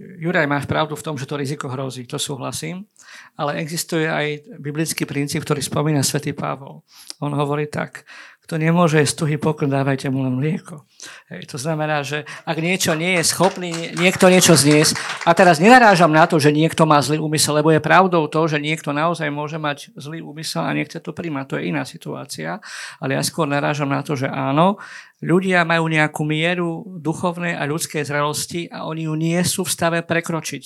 Juraj, 0.00 0.48
máš 0.48 0.64
pravdu 0.64 0.96
v 0.96 1.04
tom, 1.04 1.20
že 1.20 1.28
to 1.28 1.36
riziko 1.36 1.68
hrozí, 1.68 2.08
to 2.08 2.16
súhlasím, 2.16 2.88
ale 3.36 3.60
existuje 3.60 4.08
aj 4.08 4.56
biblický 4.56 5.04
princíp, 5.04 5.44
ktorý 5.44 5.60
spomína 5.60 6.00
svätý 6.00 6.32
Pavol. 6.32 6.80
On 7.20 7.28
hovorí 7.28 7.68
tak, 7.68 8.08
kto 8.42 8.58
nemôže 8.58 8.98
jesť 8.98 9.22
tuhý 9.22 9.36
pokrm, 9.38 9.70
dávajte 9.70 10.10
mu 10.10 10.26
len 10.26 10.34
mlieko. 10.34 10.82
Hej, 11.30 11.46
to 11.46 11.56
znamená, 11.62 12.02
že 12.02 12.26
ak 12.42 12.58
niečo 12.58 12.98
nie 12.98 13.22
je 13.22 13.24
schopný, 13.24 13.70
niekto 13.94 14.26
niečo 14.26 14.58
zniesť, 14.58 14.98
a 15.22 15.30
teraz 15.30 15.62
nenarážam 15.62 16.10
na 16.10 16.26
to, 16.26 16.42
že 16.42 16.50
niekto 16.50 16.82
má 16.82 16.98
zlý 16.98 17.22
úmysel, 17.22 17.62
lebo 17.62 17.70
je 17.70 17.78
pravdou 17.78 18.26
to, 18.26 18.42
že 18.50 18.58
niekto 18.58 18.90
naozaj 18.90 19.30
môže 19.30 19.62
mať 19.62 19.94
zlý 19.94 20.26
úmysel 20.26 20.66
a 20.66 20.74
nechce 20.74 20.98
to 20.98 21.14
príjmať, 21.14 21.44
to 21.46 21.54
je 21.58 21.70
iná 21.70 21.86
situácia, 21.86 22.58
ale 22.98 23.14
ja 23.14 23.22
skôr 23.22 23.46
narážam 23.46 23.90
na 23.94 24.02
to, 24.02 24.18
že 24.18 24.26
áno, 24.26 24.82
ľudia 25.22 25.62
majú 25.62 25.86
nejakú 25.86 26.26
mieru 26.26 26.82
duchovnej 26.98 27.54
a 27.54 27.62
ľudskej 27.62 28.02
zrelosti 28.02 28.66
a 28.66 28.90
oni 28.90 29.06
ju 29.06 29.14
nie 29.14 29.38
sú 29.46 29.62
v 29.62 29.70
stave 29.70 29.98
prekročiť. 30.02 30.64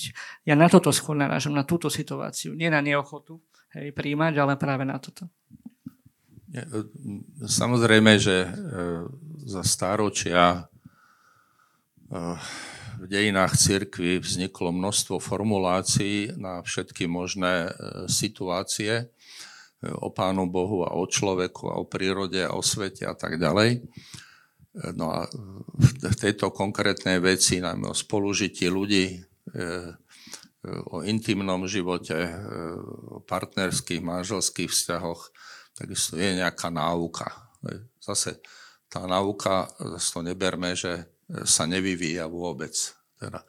Ja 0.49 0.57
na 0.57 0.73
toto 0.73 0.89
skôr 0.97 1.13
narážam, 1.13 1.53
na 1.53 1.69
túto 1.69 1.93
situáciu, 1.93 2.57
nie 2.57 2.73
na 2.73 2.81
neochotu 2.81 3.37
hej, 3.77 3.93
príjmať, 3.93 4.33
ale 4.41 4.57
práve 4.57 4.89
na 4.89 4.97
toto. 4.97 5.29
E, 6.55 6.63
samozrejme, 7.43 8.23
že 8.23 8.47
e, 8.47 8.51
za 9.47 9.63
stáročia 9.67 10.43
e, 10.55 12.19
v 12.97 13.05
dejinách 13.11 13.59
cirkvi 13.59 14.23
vzniklo 14.23 14.71
množstvo 14.71 15.19
formulácií 15.19 16.39
na 16.39 16.65
všetky 16.65 17.05
možné 17.05 17.69
situácie 18.09 19.13
o 19.85 20.09
Pánu 20.09 20.49
Bohu 20.49 20.81
a 20.89 20.97
o 20.97 21.05
človeku 21.05 21.69
a 21.69 21.77
o 21.77 21.85
prírode 21.85 22.41
a 22.41 22.57
o 22.57 22.65
svete 22.65 23.05
a 23.05 23.13
tak 23.13 23.37
ďalej. 23.37 23.85
No 24.97 25.13
a 25.13 25.29
v 25.77 26.17
tejto 26.17 26.57
konkrétnej 26.57 27.21
veci, 27.21 27.61
najmä 27.61 27.93
o 27.93 27.97
spolužití 27.97 28.73
ľudí, 28.73 29.21
o 30.65 31.05
intimnom 31.05 31.69
živote, 31.69 32.17
o 33.13 33.21
partnerských, 33.21 34.01
manželských 34.01 34.73
vzťahoch, 34.73 35.37
takisto 35.77 36.17
je 36.17 36.41
nejaká 36.41 36.73
náuka. 36.73 37.29
Zase 38.01 38.41
tá 38.89 39.05
náuka, 39.05 39.69
zase 39.77 40.09
to 40.11 40.21
neberme, 40.25 40.73
že 40.73 41.05
sa 41.45 41.69
nevyvíja 41.69 42.31
vôbec. 42.31 42.73
Teda, 43.19 43.43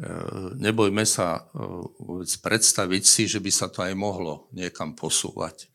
e, 0.00 0.10
nebojme 0.56 1.04
sa 1.04 1.36
e, 1.36 1.60
vôbec 2.00 2.30
predstaviť 2.40 3.02
si, 3.04 3.22
že 3.28 3.38
by 3.38 3.50
sa 3.52 3.68
to 3.68 3.84
aj 3.84 3.92
mohlo 3.92 4.48
niekam 4.56 4.96
posúvať. 4.96 5.68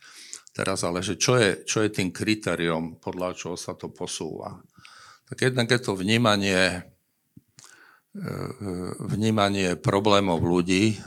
Teraz 0.55 0.87
ale, 0.87 1.03
že 1.03 1.19
čo 1.19 1.35
je, 1.37 1.67
čo 1.67 1.83
je 1.83 1.91
tým 1.91 2.09
kritériom, 2.09 2.97
podľa 2.97 3.35
čoho 3.35 3.55
sa 3.59 3.75
to 3.75 3.91
posúva? 3.91 4.55
Tak 5.29 5.51
jednak 5.51 5.67
je 5.69 5.79
to 5.83 5.93
vnímanie, 5.93 6.81
e, 8.17 8.27
vnímanie 9.05 9.77
problémov 9.77 10.41
ľudí, 10.41 10.97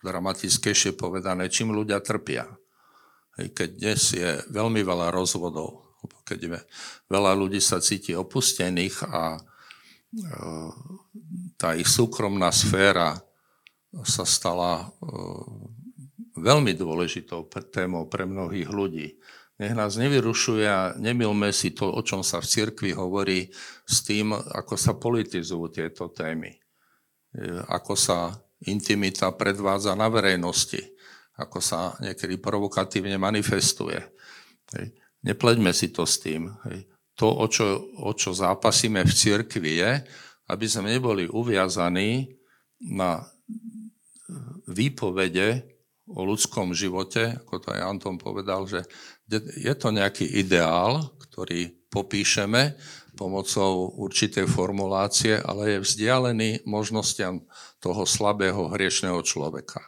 dramatickejšie 0.00 0.96
povedané, 0.96 1.52
čím 1.52 1.74
ľudia 1.74 2.00
trpia. 2.00 2.48
Keď 3.38 3.68
dnes 3.78 4.02
je 4.18 4.42
veľmi 4.50 4.82
veľa 4.82 5.14
rozvodov, 5.14 5.94
keď 6.26 6.58
veľa 7.06 7.32
ľudí 7.38 7.62
sa 7.62 7.78
cíti 7.78 8.10
opustených 8.10 9.06
a 9.06 9.38
tá 11.54 11.78
ich 11.78 11.86
súkromná 11.86 12.50
sféra 12.50 13.14
sa 14.02 14.26
stala 14.26 14.90
veľmi 16.34 16.74
dôležitou 16.74 17.46
témou 17.70 18.10
pre 18.10 18.26
mnohých 18.26 18.70
ľudí. 18.74 19.08
Nech 19.58 19.74
nás 19.74 19.94
nevyrušuje 19.94 20.66
a 20.66 20.94
nemilme 20.98 21.50
si 21.54 21.74
to, 21.74 21.94
o 21.94 22.02
čom 22.02 22.26
sa 22.26 22.42
v 22.42 22.50
cirkvi 22.50 22.90
hovorí, 22.94 23.50
s 23.86 24.02
tým, 24.02 24.34
ako 24.34 24.74
sa 24.74 24.98
politizujú 24.98 25.70
tieto 25.70 26.10
témy. 26.10 26.58
Ako 27.70 27.94
sa 27.94 28.34
intimita 28.66 29.30
predvádza 29.30 29.94
na 29.94 30.10
verejnosti 30.10 30.97
ako 31.38 31.58
sa 31.62 31.94
niekedy 32.02 32.36
provokatívne 32.42 33.14
manifestuje. 33.14 34.02
Hej. 34.74 34.92
Nepleďme 35.22 35.70
si 35.70 35.94
to 35.94 36.02
s 36.02 36.18
tým. 36.18 36.50
Hej. 36.66 36.90
To, 37.18 37.30
o 37.30 37.46
čo, 37.46 37.94
o 37.98 38.10
čo 38.14 38.34
zápasíme 38.34 39.02
v 39.06 39.12
cirkvi 39.14 39.82
je, 39.82 39.92
aby 40.50 40.66
sme 40.66 40.98
neboli 40.98 41.30
uviazaní 41.30 42.30
na 42.82 43.22
výpovede 44.68 45.66
o 46.08 46.24
ľudskom 46.24 46.72
živote, 46.72 47.36
ako 47.44 47.54
to 47.60 47.68
aj 47.74 47.80
Anton 47.84 48.16
povedal, 48.16 48.64
že 48.64 48.84
je 49.60 49.74
to 49.76 49.92
nejaký 49.92 50.24
ideál, 50.24 51.12
ktorý 51.28 51.68
popíšeme 51.92 52.76
pomocou 53.18 53.92
určitej 53.98 54.46
formulácie, 54.46 55.36
ale 55.42 55.76
je 55.76 55.84
vzdialený 55.84 56.64
možnostiam 56.64 57.44
toho 57.82 58.06
slabého 58.06 58.70
hriešného 58.72 59.20
človeka. 59.26 59.82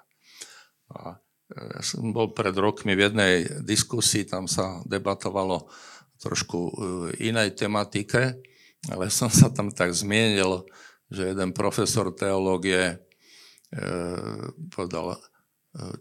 A 0.91 1.17
ja 1.51 1.83
som 1.83 2.15
bol 2.15 2.31
pred 2.31 2.55
rokmi 2.55 2.95
v 2.95 3.11
jednej 3.11 3.35
diskusii, 3.67 4.23
tam 4.27 4.47
sa 4.47 4.79
debatovalo 4.87 5.67
trošku 6.23 6.59
e, 6.59 6.73
inej 7.27 7.59
tematike, 7.59 8.39
ale 8.87 9.11
som 9.19 9.33
sa 9.33 9.51
tam 9.51 9.75
tak 9.75 9.91
zmienil, 9.91 10.63
že 11.11 11.35
jeden 11.35 11.51
profesor 11.51 12.15
teológie 12.15 12.95
e, 12.95 12.97
povedal, 14.71 15.17
e, 15.17 15.19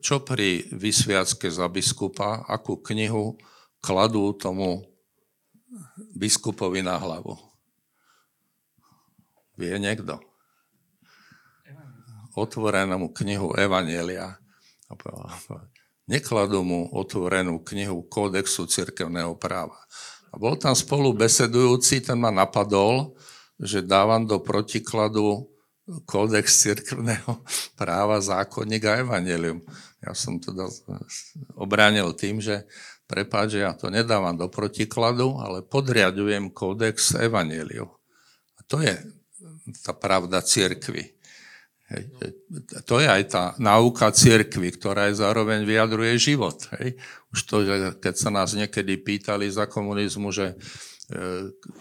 čo 0.06 0.22
pri 0.22 0.70
vysviacke 0.70 1.50
za 1.50 1.66
biskupa, 1.66 2.46
akú 2.46 2.78
knihu 2.86 3.34
kladú 3.82 4.38
tomu 4.38 4.86
biskupovi 6.14 6.86
na 6.86 7.00
hlavu. 7.00 7.38
Vie 9.58 9.76
niekto? 9.82 10.22
Otvorenú 12.38 13.12
knihu 13.12 13.52
Evanielia 13.58 14.40
Nekladú 16.10 16.66
mu 16.66 16.90
otvorenú 16.90 17.62
knihu 17.62 18.02
Kódexu 18.10 18.66
cirkevného 18.66 19.38
práva. 19.38 19.78
A 20.30 20.38
bol 20.38 20.58
tam 20.58 20.74
spolu 20.78 21.14
besedujúci, 21.14 22.06
ten 22.06 22.18
ma 22.18 22.30
napadol, 22.30 23.18
že 23.58 23.82
dávam 23.82 24.24
do 24.24 24.40
protikladu 24.40 25.50
kódex 26.06 26.62
cirkevného 26.62 27.42
práva, 27.74 28.22
zákonník 28.22 28.86
a 28.86 29.02
evanelium. 29.02 29.60
Ja 30.00 30.14
som 30.14 30.38
teda 30.38 30.70
obránil 31.58 32.14
tým, 32.14 32.38
že 32.38 32.64
prepáč, 33.10 33.58
ja 33.58 33.74
to 33.74 33.90
nedávam 33.90 34.38
do 34.38 34.48
protikladu, 34.48 35.42
ale 35.42 35.66
podriadujem 35.66 36.54
kódex 36.54 37.18
evaneliu. 37.18 37.90
A 38.56 38.60
to 38.70 38.80
je 38.86 38.96
tá 39.82 39.92
pravda 39.98 40.46
cirkvy. 40.46 41.19
Hej. 41.90 42.04
To 42.86 43.02
je 43.02 43.08
aj 43.10 43.24
tá 43.34 43.44
náuka 43.58 44.14
cirkvy, 44.14 44.78
ktorá 44.78 45.10
aj 45.10 45.26
zároveň 45.26 45.66
vyjadruje 45.66 46.14
život. 46.22 46.62
Hej. 46.78 47.02
Už 47.34 47.40
to, 47.50 47.56
keď 47.98 48.14
sa 48.14 48.30
nás 48.30 48.54
niekedy 48.54 49.02
pýtali 49.02 49.50
za 49.50 49.66
komunizmu, 49.66 50.30
že 50.30 50.54
e, 50.54 50.56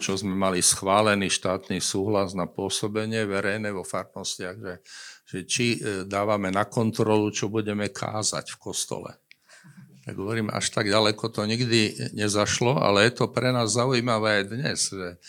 čo 0.01 0.17
sme 0.17 0.33
mali 0.33 0.65
schválený 0.65 1.29
štátny 1.29 1.77
súhlas 1.77 2.33
na 2.33 2.49
pôsobenie 2.49 3.29
verejné 3.29 3.69
vo 3.69 3.85
farnostiach, 3.85 4.57
že, 4.57 4.75
že 5.29 5.37
či 5.45 5.77
e, 5.77 6.09
dávame 6.09 6.49
na 6.49 6.65
kontrolu, 6.65 7.29
čo 7.29 7.45
budeme 7.53 7.93
kázať 7.93 8.57
v 8.57 8.57
kostole. 8.57 9.13
Tak 10.09 10.17
hovorím, 10.17 10.49
až 10.49 10.73
tak 10.73 10.89
ďaleko 10.89 11.29
to 11.29 11.45
nikdy 11.45 11.93
nezašlo, 12.17 12.81
ale 12.81 13.05
je 13.05 13.13
to 13.13 13.29
pre 13.29 13.53
nás 13.53 13.77
zaujímavé 13.77 14.41
aj 14.41 14.45
dnes, 14.49 14.79
že 14.89 15.21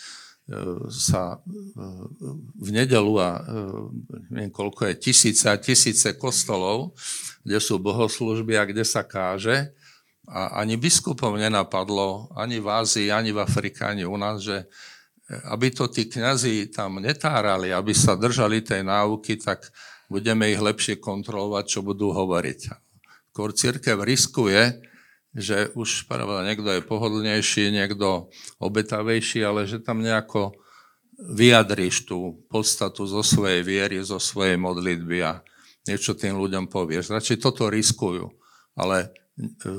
sa 0.91 1.39
v 2.57 2.69
nedelu 2.73 3.13
a 3.21 3.29
neviem 4.27 4.51
koľko 4.51 4.91
je, 4.91 4.93
tisíce 4.99 5.47
a 5.47 5.55
tisíce 5.55 6.11
kostolov, 6.17 6.97
kde 7.45 7.61
sú 7.61 7.79
bohoslužby 7.79 8.57
a 8.59 8.67
kde 8.67 8.83
sa 8.83 9.05
káže. 9.05 9.71
A 10.31 10.63
ani 10.63 10.79
biskupom 10.79 11.35
nenapadlo, 11.35 12.31
ani 12.35 12.59
v 12.59 12.67
Ázii, 12.67 13.07
ani 13.11 13.35
v 13.35 13.43
Afrike, 13.43 13.83
ani 13.83 14.07
u 14.07 14.15
nás, 14.15 14.43
že 14.43 14.67
aby 15.47 15.71
to 15.71 15.87
tí 15.87 16.11
kňazi 16.11 16.71
tam 16.75 16.99
netárali, 16.99 17.71
aby 17.71 17.95
sa 17.95 18.19
držali 18.19 18.59
tej 18.59 18.83
náuky, 18.83 19.39
tak 19.39 19.71
budeme 20.11 20.51
ich 20.51 20.59
lepšie 20.59 20.99
kontrolovať, 20.99 21.63
čo 21.67 21.79
budú 21.79 22.11
hovoriť. 22.11 22.59
Skôr 23.31 23.55
církev 23.55 23.95
riskuje, 24.03 24.90
že 25.31 25.71
už 25.79 26.11
pravda, 26.11 26.43
niekto 26.43 26.67
je 26.67 26.83
pohodlnejší, 26.83 27.71
niekto 27.71 28.27
obetavejší, 28.59 29.47
ale 29.47 29.63
že 29.63 29.79
tam 29.79 30.03
nejako 30.03 30.51
vyjadríš 31.21 32.09
tú 32.09 32.43
podstatu 32.51 33.07
zo 33.07 33.23
svojej 33.23 33.63
viery, 33.63 34.01
zo 34.03 34.19
svojej 34.19 34.59
modlitby 34.59 35.17
a 35.23 35.39
niečo 35.87 36.17
tým 36.17 36.35
ľuďom 36.35 36.67
povieš. 36.67 37.13
Radšej 37.13 37.37
toto 37.39 37.71
riskujú. 37.71 38.27
Ale 38.75 39.07
e, 39.07 39.69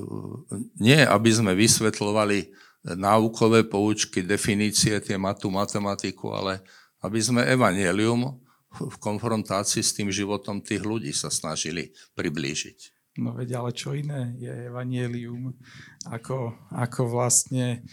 nie, 0.78 1.00
aby 1.02 1.30
sme 1.34 1.52
vysvetľovali 1.52 2.54
náukové 2.96 3.66
poučky, 3.66 4.22
definície, 4.26 4.98
tie 4.98 5.14
matú 5.18 5.50
matematiku, 5.50 6.34
ale 6.34 6.62
aby 7.02 7.18
sme 7.18 7.46
evanielium 7.46 8.38
v 8.72 8.96
konfrontácii 8.98 9.84
s 9.84 9.94
tým 9.94 10.08
životom 10.08 10.64
tých 10.64 10.82
ľudí 10.82 11.12
sa 11.12 11.28
snažili 11.28 11.92
priblížiť. 12.16 13.01
No 13.20 13.36
veď 13.36 13.60
ale 13.60 13.70
čo 13.76 13.92
iné 13.92 14.32
je 14.40 14.48
evanielium, 14.48 15.52
ako, 16.08 16.56
ako 16.72 17.00
vlastne 17.12 17.84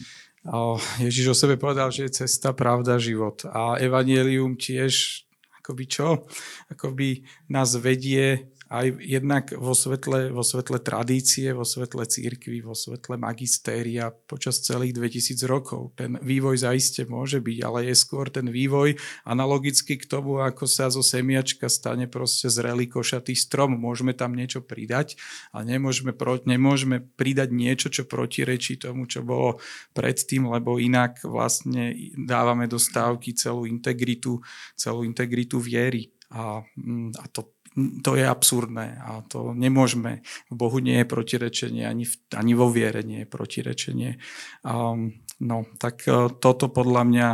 Ježiš 1.03 1.25
o 1.31 1.35
sebe 1.35 1.59
povedal, 1.59 1.91
že 1.91 2.07
je 2.07 2.23
cesta, 2.23 2.55
pravda, 2.55 2.95
život. 2.95 3.43
A 3.51 3.75
evanielium 3.83 4.55
tiež 4.55 5.25
akoby 5.59 5.83
čo? 5.85 6.23
Akoby 6.71 7.27
nás 7.51 7.75
vedie 7.75 8.47
aj 8.69 9.01
jednak 9.01 9.49
vo 9.57 9.73
svetle, 9.73 10.29
vo 10.29 10.45
svetle 10.45 10.77
tradície, 10.77 11.49
vo 11.57 11.65
svetle 11.65 12.05
církvy, 12.05 12.61
vo 12.61 12.77
svetle 12.77 13.17
magistéria 13.17 14.13
počas 14.13 14.61
celých 14.61 14.93
2000 14.93 15.41
rokov. 15.49 15.97
Ten 15.97 16.21
vývoj 16.21 16.69
zaiste 16.69 17.09
môže 17.09 17.41
byť, 17.41 17.57
ale 17.65 17.89
je 17.89 17.95
skôr 17.97 18.29
ten 18.29 18.45
vývoj 18.45 18.93
analogicky 19.25 19.97
k 19.97 20.05
tomu, 20.05 20.37
ako 20.45 20.69
sa 20.69 20.93
zo 20.93 21.01
semiačka 21.01 21.65
stane 21.65 22.05
proste 22.05 22.45
zrelý 22.45 22.85
košatý 22.85 23.33
strom. 23.33 23.73
Môžeme 23.73 24.13
tam 24.13 24.37
niečo 24.37 24.61
pridať, 24.61 25.17
ale 25.49 25.73
nemôžeme, 25.73 26.13
pro, 26.13 26.37
nemôžeme 26.37 27.01
pridať 27.17 27.49
niečo, 27.49 27.89
čo 27.89 28.05
protirečí 28.05 28.77
tomu, 28.77 29.09
čo 29.09 29.25
bolo 29.25 29.57
predtým, 29.97 30.45
lebo 30.45 30.77
inak 30.77 31.25
vlastne 31.25 31.97
dávame 32.13 32.69
do 32.69 32.77
stávky 32.77 33.33
celú 33.33 33.65
integritu, 33.65 34.37
celú 34.77 35.01
integritu 35.01 35.57
viery. 35.57 36.13
A, 36.29 36.61
mm, 36.77 37.17
a 37.17 37.25
to 37.33 37.57
to 38.03 38.15
je 38.15 38.25
absurdné 38.25 38.99
a 38.99 39.21
to 39.25 39.55
nemôžeme. 39.55 40.21
V 40.51 40.55
Bohu 40.55 40.79
nie 40.79 41.01
je 41.01 41.07
protirečenie, 41.07 41.83
ani, 41.87 42.05
v, 42.05 42.13
ani 42.35 42.53
vo 42.53 42.67
viere 42.69 43.01
nie 43.03 43.23
je 43.23 43.31
protirečenie. 43.31 44.19
Um, 44.63 45.19
No, 45.39 45.63
tak 45.79 46.03
e, 46.03 46.27
toto 46.43 46.67
podľa 46.67 47.03
mňa 47.07 47.27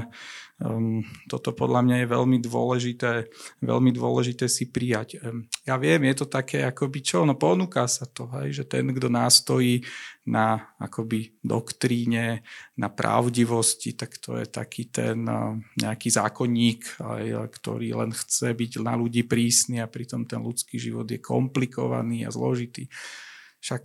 Um, 0.56 1.04
toto 1.28 1.52
podľa 1.52 1.84
mňa 1.84 1.96
je 2.00 2.14
veľmi 2.16 2.38
dôležité, 2.40 3.28
veľmi 3.60 3.92
dôležité 3.92 4.48
si 4.48 4.72
prijať. 4.72 5.20
Um, 5.20 5.44
ja 5.68 5.76
viem, 5.76 6.08
je 6.08 6.24
to 6.24 6.32
také 6.32 6.64
akoby 6.64 7.04
čo, 7.04 7.28
no 7.28 7.36
ponúka 7.36 7.84
sa 7.92 8.08
to, 8.08 8.32
hej, 8.40 8.64
že 8.64 8.64
ten, 8.64 8.88
kto 8.88 9.12
nástojí 9.12 9.84
na 10.32 10.72
akoby 10.80 11.36
doktríne, 11.44 12.40
na 12.80 12.88
pravdivosti, 12.88 14.00
tak 14.00 14.16
to 14.24 14.40
je 14.40 14.48
taký 14.48 14.88
ten 14.88 15.28
uh, 15.28 15.60
nejaký 15.76 16.08
zákonník, 16.08 17.04
aj, 17.04 17.52
ktorý 17.52 17.92
len 17.92 18.16
chce 18.16 18.56
byť 18.56 18.80
na 18.80 18.96
ľudí 18.96 19.28
prísny 19.28 19.84
a 19.84 19.92
pritom 19.92 20.24
ten 20.24 20.40
ľudský 20.40 20.80
život 20.80 21.04
je 21.04 21.20
komplikovaný 21.20 22.24
a 22.24 22.32
zložitý. 22.32 22.88
Však 23.60 23.84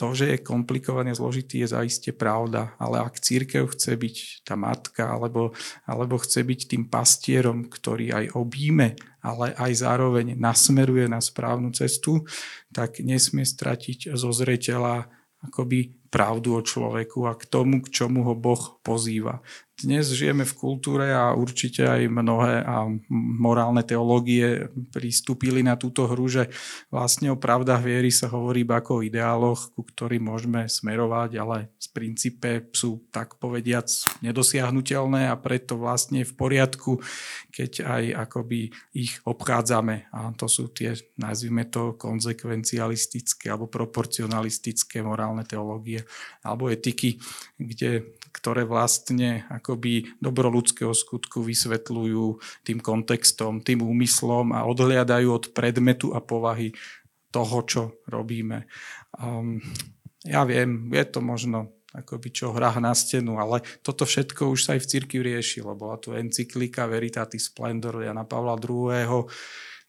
to, 0.00 0.16
že 0.16 0.26
je 0.32 0.38
komplikovaný 0.40 1.12
a 1.12 1.18
zložitý, 1.20 1.60
je 1.60 1.76
zaiste 1.76 2.16
pravda, 2.16 2.72
ale 2.80 3.04
ak 3.04 3.20
církev 3.20 3.68
chce 3.68 4.00
byť 4.00 4.16
tá 4.48 4.56
matka, 4.56 5.04
alebo, 5.04 5.52
alebo 5.84 6.16
chce 6.16 6.40
byť 6.40 6.60
tým 6.72 6.88
pastierom, 6.88 7.68
ktorý 7.68 8.16
aj 8.16 8.24
objíme, 8.32 8.96
ale 9.20 9.52
aj 9.60 9.84
zároveň 9.84 10.40
nasmeruje 10.40 11.04
na 11.04 11.20
správnu 11.20 11.68
cestu, 11.76 12.24
tak 12.72 13.04
nesmie 13.04 13.44
stratiť 13.44 14.16
zo 14.16 14.32
zreteľa 14.32 15.12
akoby 15.44 15.99
pravdu 16.10 16.58
o 16.58 16.62
človeku 16.62 17.30
a 17.30 17.38
k 17.38 17.46
tomu, 17.46 17.80
k 17.86 17.88
čomu 17.88 18.26
ho 18.26 18.34
Boh 18.34 18.82
pozýva 18.82 19.40
dnes 19.80 20.12
žijeme 20.12 20.44
v 20.44 20.54
kultúre 20.56 21.08
a 21.08 21.32
určite 21.32 21.88
aj 21.88 22.04
mnohé 22.12 22.60
a 22.62 22.84
morálne 23.10 23.80
teológie 23.80 24.68
pristúpili 24.92 25.64
na 25.64 25.80
túto 25.80 26.04
hru, 26.04 26.28
že 26.28 26.52
vlastne 26.92 27.32
o 27.32 27.40
pravdách 27.40 27.80
viery 27.80 28.12
sa 28.12 28.28
hovorí 28.28 28.62
iba 28.62 28.78
ako 28.78 29.00
o 29.00 29.04
ideáloch, 29.04 29.72
ku 29.72 29.82
ktorým 29.82 30.28
môžeme 30.28 30.68
smerovať, 30.68 31.30
ale 31.40 31.72
z 31.80 31.88
princípe 31.96 32.68
sú 32.76 33.08
tak 33.08 33.40
povediac 33.40 33.88
nedosiahnutelné 34.20 35.32
a 35.32 35.34
preto 35.40 35.80
vlastne 35.80 36.28
v 36.28 36.32
poriadku, 36.36 37.00
keď 37.48 37.88
aj 37.88 38.04
akoby 38.28 38.68
ich 38.92 39.16
obchádzame. 39.24 40.12
A 40.12 40.36
to 40.36 40.44
sú 40.44 40.68
tie, 40.68 40.92
nazvime 41.16 41.64
to, 41.72 41.96
konzekvencialistické 41.96 43.48
alebo 43.48 43.72
proporcionalistické 43.72 45.00
morálne 45.00 45.42
teológie 45.48 45.99
alebo 46.44 46.70
etiky, 46.70 47.20
kde 47.56 48.16
ktoré 48.30 48.62
vlastne 48.62 49.44
akoby 49.50 50.06
dobro 50.22 50.48
ľudského 50.48 50.94
skutku 50.94 51.42
vysvetľujú 51.42 52.38
tým 52.62 52.78
kontextom, 52.78 53.60
tým 53.60 53.82
úmyslom 53.82 54.54
a 54.54 54.64
odhliadajú 54.64 55.28
od 55.28 55.44
predmetu 55.50 56.14
a 56.14 56.22
povahy 56.22 56.70
toho, 57.34 57.58
čo 57.66 57.82
robíme. 58.06 58.70
Um, 59.18 59.58
ja 60.22 60.46
viem, 60.46 60.90
je 60.94 61.04
to 61.10 61.20
možno 61.20 61.74
akoby 61.90 62.30
čo 62.30 62.54
hra 62.54 62.78
na 62.78 62.94
stenu, 62.94 63.42
ale 63.42 63.66
toto 63.82 64.06
všetko 64.06 64.54
už 64.54 64.60
sa 64.62 64.70
aj 64.78 64.86
v 64.86 64.90
cirkvi 64.94 65.20
riešilo. 65.34 65.74
Bola 65.74 65.98
tu 65.98 66.14
encyklika 66.14 66.86
Veritatis 66.86 67.50
Splendor 67.50 68.06
Jana 68.06 68.22
Pavla 68.22 68.54
II., 68.54 69.26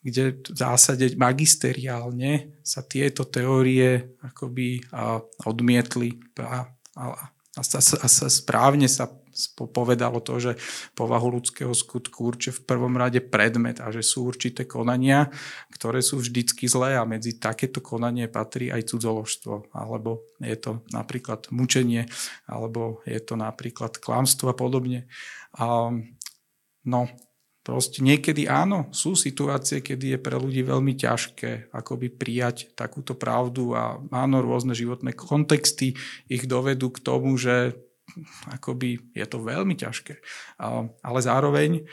kde 0.01 0.41
v 0.41 0.57
zásade 0.57 1.13
magisteriálne 1.13 2.57
sa 2.65 2.81
tieto 2.81 3.25
teórie 3.29 4.17
akoby 4.25 4.81
odmietli 5.45 6.17
a, 6.41 6.65
a, 6.97 7.03
a 7.57 7.61
sa, 7.61 7.79
a 7.79 8.07
sa 8.09 8.27
správne 8.27 8.89
sa 8.89 9.09
povedalo 9.55 10.19
to, 10.19 10.37
že 10.39 10.51
povahu 10.93 11.39
ľudského 11.39 11.71
skutku 11.71 12.27
určuje 12.27 12.61
v 12.61 12.65
prvom 12.67 12.93
rade 12.99 13.23
predmet 13.23 13.79
a 13.79 13.89
že 13.89 14.03
sú 14.03 14.27
určité 14.27 14.67
konania, 14.67 15.31
ktoré 15.71 16.03
sú 16.03 16.19
vždycky 16.19 16.67
zlé 16.67 16.99
a 16.99 17.07
medzi 17.07 17.39
takéto 17.39 17.79
konanie 17.79 18.27
patrí 18.27 18.69
aj 18.69 18.91
cudzoložstvo, 18.91 19.71
alebo 19.71 20.27
je 20.43 20.57
to 20.59 20.83
napríklad 20.91 21.47
mučenie, 21.49 22.11
alebo 22.45 22.99
je 23.07 23.19
to 23.23 23.39
napríklad 23.39 23.97
klamstvo 23.97 24.51
a 24.51 24.55
podobne. 24.55 25.07
A, 25.55 25.95
no, 26.83 27.01
Proste 27.61 28.01
niekedy 28.01 28.49
áno, 28.49 28.89
sú 28.89 29.13
situácie, 29.13 29.85
kedy 29.85 30.17
je 30.17 30.19
pre 30.19 30.33
ľudí 30.33 30.65
veľmi 30.65 30.97
ťažké 30.97 31.69
akoby 31.69 32.09
prijať 32.09 32.73
takúto 32.73 33.13
pravdu 33.13 33.77
a 33.77 34.01
áno, 34.09 34.41
rôzne 34.41 34.73
životné 34.73 35.13
kontexty 35.13 35.93
ich 36.25 36.49
dovedú 36.49 36.89
k 36.89 37.03
tomu, 37.05 37.37
že 37.37 37.77
akoby 38.49 39.13
je 39.13 39.25
to 39.29 39.37
veľmi 39.45 39.77
ťažké. 39.77 40.19
Ale 41.05 41.19
zároveň 41.21 41.85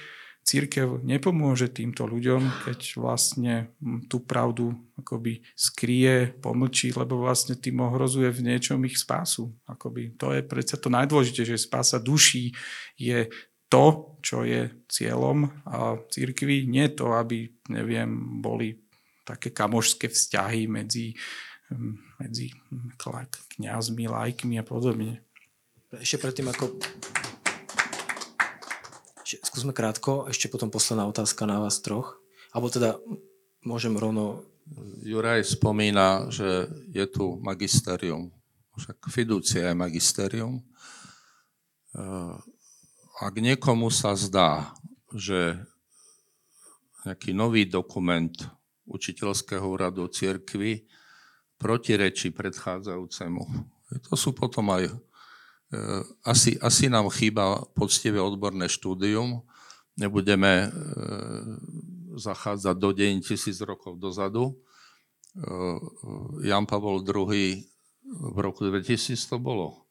církev 0.48 1.04
nepomôže 1.04 1.68
týmto 1.68 2.08
ľuďom, 2.08 2.64
keď 2.64 2.96
vlastne 2.96 3.68
tú 4.08 4.24
pravdu 4.24 4.72
akoby 4.96 5.44
skrie, 5.52 6.32
pomlčí, 6.40 6.96
lebo 6.96 7.20
vlastne 7.20 7.52
tým 7.52 7.84
ohrozuje 7.84 8.32
v 8.32 8.40
niečom 8.48 8.80
ich 8.88 8.96
spásu. 8.96 9.52
Akoby 9.68 10.16
to 10.16 10.32
je 10.32 10.40
predsa 10.40 10.80
to 10.80 10.88
najdôležitejšie, 10.88 11.52
že 11.52 11.66
spása 11.68 12.00
duší 12.00 12.56
je 12.96 13.28
to, 13.68 14.16
čo 14.24 14.42
je 14.42 14.84
cieľom 14.88 15.46
a 15.68 16.00
církvy, 16.08 16.66
nie 16.66 16.88
to, 16.92 17.12
aby, 17.14 17.48
neviem, 17.68 18.40
boli 18.40 18.74
také 19.28 19.52
kamošské 19.52 20.08
vzťahy 20.08 20.64
medzi, 20.66 21.12
medzi 22.16 22.48
kňazmi, 23.56 24.04
lajkmi 24.08 24.56
a 24.56 24.64
podobne. 24.64 25.20
Ešte 25.92 26.16
predtým, 26.20 26.48
ako... 26.48 26.80
Skúsme 29.28 29.76
krátko, 29.76 30.24
ešte 30.32 30.48
potom 30.48 30.72
posledná 30.72 31.04
otázka 31.04 31.44
na 31.44 31.60
vás 31.60 31.84
troch. 31.84 32.16
Alebo 32.56 32.72
teda 32.72 32.96
môžem 33.60 33.92
rovno... 33.92 34.48
Juraj 35.04 35.44
spomína, 35.44 36.32
že 36.32 36.72
je 36.88 37.04
tu 37.04 37.36
magisterium. 37.44 38.32
Však 38.80 39.12
fiducia 39.12 39.68
je 39.68 39.76
magisterium 39.76 40.64
ak 43.18 43.34
niekomu 43.42 43.90
sa 43.90 44.14
zdá, 44.14 44.70
že 45.10 45.58
nejaký 47.02 47.34
nový 47.34 47.66
dokument 47.66 48.30
učiteľského 48.86 49.66
úradu 49.66 50.06
cirkvy 50.06 50.86
protirečí 51.58 52.30
predchádzajúcemu. 52.30 53.42
To 54.06 54.14
sú 54.14 54.30
potom 54.30 54.70
aj... 54.70 54.86
E, 54.86 54.94
asi, 56.22 56.54
asi 56.62 56.86
nám 56.86 57.10
chýba 57.10 57.66
poctivé 57.74 58.22
odborné 58.22 58.70
štúdium. 58.70 59.42
Nebudeme 59.98 60.52
e, 60.62 60.68
zachádzať 62.14 62.76
do 62.78 62.90
deň 62.94 63.12
tisíc 63.26 63.58
rokov 63.66 63.98
dozadu. 63.98 64.54
E, 64.54 64.54
Jan 66.46 66.70
Pavol 66.70 67.02
II 67.02 67.66
v 68.08 68.38
roku 68.38 68.62
2000 68.62 69.18
to 69.26 69.36
bolo 69.42 69.87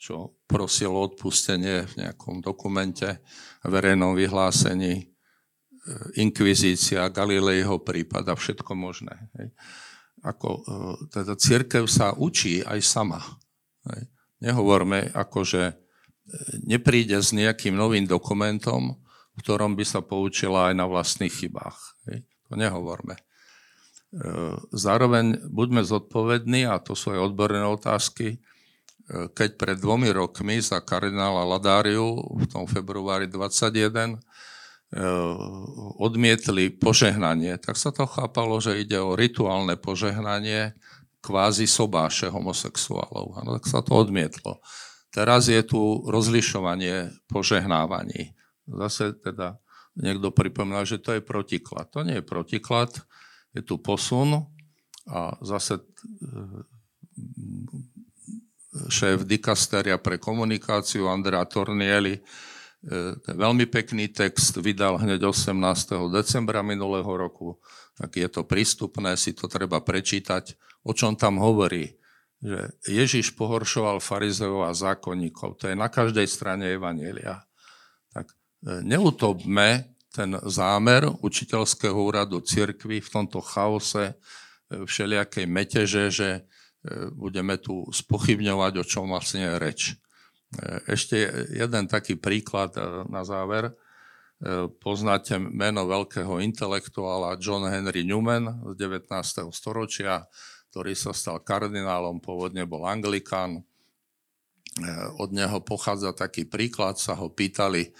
čo 0.00 0.40
prosil 0.48 0.96
o 0.96 1.04
odpustenie 1.04 1.84
v 1.84 1.94
nejakom 2.00 2.40
dokumente, 2.40 3.20
verejnom 3.60 4.16
vyhlásení, 4.16 4.96
e, 4.96 5.04
inkvizícia, 6.16 7.04
Galilejho 7.12 7.84
prípad 7.84 8.32
a 8.32 8.34
všetko 8.34 8.72
možné. 8.72 9.12
Hej. 9.36 9.52
Ako, 10.24 10.48
e, 10.56 10.60
teda 11.12 11.36
církev 11.36 11.84
sa 11.84 12.16
učí 12.16 12.64
aj 12.64 12.80
sama. 12.80 13.20
Hej. 13.92 14.08
Nehovorme, 14.40 15.12
ako, 15.12 15.44
že 15.44 15.62
e, 15.68 15.74
nepríde 16.64 17.20
s 17.20 17.36
nejakým 17.36 17.76
novým 17.76 18.08
dokumentom, 18.08 18.96
v 19.36 19.38
ktorom 19.44 19.76
by 19.76 19.84
sa 19.84 20.00
poučila 20.00 20.72
aj 20.72 20.80
na 20.80 20.88
vlastných 20.88 21.44
chybách. 21.44 21.76
Hej. 22.08 22.24
To 22.48 22.56
nehovorme. 22.56 23.20
Zároveň 24.74 25.38
buďme 25.54 25.86
zodpovední, 25.86 26.66
a 26.66 26.82
to 26.82 26.98
sú 26.98 27.14
aj 27.14 27.30
odborné 27.30 27.62
otázky, 27.62 28.42
keď 29.10 29.58
pred 29.58 29.76
dvomi 29.78 30.14
rokmi 30.14 30.62
za 30.62 30.78
kardinála 30.78 31.42
Ladáriu 31.42 32.14
v 32.14 32.44
tom 32.46 32.64
februári 32.70 33.26
21 33.26 34.14
eh, 34.14 34.18
odmietli 35.98 36.70
požehnanie, 36.70 37.58
tak 37.58 37.74
sa 37.74 37.90
to 37.90 38.06
chápalo, 38.06 38.62
že 38.62 38.78
ide 38.78 39.02
o 39.02 39.18
rituálne 39.18 39.74
požehnanie 39.74 40.78
kvázi 41.20 41.66
sobáše 41.66 42.30
homosexuálov. 42.30 43.36
Ano, 43.42 43.58
tak 43.60 43.66
sa 43.68 43.82
to 43.82 43.98
odmietlo. 43.98 44.62
Teraz 45.10 45.50
je 45.50 45.60
tu 45.66 46.06
rozlišovanie 46.06 47.10
požehnávaní. 47.26 48.32
Zase 48.70 49.18
teda 49.18 49.58
niekto 49.98 50.30
pripomínal, 50.30 50.86
že 50.86 51.02
to 51.02 51.18
je 51.18 51.22
protiklad. 51.22 51.90
To 51.92 52.06
nie 52.06 52.22
je 52.22 52.24
protiklad, 52.24 52.94
je 53.58 53.66
tu 53.66 53.74
posun 53.82 54.46
a 55.10 55.34
zase 55.42 55.82
eh, 55.82 56.62
šéf 58.70 59.26
dikasteria 59.26 59.98
pre 59.98 60.18
komunikáciu 60.18 61.10
Andrea 61.10 61.42
Tornieli. 61.42 62.18
E, 62.18 62.20
veľmi 63.26 63.66
pekný 63.66 64.08
text 64.14 64.56
vydal 64.62 64.96
hneď 65.02 65.26
18. 65.26 65.52
decembra 66.14 66.62
minulého 66.62 67.10
roku, 67.10 67.58
tak 67.98 68.16
je 68.16 68.28
to 68.30 68.46
prístupné, 68.46 69.18
si 69.18 69.34
to 69.34 69.50
treba 69.50 69.82
prečítať, 69.82 70.54
o 70.86 70.94
čom 70.94 71.18
tam 71.18 71.42
hovorí, 71.42 71.98
že 72.40 72.72
Ježiš 72.88 73.36
pohoršoval 73.36 74.00
farizeov 74.00 74.64
a 74.64 74.72
zákonníkov. 74.72 75.60
To 75.60 75.68
je 75.68 75.76
na 75.76 75.92
každej 75.92 76.24
strane 76.24 76.72
Evanielia. 76.72 77.42
Tak 78.14 78.30
e, 78.30 78.34
neutopme 78.86 79.98
ten 80.10 80.34
zámer 80.46 81.06
učiteľského 81.22 81.94
úradu 81.94 82.42
cirkvy 82.42 83.02
v 83.02 83.12
tomto 83.12 83.42
chaose 83.42 84.14
e, 84.14 84.14
všelijakej 84.86 85.46
meteže, 85.50 86.04
že 86.08 86.30
budeme 87.12 87.60
tu 87.60 87.84
spochybňovať, 87.92 88.72
o 88.80 88.84
čom 88.84 89.12
vlastne 89.12 89.44
je 89.44 89.54
reč. 89.60 89.80
Ešte 90.88 91.46
jeden 91.52 91.84
taký 91.86 92.18
príklad 92.18 92.74
na 93.06 93.22
záver. 93.22 93.70
Poznáte 94.80 95.36
meno 95.36 95.84
veľkého 95.84 96.40
intelektuála 96.40 97.36
John 97.36 97.68
Henry 97.68 98.08
Newman 98.08 98.72
z 98.72 98.74
19. 98.80 99.12
storočia, 99.52 100.24
ktorý 100.72 100.96
sa 100.96 101.12
stal 101.12 101.44
kardinálom, 101.44 102.24
pôvodne 102.24 102.64
bol 102.64 102.88
anglikán. 102.88 103.60
Od 105.20 105.30
neho 105.34 105.60
pochádza 105.60 106.16
taký 106.16 106.48
príklad, 106.48 106.96
sa 106.96 107.18
ho 107.18 107.28
pýtali, 107.28 107.92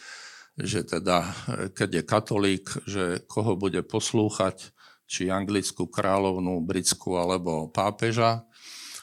že 0.56 0.86
teda, 0.86 1.28
keď 1.76 2.00
je 2.00 2.02
katolík, 2.08 2.66
že 2.88 3.04
koho 3.28 3.58
bude 3.60 3.84
poslúchať, 3.84 4.72
či 5.10 5.26
anglickú 5.26 5.90
kráľovnú, 5.90 6.62
britskú 6.62 7.18
alebo 7.18 7.66
pápeža. 7.68 8.46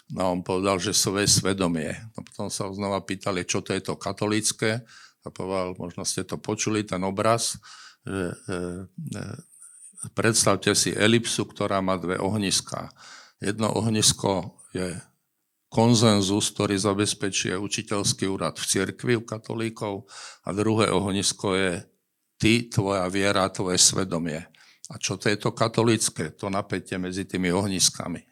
No 0.07 0.31
on 0.31 0.39
povedal, 0.39 0.79
že 0.79 0.95
svoje 0.95 1.27
svedomie. 1.27 1.91
No 2.15 2.23
potom 2.23 2.47
sa 2.47 2.71
znova 2.71 3.03
pýtali, 3.03 3.43
čo 3.43 3.59
to 3.59 3.75
je 3.75 3.83
to 3.83 3.99
katolícke. 3.99 4.83
A 5.23 5.27
povedal, 5.27 5.75
možno 5.75 6.07
ste 6.07 6.23
to 6.23 6.39
počuli, 6.39 6.87
ten 6.87 7.03
obraz, 7.03 7.59
že 8.07 8.31
e, 8.31 8.35
e, 9.19 9.23
predstavte 10.15 10.71
si 10.71 10.95
elipsu, 10.95 11.43
ktorá 11.43 11.83
má 11.83 11.99
dve 11.99 12.15
ohniská. 12.15 12.87
Jedno 13.43 13.67
ohnisko 13.75 14.55
je 14.71 14.95
konzenzus, 15.67 16.55
ktorý 16.55 16.79
zabezpečuje 16.79 17.59
učiteľský 17.59 18.31
úrad 18.31 18.55
v 18.55 18.65
cirkvi 18.65 19.13
u 19.19 19.23
katolíkov 19.27 20.07
a 20.47 20.55
druhé 20.55 20.87
ohnisko 20.87 21.59
je 21.59 21.71
ty, 22.39 22.71
tvoja 22.71 23.03
viera, 23.11 23.51
tvoje 23.51 23.75
svedomie. 23.75 24.47
A 24.87 24.95
čo 24.95 25.19
to 25.19 25.27
je 25.27 25.35
to 25.35 25.51
katolické? 25.51 26.31
To 26.39 26.47
napätie 26.47 26.95
medzi 26.95 27.27
tými 27.27 27.51
ohniskami. 27.51 28.23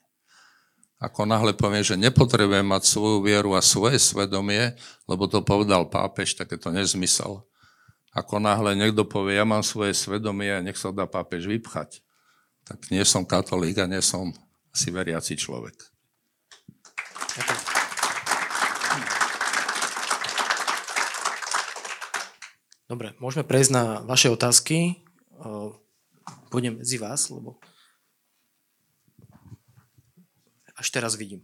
Ako 0.95 1.27
náhle 1.27 1.51
poviem, 1.51 1.83
že 1.83 1.99
nepotrebujem 1.99 2.63
mať 2.63 2.87
svoju 2.87 3.19
vieru 3.19 3.51
a 3.53 3.61
svoje 3.61 3.99
svedomie, 3.99 4.79
lebo 5.05 5.27
to 5.27 5.43
povedal 5.43 5.91
pápež, 5.91 6.39
tak 6.39 6.55
je 6.55 6.59
to 6.59 6.71
nezmysel. 6.71 7.43
Ako 8.15 8.39
náhle 8.39 8.79
niekto 8.79 9.03
povie, 9.03 9.35
ja 9.35 9.43
mám 9.43 9.59
svoje 9.59 9.91
svedomie 9.91 10.47
a 10.47 10.63
nech 10.63 10.79
sa 10.79 10.95
dá 10.95 11.03
pápež 11.03 11.51
vypchať, 11.51 11.99
tak 12.63 12.79
nie 12.87 13.03
som 13.03 13.27
katolík 13.27 13.75
a 13.83 13.91
nie 13.91 13.99
som 13.99 14.31
asi 14.71 14.87
veriaci 14.87 15.35
človek. 15.35 15.75
Dobre, 22.87 23.11
môžeme 23.19 23.43
prejsť 23.43 23.71
na 23.75 23.83
vaše 24.07 24.31
otázky 24.31 25.03
pôjdem 26.55 26.79
medzi 26.79 26.95
vás, 26.95 27.27
lebo 27.27 27.59
až 30.75 30.87
teraz 30.91 31.15
vidím. 31.15 31.41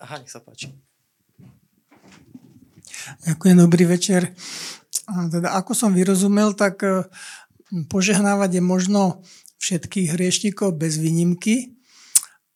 Aha, 0.00 0.14
nech 0.20 0.32
sa 0.32 0.40
páči. 0.40 0.72
Ďakujem, 3.24 3.56
dobrý 3.56 3.84
večer. 3.88 4.34
A 5.08 5.28
teda, 5.28 5.56
ako 5.56 5.72
som 5.72 5.96
vyrozumel, 5.96 6.52
tak 6.52 6.84
e, 6.84 7.04
požehnávať 7.88 8.60
je 8.60 8.62
možno 8.62 9.00
všetkých 9.60 10.16
hriešnikov 10.16 10.76
bez 10.76 10.96
výnimky, 10.96 11.76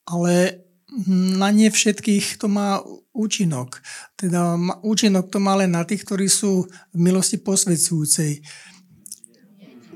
ale 0.08 0.64
na 1.10 1.50
nie 1.50 1.68
všetkých 1.68 2.38
to 2.38 2.46
má 2.46 2.78
účinok. 3.10 3.82
Teda 4.14 4.54
účinok 4.82 5.28
to 5.28 5.42
má 5.42 5.58
len 5.58 5.74
na 5.74 5.82
tých, 5.82 6.06
ktorí 6.06 6.30
sú 6.30 6.70
v 6.70 6.98
milosti 6.98 7.42
posvedcujúcej. 7.42 8.42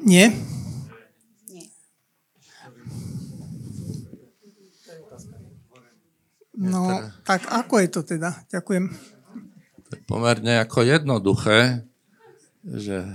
Nie? 0.03 0.35
No, 6.59 7.06
tak 7.22 7.46
ako 7.46 7.74
je 7.78 7.88
to 7.88 8.00
teda? 8.02 8.34
Ďakujem. 8.50 8.90
To 9.88 9.90
je 9.94 10.00
pomerne 10.11 10.59
ako 10.59 10.82
jednoduché, 10.82 11.86
že 12.66 13.14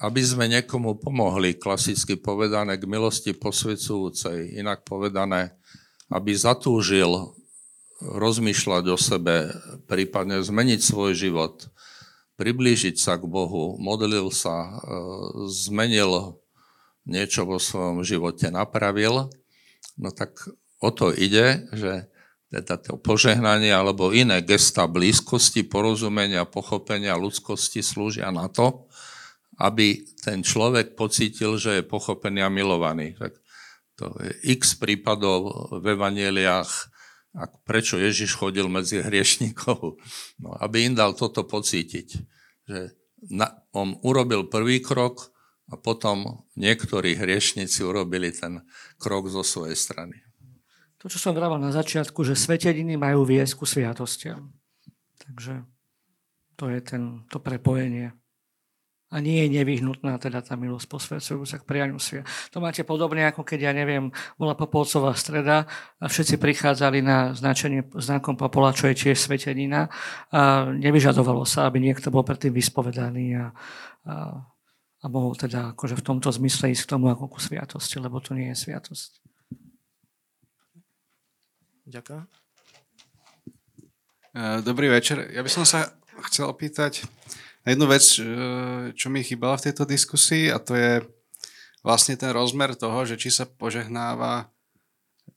aby 0.00 0.22
sme 0.24 0.48
niekomu 0.48 0.96
pomohli, 0.96 1.58
klasicky 1.58 2.16
povedané, 2.16 2.80
k 2.80 2.88
milosti 2.88 3.36
posvedcujúcej, 3.36 4.56
inak 4.56 4.86
povedané, 4.86 5.52
aby 6.08 6.32
zatúžil 6.32 7.36
rozmýšľať 8.00 8.84
o 8.88 8.96
sebe, 8.96 9.52
prípadne 9.84 10.40
zmeniť 10.40 10.80
svoj 10.80 11.12
život, 11.12 11.68
priblížiť 12.40 12.96
sa 12.96 13.20
k 13.20 13.28
Bohu, 13.28 13.76
modlil 13.76 14.32
sa, 14.32 14.80
e, 14.80 14.88
zmenil 15.52 16.39
niečo 17.10 17.42
vo 17.42 17.58
svojom 17.58 18.06
živote, 18.06 18.54
napravil, 18.54 19.26
no 19.98 20.08
tak 20.14 20.38
o 20.78 20.90
to 20.94 21.10
ide, 21.10 21.66
že 21.74 22.06
teda 22.50 22.82
to 22.82 22.98
požehnanie 22.98 23.70
alebo 23.70 24.10
iné 24.10 24.42
gesta 24.42 24.90
blízkosti, 24.90 25.62
porozumenia, 25.66 26.42
pochopenia 26.46 27.14
ľudskosti 27.14 27.78
slúžia 27.82 28.30
na 28.34 28.50
to, 28.50 28.90
aby 29.62 30.02
ten 30.18 30.42
človek 30.42 30.98
pocítil, 30.98 31.60
že 31.60 31.78
je 31.78 31.84
pochopený 31.86 32.42
a 32.42 32.50
milovaný. 32.50 33.14
Tak 33.14 33.38
to 33.94 34.16
je 34.24 34.56
x 34.58 34.74
prípadov 34.80 35.70
v 35.78 35.94
evaneliách, 35.94 36.90
prečo 37.62 38.00
Ježiš 38.00 38.34
chodil 38.34 38.66
medzi 38.66 38.98
hriešnikov. 38.98 40.00
No, 40.42 40.48
aby 40.58 40.90
im 40.90 40.98
dal 40.98 41.14
toto 41.14 41.46
pocítiť, 41.46 42.08
že 42.66 42.98
na, 43.30 43.62
on 43.76 43.94
urobil 44.02 44.48
prvý 44.50 44.80
krok 44.82 45.30
a 45.70 45.74
potom 45.78 46.44
niektorí 46.58 47.14
hriešnici 47.14 47.86
urobili 47.86 48.34
ten 48.34 48.66
krok 48.98 49.30
zo 49.30 49.46
svojej 49.46 49.78
strany. 49.78 50.18
To, 51.00 51.08
čo 51.08 51.16
som 51.16 51.32
vravel 51.32 51.56
na 51.56 51.72
začiatku, 51.72 52.26
že 52.26 52.36
sveteniny 52.36 53.00
majú 53.00 53.24
viesť 53.24 53.56
ku 53.56 53.64
sviatostiam. 53.64 54.52
Takže 55.16 55.64
to 56.60 56.68
je 56.68 56.78
ten, 56.84 57.24
to 57.32 57.40
prepojenie 57.40 58.12
a 59.10 59.16
nie 59.18 59.42
je 59.42 59.58
nevyhnutná 59.58 60.22
teda 60.22 60.38
tá 60.38 60.54
milosť 60.54 60.86
posvedcujúca 60.86 61.58
k 61.58 61.66
prianiu 61.66 61.98
svia. 61.98 62.22
To 62.54 62.62
máte 62.62 62.86
podobne, 62.86 63.26
ako 63.26 63.42
keď, 63.42 63.70
ja 63.70 63.72
neviem, 63.74 64.14
bola 64.38 64.54
Popolcová 64.54 65.18
streda 65.18 65.66
a 65.98 66.06
všetci 66.06 66.38
prichádzali 66.38 67.02
na 67.02 67.34
značenie 67.34 67.90
znakom 67.98 68.38
Popola, 68.38 68.70
čo 68.70 68.86
je 68.86 68.94
tiež 68.94 69.18
svetenina 69.18 69.90
a 70.30 70.70
nevyžadovalo 70.70 71.42
sa, 71.42 71.66
aby 71.66 71.82
niekto 71.82 72.14
bol 72.14 72.22
predtým 72.22 72.54
vyspovedaný 72.54 73.34
a, 73.34 73.46
a, 74.06 74.14
a 75.00 75.06
mohol 75.08 75.32
teda 75.32 75.72
akože 75.72 75.96
v 75.96 76.06
tomto 76.06 76.28
zmysle 76.28 76.76
ísť 76.76 76.84
k 76.84 76.92
tomu 76.92 77.08
ako 77.08 77.32
ku 77.32 77.38
sviatosti, 77.40 77.96
lebo 77.96 78.20
to 78.20 78.36
nie 78.36 78.52
je 78.52 78.68
sviatosť. 78.68 79.10
Ďakujem. 81.88 82.24
Dobrý 84.62 84.86
večer. 84.92 85.26
Ja 85.34 85.42
by 85.42 85.50
som 85.50 85.64
sa 85.66 85.90
chcel 86.30 86.46
opýtať, 86.46 87.02
jednu 87.66 87.90
vec, 87.90 88.04
e, 88.16 88.22
čo 88.94 89.10
mi 89.10 89.26
chýbala 89.26 89.58
v 89.58 89.64
tejto 89.68 89.88
diskusii 89.88 90.52
a 90.52 90.62
to 90.62 90.76
je 90.76 91.02
vlastne 91.82 92.14
ten 92.14 92.30
rozmer 92.30 92.76
toho, 92.76 93.02
že 93.08 93.16
či 93.16 93.32
sa 93.32 93.48
požehnáva, 93.48 94.52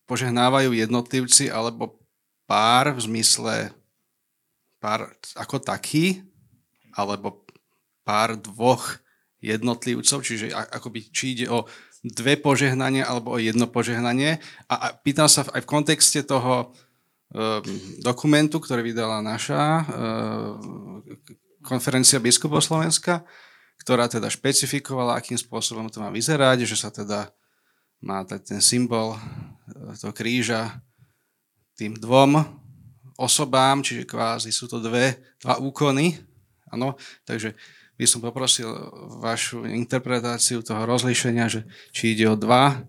požehnávajú 0.05 0.75
jednotlivci 0.75 1.49
alebo 1.49 2.03
pár 2.45 2.93
v 2.93 2.99
zmysle 3.01 3.55
pár 4.83 5.15
ako 5.39 5.63
taký, 5.63 6.19
alebo 6.91 7.47
pár 8.03 8.35
dvoch 8.35 8.99
jednotlivcov, 9.43 10.23
čiže 10.23 10.55
akoby, 10.55 11.11
či 11.11 11.35
ide 11.35 11.51
o 11.51 11.67
dve 12.03 12.39
požehnania 12.39 13.03
alebo 13.03 13.35
o 13.35 13.39
jedno 13.39 13.67
požehnanie. 13.67 14.39
A, 14.71 14.75
a 14.75 14.87
pýtam 14.95 15.27
sa 15.27 15.43
aj 15.51 15.67
v 15.67 15.71
kontexte 15.71 16.23
toho 16.23 16.63
e, 16.63 17.63
dokumentu, 17.99 18.63
ktorý 18.63 18.87
vydala 18.87 19.19
naša 19.19 19.61
e, 19.61 19.83
konferencia 21.63 22.23
biskupov 22.23 22.63
Slovenska, 22.63 23.23
ktorá 23.83 24.07
teda 24.07 24.31
špecifikovala, 24.31 25.19
akým 25.19 25.35
spôsobom 25.35 25.91
to 25.91 25.99
má 25.99 26.07
vyzerať, 26.07 26.63
že 26.63 26.79
sa 26.79 26.87
teda 26.91 27.31
má 28.03 28.23
ten 28.27 28.63
symbol 28.63 29.15
e, 29.15 29.19
toho 29.99 30.15
kríža 30.15 30.79
tým 31.75 31.99
dvom 31.99 32.63
osobám, 33.19 33.79
čiže 33.79 34.07
kvázi 34.07 34.51
sú 34.51 34.67
to 34.67 34.83
dve, 34.83 35.19
dva 35.39 35.59
úkony. 35.59 36.19
Ano, 36.73 36.97
takže 37.21 37.53
by 37.93 38.05
som 38.09 38.19
poprosil 38.19 38.69
vašu 39.21 39.69
interpretáciu 39.69 40.65
toho 40.65 40.83
rozlíšenia, 40.83 41.45
že 41.47 41.65
či 41.93 42.17
ide 42.17 42.25
o 42.29 42.35
dva 42.35 42.83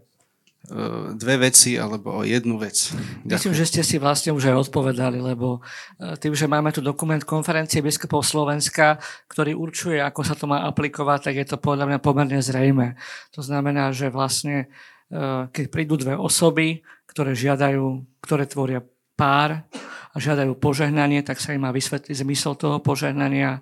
E, 0.64 1.12
dve 1.12 1.36
veci 1.36 1.76
alebo 1.76 2.09
o 2.09 2.22
jednu 2.24 2.57
vec. 2.57 2.88
Ďakujem. 3.20 3.36
Myslím, 3.36 3.52
že 3.52 3.68
ste 3.68 3.82
si 3.84 4.00
vlastne 4.00 4.32
už 4.32 4.48
aj 4.48 4.57
odpovedali, 4.64 5.20
lebo 5.20 5.61
e, 6.00 6.16
tým, 6.16 6.32
že 6.32 6.48
máme 6.48 6.72
tu 6.72 6.80
dokument 6.80 7.20
konferencie 7.20 7.84
biskupov 7.84 8.24
Slovenska, 8.24 8.96
ktorý 9.28 9.52
určuje, 9.52 10.00
ako 10.00 10.24
sa 10.24 10.32
to 10.32 10.48
má 10.48 10.64
aplikovať, 10.64 11.28
tak 11.28 11.34
je 11.36 11.46
to 11.52 11.61
podľa 11.61 11.92
mňa 11.92 11.98
pomerne 12.00 12.40
zrejme. 12.40 12.96
To 13.36 13.44
znamená, 13.44 13.92
že 13.92 14.09
vlastne 14.09 14.72
e, 15.12 15.52
keď 15.52 15.64
prídu 15.68 16.00
dve 16.00 16.16
osoby, 16.16 16.80
ktoré 17.12 17.36
žiadajú, 17.36 18.00
ktoré 18.24 18.48
tvoria 18.48 18.80
pár 19.20 19.68
a 19.68 20.16
žiadajú 20.16 20.57
požehnanie, 20.57 21.20
tak 21.20 21.44
sa 21.44 21.52
im 21.52 21.61
má 21.61 21.76
vysvetliť 21.76 22.24
zmysel 22.24 22.57
toho 22.57 22.80
požehnania, 22.80 23.61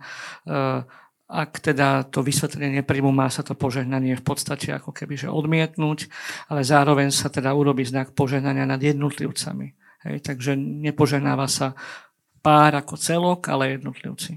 ak 1.33 1.73
teda 1.73 2.05
to 2.13 2.21
vysvetlenie 2.21 2.85
nepríjmu, 2.85 3.09
má 3.09 3.33
sa 3.33 3.41
to 3.41 3.57
požehnanie 3.57 4.13
v 4.21 4.25
podstate 4.25 4.69
ako 4.77 4.93
keby 4.93 5.17
že 5.17 5.33
odmietnúť, 5.33 6.13
ale 6.53 6.61
zároveň 6.61 7.09
sa 7.09 7.33
teda 7.33 7.57
urobí 7.57 7.89
znak 7.89 8.13
požehnania 8.13 8.69
nad 8.69 8.85
jednotlivcami. 8.85 9.73
Hej, 10.05 10.17
takže 10.21 10.53
nepožehnáva 10.59 11.49
sa 11.49 11.73
pár 12.45 12.77
ako 12.77 13.01
celok, 13.01 13.49
ale 13.49 13.81
jednotlivci. 13.81 14.37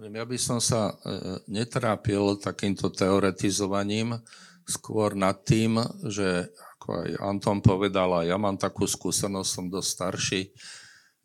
Ja 0.00 0.24
by 0.24 0.38
som 0.40 0.58
sa 0.64 0.90
e, 0.90 0.94
netrápil 1.52 2.40
takýmto 2.40 2.88
teoretizovaním, 2.88 4.16
skôr 4.64 5.12
nad 5.12 5.44
tým, 5.44 5.76
že 6.08 6.48
ako 6.80 6.88
aj 7.04 7.10
Anton 7.20 7.60
povedal, 7.60 8.08
a 8.16 8.24
ja 8.24 8.40
mám 8.40 8.56
takú 8.56 8.88
skúsenosť, 8.88 9.50
som 9.50 9.68
dosť 9.68 9.88
starší, 9.92 10.42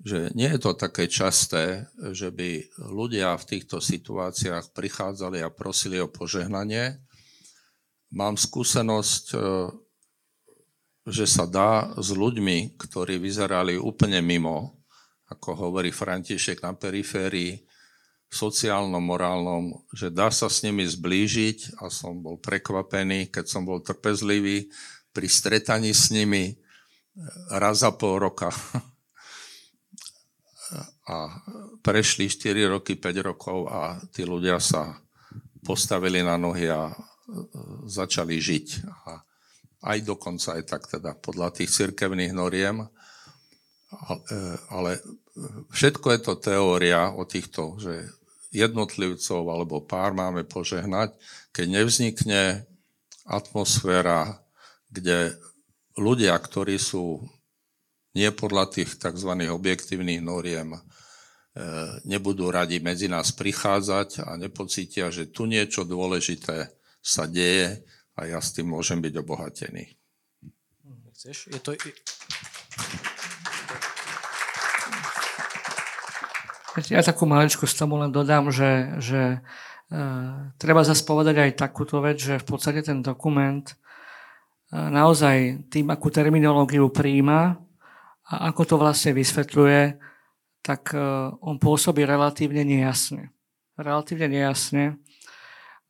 že 0.04 0.34
nie 0.36 0.52
je 0.52 0.60
to 0.60 0.76
také 0.76 1.08
časté, 1.08 1.88
že 2.12 2.34
by 2.34 2.68
ľudia 2.92 3.38
v 3.40 3.48
týchto 3.56 3.80
situáciách 3.80 4.76
prichádzali 4.76 5.40
a 5.40 5.54
prosili 5.54 6.02
o 6.04 6.12
požehnanie. 6.12 7.00
Mám 8.12 8.36
skúsenosť, 8.36 9.26
e, 9.34 9.38
že 11.06 11.26
sa 11.30 11.48
dá 11.48 11.96
s 11.96 12.12
ľuďmi, 12.12 12.76
ktorí 12.76 13.22
vyzerali 13.22 13.80
úplne 13.80 14.20
mimo, 14.20 14.84
ako 15.32 15.70
hovorí 15.70 15.90
František 15.90 16.62
na 16.62 16.76
periférii, 16.76 17.64
sociálnom, 18.30 19.00
morálnom, 19.00 19.86
že 19.96 20.12
dá 20.12 20.28
sa 20.28 20.52
s 20.52 20.60
nimi 20.66 20.84
zblížiť 20.84 21.80
a 21.80 21.88
som 21.88 22.20
bol 22.20 22.36
prekvapený, 22.42 23.32
keď 23.32 23.46
som 23.48 23.64
bol 23.64 23.80
trpezlivý 23.80 24.68
pri 25.16 25.28
stretaní 25.32 25.96
s 25.96 26.12
nimi 26.12 26.52
e, 26.52 26.54
raz 27.56 27.80
za 27.86 27.96
pol 27.96 28.20
roka 28.20 28.52
a 31.06 31.38
prešli 31.86 32.26
4 32.26 32.66
roky, 32.66 32.98
5 32.98 33.30
rokov 33.30 33.70
a 33.70 34.02
tí 34.10 34.26
ľudia 34.26 34.58
sa 34.58 34.98
postavili 35.62 36.26
na 36.26 36.38
nohy 36.38 36.66
a 36.70 36.90
e, 36.90 36.96
začali 37.86 38.42
žiť. 38.42 38.68
A 39.06 39.22
aj 39.86 39.98
dokonca 40.02 40.58
aj 40.58 40.64
tak 40.66 40.90
teda 40.90 41.14
podľa 41.18 41.54
tých 41.62 41.70
cirkevných 41.70 42.34
noriem. 42.34 42.86
E, 42.86 42.88
ale 44.74 44.98
všetko 45.74 46.08
je 46.10 46.20
to 46.26 46.34
teória 46.42 47.14
o 47.14 47.22
týchto, 47.26 47.78
že 47.78 48.10
jednotlivcov 48.50 49.42
alebo 49.46 49.86
pár 49.86 50.18
máme 50.18 50.42
požehnať, 50.42 51.14
keď 51.54 51.66
nevznikne 51.84 52.66
atmosféra, 53.28 54.42
kde 54.90 55.38
ľudia, 55.98 56.34
ktorí 56.38 56.82
sú 56.82 57.20
nie 58.16 58.32
podľa 58.32 58.72
tých 58.72 58.96
tzv. 58.96 59.32
objektívnych 59.52 60.24
noriem, 60.24 60.80
nebudú 62.04 62.52
radi 62.52 62.84
medzi 62.84 63.08
nás 63.08 63.32
prichádzať 63.32 64.28
a 64.28 64.36
nepocítia, 64.36 65.08
že 65.08 65.32
tu 65.32 65.48
niečo 65.48 65.88
dôležité 65.88 66.68
sa 67.00 67.24
deje 67.30 67.80
a 68.20 68.28
ja 68.28 68.40
s 68.44 68.52
tým 68.52 68.76
môžem 68.76 69.00
byť 69.00 69.14
obohatený. 69.24 69.96
Chceš? 71.16 71.48
Je 71.48 71.60
to... 71.64 71.72
Ja 76.92 77.00
takú 77.00 77.24
maličku 77.24 77.64
s 77.64 77.80
tomu 77.80 77.96
len 78.04 78.12
dodám, 78.12 78.52
že, 78.52 79.00
že 79.00 79.40
e, 79.88 80.00
treba 80.60 80.84
zase 80.84 81.08
povedať 81.08 81.40
aj 81.40 81.52
takúto 81.56 82.04
vec, 82.04 82.20
že 82.20 82.36
v 82.36 82.46
podstate 82.46 82.84
ten 82.84 83.00
dokument 83.00 83.64
e, 83.64 83.76
naozaj 84.76 85.72
tým, 85.72 85.88
akú 85.88 86.12
terminológiu 86.12 86.92
príjma 86.92 87.56
a 88.28 88.52
ako 88.52 88.62
to 88.68 88.76
vlastne 88.76 89.16
vysvetľuje, 89.16 89.82
tak 90.66 90.98
e, 90.98 91.00
on 91.46 91.62
pôsobí 91.62 92.02
relatívne 92.02 92.66
nejasne. 92.66 93.30
Relatívne 93.78 94.26
nejasne. 94.26 94.98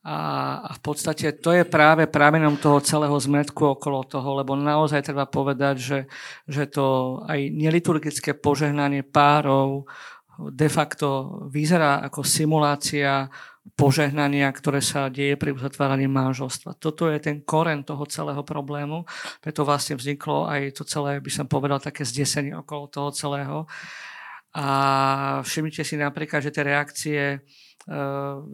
A, 0.03 0.75
v 0.75 0.79
podstate 0.83 1.31
to 1.39 1.55
je 1.55 1.63
práve 1.63 2.05
prámenom 2.11 2.59
toho 2.59 2.83
celého 2.83 3.15
zmetku 3.15 3.79
okolo 3.79 4.03
toho, 4.03 4.43
lebo 4.43 4.59
naozaj 4.59 5.07
treba 5.07 5.23
povedať, 5.23 5.75
že, 5.79 5.99
že 6.45 6.67
to 6.67 7.17
aj 7.23 7.39
neliturgické 7.55 8.35
požehnanie 8.35 9.01
párov 9.01 9.87
de 10.35 10.67
facto 10.67 11.39
vyzerá 11.47 12.03
ako 12.03 12.27
simulácia 12.27 13.31
požehnania, 13.73 14.51
ktoré 14.53 14.77
sa 14.83 15.09
deje 15.09 15.39
pri 15.39 15.55
uzatváraní 15.55 16.05
manželstva. 16.05 16.77
Toto 16.77 17.09
je 17.09 17.17
ten 17.17 17.41
koren 17.41 17.81
toho 17.81 18.05
celého 18.05 18.45
problému, 18.45 19.09
preto 19.41 19.65
vlastne 19.65 19.97
vzniklo 19.97 20.45
aj 20.45 20.77
to 20.77 20.83
celé, 20.85 21.17
by 21.17 21.31
som 21.33 21.49
povedal, 21.49 21.81
také 21.81 22.05
zdesenie 22.05 22.53
okolo 22.53 22.85
toho 22.91 23.09
celého. 23.09 23.65
A 24.55 24.65
všimnite 25.43 25.83
si 25.83 25.99
napríklad, 25.99 26.39
že 26.39 26.55
tie 26.55 26.63
reakcie 26.63 27.21
e, 27.35 27.37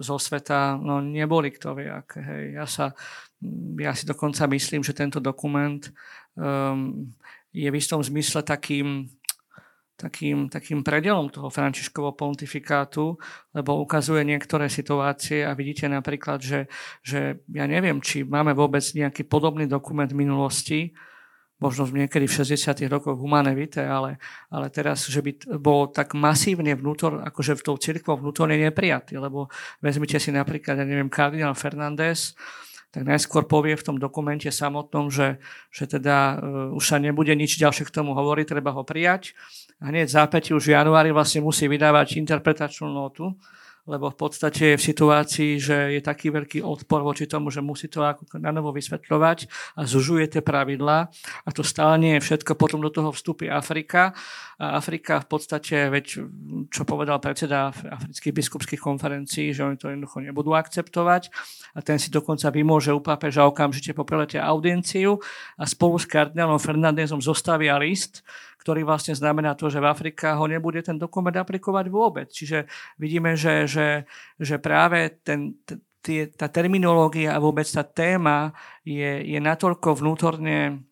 zo 0.01 0.17
sveta 0.17 0.73
no, 0.81 0.97
neboli 0.97 1.53
kto 1.53 1.77
vie 1.77 1.93
aké. 1.93 2.25
Hej. 2.25 2.43
Ja, 2.57 2.65
sa, 2.65 2.85
ja 3.77 3.93
si 3.93 4.09
dokonca 4.09 4.49
myslím, 4.49 4.81
že 4.81 4.97
tento 4.97 5.21
dokument 5.21 5.85
um, 6.33 7.05
je 7.53 7.69
v 7.69 7.77
istom 7.77 8.01
zmysle 8.01 8.41
takým, 8.41 9.05
takým, 9.93 10.49
takým 10.49 10.81
predelom 10.81 11.29
toho 11.29 11.53
Františkovho 11.53 12.17
pontifikátu, 12.17 13.13
lebo 13.53 13.77
ukazuje 13.77 14.25
niektoré 14.25 14.73
situácie 14.73 15.45
a 15.45 15.53
vidíte 15.53 15.85
napríklad, 15.85 16.41
že, 16.41 16.65
že 17.05 17.45
ja 17.53 17.69
neviem, 17.69 18.01
či 18.01 18.25
máme 18.25 18.57
vôbec 18.57 18.81
nejaký 18.81 19.29
podobný 19.29 19.69
dokument 19.69 20.09
v 20.09 20.25
minulosti, 20.25 20.97
možno 21.61 21.85
niekedy 21.85 22.25
v 22.25 22.33
60. 22.41 22.89
rokoch 22.89 23.21
Humane 23.21 23.53
ale, 23.85 24.17
ale 24.49 24.67
teraz, 24.73 25.05
že 25.05 25.21
by 25.21 25.61
bol 25.61 25.93
tak 25.93 26.17
masívne 26.17 26.73
vnútor, 26.73 27.21
akože 27.21 27.61
v 27.61 27.63
tou 27.63 27.75
cirkvou 27.77 28.17
vnútorne 28.17 28.57
neprijatý, 28.57 29.21
lebo 29.21 29.47
vezmite 29.77 30.17
si 30.17 30.33
napríklad, 30.33 30.81
ja 30.81 30.85
neviem, 30.85 31.07
kardinál 31.07 31.53
Fernández, 31.53 32.33
tak 32.91 33.07
najskôr 33.07 33.47
povie 33.47 33.79
v 33.79 33.87
tom 33.87 33.95
dokumente 33.95 34.51
samotnom, 34.51 35.07
že, 35.07 35.39
že 35.71 35.87
teda 35.87 36.35
uh, 36.35 36.75
už 36.75 36.83
sa 36.83 36.97
nebude 36.99 37.31
nič 37.31 37.55
ďalšie 37.55 37.87
k 37.87 37.95
tomu 37.95 38.11
hovoriť, 38.11 38.51
treba 38.51 38.75
ho 38.75 38.83
prijať. 38.83 39.31
A 39.79 39.95
hneď 39.95 40.11
zápäti 40.11 40.51
už 40.51 40.67
v 40.67 40.75
januári 40.75 41.15
vlastne 41.15 41.39
musí 41.39 41.71
vydávať 41.71 42.19
interpretačnú 42.19 42.91
notu, 42.91 43.31
lebo 43.89 44.13
v 44.13 44.17
podstate 44.17 44.73
je 44.73 44.79
v 44.79 44.87
situácii, 44.93 45.51
že 45.57 45.77
je 45.97 46.01
taký 46.01 46.29
veľký 46.29 46.59
odpor 46.61 47.01
voči 47.01 47.25
tomu, 47.25 47.49
že 47.49 47.65
musí 47.65 47.89
to 47.89 48.05
ako 48.05 48.37
na 48.37 48.53
novo 48.53 48.69
vysvetľovať 48.69 49.49
a 49.77 49.81
zužuje 49.89 50.37
tie 50.37 50.41
pravidlá. 50.45 51.09
A 51.45 51.49
to 51.49 51.65
stále 51.65 51.97
nie 51.97 52.17
je 52.17 52.25
všetko. 52.29 52.53
Potom 52.53 52.79
do 52.79 52.93
toho 52.93 53.09
vstúpi 53.09 53.49
Afrika. 53.49 54.13
A 54.61 54.77
Afrika 54.77 55.17
v 55.25 55.27
podstate, 55.33 55.89
veď, 55.89 56.05
čo 56.69 56.85
povedal 56.85 57.17
predseda 57.17 57.73
afrických 57.73 58.37
biskupských 58.37 58.81
konferencií, 58.81 59.49
že 59.49 59.65
oni 59.65 59.77
to 59.81 59.89
jednoducho 59.89 60.21
nebudú 60.21 60.53
akceptovať. 60.53 61.33
A 61.73 61.81
ten 61.81 61.97
si 61.97 62.13
dokonca 62.13 62.53
vymôže 62.53 62.93
u 62.93 63.01
pápeža 63.01 63.49
okamžite 63.49 63.97
po 63.97 64.05
prelete 64.05 64.37
audienciu 64.37 65.17
a 65.57 65.65
spolu 65.65 65.97
s 65.97 66.05
kardinálom 66.05 66.61
Fernandezom 66.61 67.17
zostavia 67.23 67.81
list, 67.81 68.21
ktorý 68.61 68.85
vlastne 68.85 69.17
znamená 69.17 69.57
to, 69.57 69.73
že 69.73 69.81
v 69.81 69.89
Afrika 69.89 70.37
ho 70.37 70.45
nebude 70.45 70.85
ten 70.85 71.01
dokument 71.01 71.33
aplikovať 71.33 71.85
vôbec. 71.89 72.29
Čiže 72.29 72.69
vidíme, 73.01 73.33
že, 73.33 73.65
že, 73.65 74.05
že 74.37 74.61
práve 74.61 75.17
ten, 75.25 75.57
t- 75.65 76.29
tá 76.29 76.45
terminológia 76.45 77.33
a 77.33 77.41
vôbec 77.41 77.65
tá 77.65 77.81
téma 77.81 78.53
je, 78.85 79.25
je 79.25 79.39
natoľko 79.41 79.97
vnútorne 79.97 80.85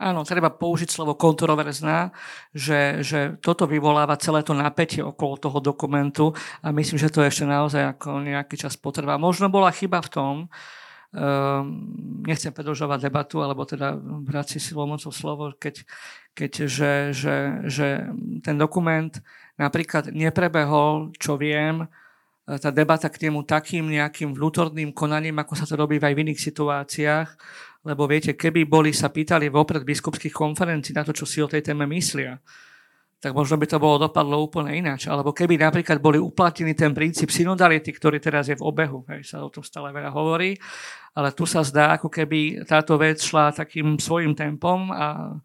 Áno, 0.00 0.24
treba 0.24 0.48
použiť 0.48 0.88
slovo 0.88 1.12
kontroverzná, 1.12 2.08
že, 2.56 3.04
že 3.04 3.36
toto 3.44 3.68
vyvoláva 3.68 4.16
celé 4.16 4.40
to 4.40 4.56
napätie 4.56 5.04
okolo 5.04 5.36
toho 5.36 5.60
dokumentu 5.60 6.32
a 6.64 6.72
myslím, 6.72 6.96
že 6.96 7.12
to 7.12 7.20
ešte 7.20 7.44
naozaj 7.44 8.00
ako 8.00 8.24
nejaký 8.24 8.56
čas 8.56 8.80
potrvá. 8.80 9.20
Možno 9.20 9.52
bola 9.52 9.68
chyba 9.68 10.00
v 10.00 10.08
tom, 10.08 10.34
nechcem 12.22 12.54
predlžovať 12.54 13.10
debatu, 13.10 13.42
alebo 13.42 13.66
teda 13.66 13.98
brať 13.98 14.56
si 14.56 14.58
silou 14.62 14.86
mocou 14.86 15.10
slovo, 15.10 15.50
keď, 15.58 15.82
keď 16.38 16.52
že, 16.70 16.92
že, 17.10 17.36
že 17.66 17.86
ten 18.46 18.54
dokument 18.54 19.10
napríklad 19.58 20.14
neprebehol, 20.14 21.10
čo 21.18 21.34
viem, 21.34 21.90
tá 22.46 22.70
debata 22.70 23.10
k 23.10 23.26
nemu 23.26 23.42
takým 23.46 23.90
nejakým 23.90 24.34
vnútorným 24.34 24.90
konaním, 24.94 25.38
ako 25.42 25.54
sa 25.54 25.66
to 25.66 25.78
robí 25.78 25.98
aj 26.02 26.14
v 26.14 26.22
iných 26.26 26.40
situáciách, 26.40 27.28
lebo 27.86 28.06
viete, 28.06 28.34
keby 28.34 28.66
boli 28.66 28.90
sa 28.94 29.10
pýtali 29.10 29.50
vopred 29.50 29.82
biskupských 29.86 30.34
konferencií 30.34 30.94
na 30.94 31.06
to, 31.06 31.14
čo 31.14 31.26
si 31.26 31.42
o 31.42 31.50
tej 31.50 31.62
téme 31.62 31.86
myslia, 31.90 32.38
tak 33.20 33.36
možno 33.36 33.60
by 33.60 33.68
to 33.68 33.76
bolo 33.76 34.08
dopadlo 34.08 34.40
úplne 34.40 34.80
ináč. 34.80 35.04
Alebo 35.04 35.36
keby 35.36 35.60
napríklad 35.60 36.00
boli 36.00 36.16
uplatnený 36.16 36.72
ten 36.72 36.96
princíp 36.96 37.28
synodality, 37.28 37.92
ktorý 37.92 38.16
teraz 38.16 38.48
je 38.48 38.56
v 38.56 38.64
obehu, 38.64 39.04
hej, 39.12 39.28
sa 39.28 39.44
o 39.44 39.52
tom 39.52 39.60
stále 39.60 39.92
veľa 39.92 40.08
hovorí, 40.08 40.56
ale 41.12 41.36
tu 41.36 41.44
sa 41.44 41.60
zdá, 41.60 42.00
ako 42.00 42.08
keby 42.08 42.64
táto 42.64 42.96
vec 42.96 43.20
šla 43.20 43.52
takým 43.52 44.00
svojim 44.00 44.32
tempom 44.32 44.88
a, 44.88 45.36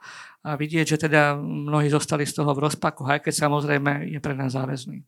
a 0.48 0.50
vidieť, 0.56 0.96
že 0.96 1.12
teda 1.12 1.36
mnohí 1.36 1.92
zostali 1.92 2.24
z 2.24 2.40
toho 2.40 2.56
v 2.56 2.64
rozpaku, 2.64 3.04
aj 3.04 3.28
keď 3.28 3.34
samozrejme 3.44 4.08
je 4.08 4.20
pre 4.24 4.34
nás 4.40 4.56
záväzný. 4.56 5.04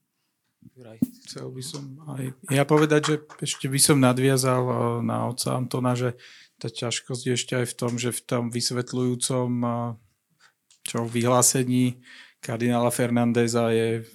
Chcel 1.23 1.47
by 1.47 1.63
som 1.63 1.83
aj 2.19 2.23
ja 2.51 2.67
povedať, 2.67 3.01
že 3.01 3.15
ešte 3.39 3.71
by 3.71 3.79
som 3.79 4.03
nadviazal 4.03 4.63
eh, 4.67 4.77
na 5.07 5.31
oca 5.31 5.55
Antona, 5.55 5.95
že 5.95 6.19
tá 6.59 6.67
ťažkosť 6.67 7.21
je 7.23 7.33
ešte 7.33 7.53
aj 7.55 7.65
v 7.71 7.75
tom, 7.77 7.91
že 7.95 8.11
v 8.11 8.21
tom 8.27 8.43
vysvetľujúcom 8.51 9.49
eh, 9.63 9.71
čo 10.87 11.03
vyhlásení 11.03 11.99
kardinála 12.47 12.87
Fernandeza 12.95 13.67
je 13.75 14.07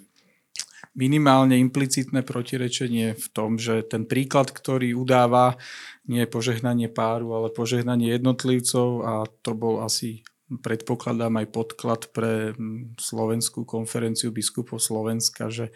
minimálne 0.97 1.61
implicitné 1.61 2.24
protirečenie 2.24 3.12
v 3.12 3.26
tom, 3.33 3.61
že 3.61 3.85
ten 3.85 4.09
príklad, 4.09 4.49
ktorý 4.49 4.97
udáva, 4.97 5.61
nie 6.09 6.24
je 6.24 6.33
požehnanie 6.33 6.89
páru, 6.89 7.37
ale 7.37 7.53
požehnanie 7.53 8.16
jednotlivcov 8.16 8.89
a 9.05 9.12
to 9.45 9.53
bol 9.53 9.85
asi 9.85 10.24
predpokladám 10.49 11.45
aj 11.45 11.47
podklad 11.49 12.03
pre 12.12 12.53
mm, 12.53 13.01
Slovenskú 13.01 13.64
konferenciu 13.64 14.33
biskupov 14.33 14.80
Slovenska, 14.80 15.49
že 15.53 15.72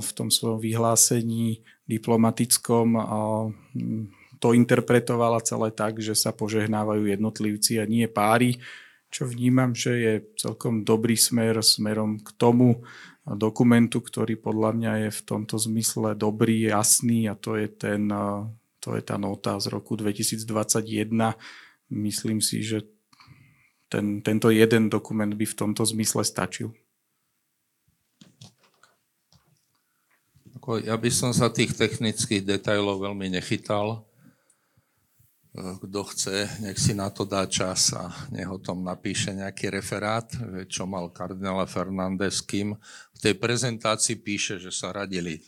v 0.00 0.10
tom 0.12 0.28
svojom 0.28 0.60
vyhlásení 0.60 1.64
diplomatickom 1.88 2.86
mm, 2.92 4.36
to 4.40 4.52
interpretovala 4.52 5.40
celé 5.40 5.72
tak, 5.72 6.04
že 6.04 6.12
sa 6.12 6.36
požehnávajú 6.36 7.08
jednotlivci 7.08 7.80
a 7.80 7.88
nie 7.88 8.04
páry, 8.04 8.60
čo 9.14 9.30
vnímam, 9.30 9.70
že 9.78 9.92
je 9.94 10.14
celkom 10.34 10.82
dobrý 10.82 11.14
smer 11.14 11.62
smerom 11.62 12.18
k 12.18 12.34
tomu 12.34 12.82
dokumentu, 13.22 14.02
ktorý 14.02 14.34
podľa 14.34 14.74
mňa 14.74 14.92
je 15.06 15.10
v 15.14 15.20
tomto 15.22 15.54
zmysle 15.54 16.18
dobrý, 16.18 16.66
jasný 16.66 17.30
a 17.30 17.38
to 17.38 17.54
je, 17.54 17.70
ten, 17.70 18.10
to 18.82 18.88
je 18.98 19.02
tá 19.06 19.14
nota 19.14 19.54
z 19.62 19.70
roku 19.70 19.94
2021. 19.94 21.14
Myslím 21.94 22.42
si, 22.42 22.66
že 22.66 22.82
ten, 23.86 24.18
tento 24.18 24.50
jeden 24.50 24.90
dokument 24.90 25.30
by 25.30 25.46
v 25.46 25.58
tomto 25.62 25.86
zmysle 25.86 26.26
stačil. 26.26 26.74
Ja 30.82 30.98
by 30.98 31.10
som 31.14 31.30
sa 31.30 31.54
tých 31.54 31.76
technických 31.78 32.42
detajlov 32.42 32.98
veľmi 32.98 33.30
nechytal. 33.30 34.02
E, 35.54 35.78
kto 35.78 36.00
chce, 36.10 36.50
nech 36.66 36.74
si 36.74 36.98
na 36.98 37.14
to 37.14 37.22
dá 37.22 37.46
čas 37.46 37.94
a 37.94 38.10
nech 38.34 38.50
o 38.50 38.58
tom 38.58 38.82
napíše 38.82 39.30
nejaký 39.30 39.70
referát, 39.70 40.26
čo 40.66 40.82
mal 40.82 41.14
kardinála 41.14 41.70
Fernández 41.70 42.42
kým. 42.42 42.74
V 43.14 43.18
tej 43.22 43.38
prezentácii 43.38 44.18
píše, 44.18 44.58
že 44.58 44.74
sa 44.74 44.90
radili. 44.90 45.38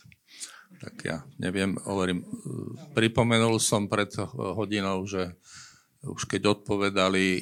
Tak 0.79 0.95
ja 1.03 1.27
neviem, 1.35 1.75
hovorím, 1.83 2.23
e, 2.23 2.25
pripomenul 2.95 3.59
som 3.59 3.91
pred 3.91 4.15
hodinou, 4.31 5.03
že 5.03 5.35
už 6.07 6.23
keď 6.23 6.55
odpovedali 6.55 7.25
e, 7.27 7.41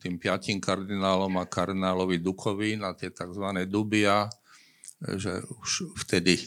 tým 0.00 0.16
piatim 0.16 0.64
kardinálom 0.64 1.36
a 1.36 1.44
kardinálovi 1.44 2.24
Dukovi 2.24 2.80
na 2.80 2.96
tie 2.96 3.12
tzv. 3.12 3.68
dubia, 3.68 4.32
že 5.02 5.42
už 5.60 5.98
vtedy 6.06 6.40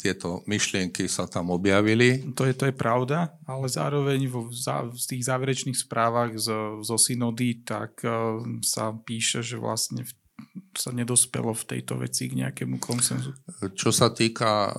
tieto 0.00 0.40
myšlienky 0.48 1.04
sa 1.04 1.28
tam 1.28 1.52
objavili. 1.52 2.32
To 2.32 2.48
je, 2.48 2.56
to 2.56 2.64
je 2.64 2.72
pravda, 2.72 3.36
ale 3.44 3.68
zároveň 3.68 4.24
vo, 4.24 4.48
v 4.48 4.96
tých 4.96 5.28
záverečných 5.28 5.76
správach 5.76 6.32
zo, 6.40 6.80
zo 6.80 6.96
synody 6.96 7.60
tak 7.60 8.00
uh, 8.08 8.40
sa 8.64 8.96
píše, 8.96 9.44
že 9.44 9.60
vlastne 9.60 10.08
v, 10.08 10.12
sa 10.72 10.96
nedospelo 10.96 11.52
v 11.52 11.76
tejto 11.76 12.00
veci 12.00 12.32
k 12.32 12.40
nejakému 12.40 12.80
konsenzu. 12.80 13.36
Čo 13.76 13.92
sa 13.92 14.08
týka, 14.14 14.70
e, 14.70 14.72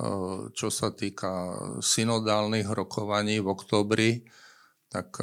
čo 0.56 0.72
sa 0.72 0.96
týka 0.96 1.54
synodálnych 1.84 2.72
rokovaní 2.72 3.44
v 3.44 3.52
oktobri, 3.52 4.24
tak, 4.90 5.22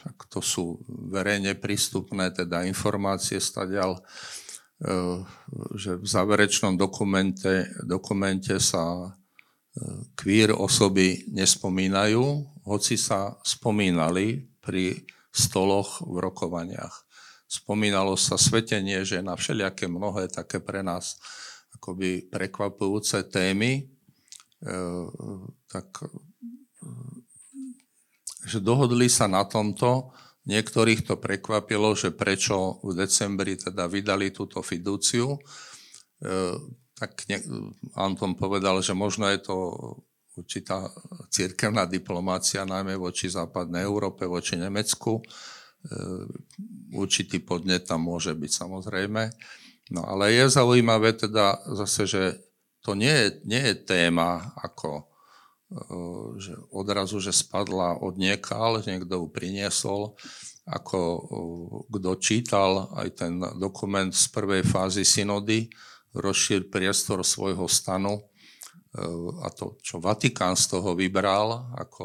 tak 0.00 0.16
to 0.32 0.40
sú 0.40 0.80
verejne 0.88 1.58
prístupné, 1.58 2.32
teda 2.32 2.64
informácie 2.64 3.42
stadiaľ 3.42 4.00
Eh, 4.00 4.43
že 5.74 5.96
v 6.02 6.06
záverečnom 6.06 6.74
dokumente, 6.74 7.70
dokumente 7.86 8.58
sa 8.58 9.06
eh, 9.06 10.02
queer 10.18 10.52
osoby 10.52 11.30
nespomínajú, 11.30 12.22
hoci 12.66 12.98
sa 12.98 13.38
spomínali 13.46 14.50
pri 14.58 15.04
stoloch 15.30 16.02
v 16.02 16.16
rokovaniach. 16.18 16.94
Spomínalo 17.46 18.18
sa 18.18 18.34
svetenie, 18.34 19.06
že 19.06 19.22
na 19.22 19.38
všelijaké 19.38 19.86
mnohé 19.86 20.26
také 20.26 20.58
pre 20.58 20.82
nás 20.82 21.20
akoby 21.78 22.26
prekvapujúce 22.32 23.30
témy, 23.30 23.86
eh, 24.64 25.06
tak 25.70 25.86
že 28.44 28.60
dohodli 28.60 29.08
sa 29.08 29.24
na 29.24 29.40
tomto, 29.48 30.12
Niektorých 30.44 31.08
to 31.08 31.16
prekvapilo, 31.16 31.96
že 31.96 32.12
prečo 32.12 32.76
v 32.84 32.92
decembri 32.92 33.56
teda 33.56 33.88
vydali 33.88 34.28
túto 34.28 34.60
fidúciu. 34.60 35.36
E, 35.36 35.40
tak 36.92 37.24
ne, 37.32 37.40
Anton 37.96 38.36
povedal, 38.36 38.84
že 38.84 38.92
možno 38.92 39.24
je 39.32 39.40
to 39.40 39.56
určitá 40.36 40.92
církevná 41.32 41.88
diplomácia, 41.88 42.68
najmä 42.68 43.00
voči 43.00 43.32
západnej 43.32 43.88
Európe, 43.88 44.28
voči 44.28 44.60
Nemecku. 44.60 45.16
E, 45.16 45.22
určitý 46.92 47.40
podnet 47.40 47.88
tam 47.88 48.04
môže 48.04 48.36
byť 48.36 48.52
samozrejme. 48.52 49.22
No 49.96 50.04
ale 50.04 50.32
je 50.36 50.44
zaujímavé 50.48 51.16
teda 51.16 51.60
zase, 51.72 52.04
že 52.04 52.22
to 52.84 52.92
nie 52.92 53.12
je, 53.12 53.28
nie 53.48 53.62
je 53.72 53.74
téma 53.80 54.52
ako 54.60 55.08
že 56.38 56.54
odrazu, 56.70 57.18
že 57.18 57.34
spadla 57.34 57.98
od 57.98 58.14
niekal, 58.14 58.78
niekto 58.86 59.18
ju 59.18 59.26
priniesol, 59.26 60.14
ako 60.64 60.98
kto 61.90 62.10
čítal 62.22 62.88
aj 62.96 63.08
ten 63.20 63.42
dokument 63.58 64.14
z 64.14 64.30
prvej 64.30 64.62
fázy 64.64 65.04
synody, 65.04 65.68
rozšír 66.14 66.70
priestor 66.70 67.26
svojho 67.26 67.66
stanu 67.66 68.22
a 69.42 69.50
to, 69.50 69.74
čo 69.82 69.98
Vatikán 69.98 70.54
z 70.54 70.78
toho 70.78 70.94
vybral 70.94 71.66
ako 71.74 72.04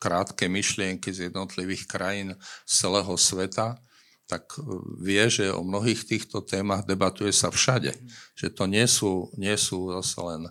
krátke 0.00 0.48
myšlienky 0.48 1.12
z 1.12 1.28
jednotlivých 1.28 1.84
krajín 1.84 2.32
z 2.64 2.72
celého 2.80 3.12
sveta, 3.20 3.76
tak 4.24 4.56
vie, 5.04 5.20
že 5.28 5.52
o 5.52 5.60
mnohých 5.60 6.08
týchto 6.08 6.40
témach 6.40 6.88
debatuje 6.88 7.28
sa 7.28 7.52
všade. 7.52 7.92
Že 8.40 8.46
to 8.56 8.64
nie 8.64 8.88
sú, 8.88 9.28
nie 9.36 9.52
sú 9.60 9.92
zase 10.00 10.16
len 10.24 10.42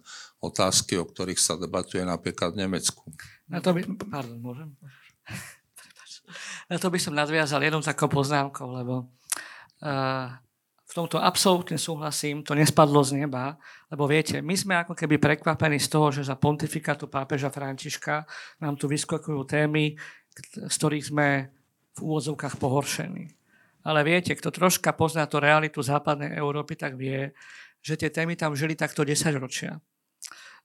otázky, 0.44 1.00
o 1.00 1.08
ktorých 1.08 1.40
sa 1.40 1.56
debatuje 1.56 2.04
napríklad 2.04 2.52
v 2.52 2.68
Nemecku. 2.68 3.08
Na 3.48 3.64
to 3.64 3.72
by, 3.72 3.88
pardon, 4.12 4.40
môžem? 4.44 4.70
Na 6.68 6.76
to 6.80 6.92
by 6.92 7.00
som 7.00 7.16
nadviazal 7.16 7.64
jednou 7.64 7.80
takou 7.80 8.12
poznámkou, 8.12 8.68
lebo 8.76 9.08
uh, 9.84 10.28
v 10.84 10.94
tomto 10.94 11.18
absolútne 11.18 11.80
súhlasím, 11.80 12.46
to 12.46 12.54
nespadlo 12.54 13.02
z 13.02 13.26
neba, 13.26 13.58
lebo 13.90 14.06
viete, 14.06 14.46
my 14.46 14.54
sme 14.54 14.78
ako 14.78 14.94
keby 14.94 15.18
prekvapení 15.18 15.82
z 15.82 15.90
toho, 15.90 16.14
že 16.14 16.28
za 16.28 16.38
pontifikátu 16.38 17.10
pápeža 17.10 17.50
Františka 17.50 18.28
nám 18.62 18.78
tu 18.78 18.86
vyskakujú 18.86 19.42
témy, 19.48 19.98
z 20.70 20.76
ktorých 20.78 21.10
sme 21.10 21.28
v 21.94 22.00
úvodzovkách 22.04 22.62
pohoršení. 22.62 23.26
Ale 23.84 24.00
viete, 24.06 24.38
kto 24.38 24.54
troška 24.54 24.96
pozná 24.96 25.28
tú 25.28 25.44
realitu 25.44 25.84
západnej 25.84 26.38
Európy, 26.38 26.78
tak 26.80 26.96
vie, 26.96 27.36
že 27.84 28.00
tie 28.00 28.14
témy 28.14 28.38
tam 28.40 28.56
žili 28.56 28.80
takto 28.80 29.04
10 29.04 29.34
ročia. 29.36 29.82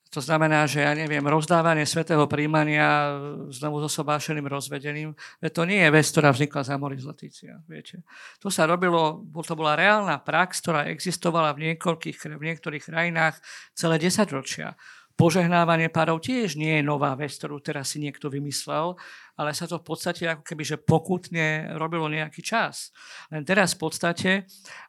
To 0.09 0.25
znamená, 0.25 0.65
že 0.65 0.81
ja 0.81 0.97
neviem, 0.97 1.21
rozdávanie 1.21 1.85
svetého 1.85 2.25
príjmania 2.25 3.21
znovu 3.53 3.85
so 3.85 4.01
sobášeným 4.01 4.49
rozvedeným, 4.49 5.13
to 5.53 5.63
nie 5.69 5.85
je 5.85 5.91
vec, 5.93 6.07
ktorá 6.09 6.33
vznikla 6.33 6.63
za 6.65 6.81
Moris 6.81 7.05
Letícia, 7.05 7.61
viete. 7.69 8.01
To 8.41 8.49
sa 8.49 8.65
robilo, 8.65 9.21
to 9.45 9.53
bola 9.53 9.77
reálna 9.77 10.17
prax, 10.17 10.65
ktorá 10.65 10.89
existovala 10.89 11.53
v, 11.53 11.73
niekoľkých, 11.73 12.17
v 12.41 12.45
niektorých 12.49 12.89
krajinách 12.89 13.37
celé 13.77 14.01
10 14.01 14.25
ročia. 14.33 14.81
Požehnávanie 15.19 15.91
párov 15.91 16.23
tiež 16.23 16.55
nie 16.55 16.79
je 16.79 16.87
nová 16.87 17.13
vec, 17.19 17.35
ktorú 17.35 17.59
teraz 17.59 17.93
si 17.93 17.99
niekto 17.99 18.31
vymyslel, 18.31 18.95
ale 19.39 19.55
sa 19.55 19.71
to 19.71 19.79
v 19.79 19.87
podstate 19.87 20.27
ako 20.27 20.43
keby, 20.43 20.63
že 20.67 20.83
pokutne 20.83 21.79
robilo 21.79 22.11
nejaký 22.11 22.43
čas. 22.43 22.91
Len 23.31 23.47
teraz 23.47 23.79
v 23.79 23.87
podstate 23.87 24.31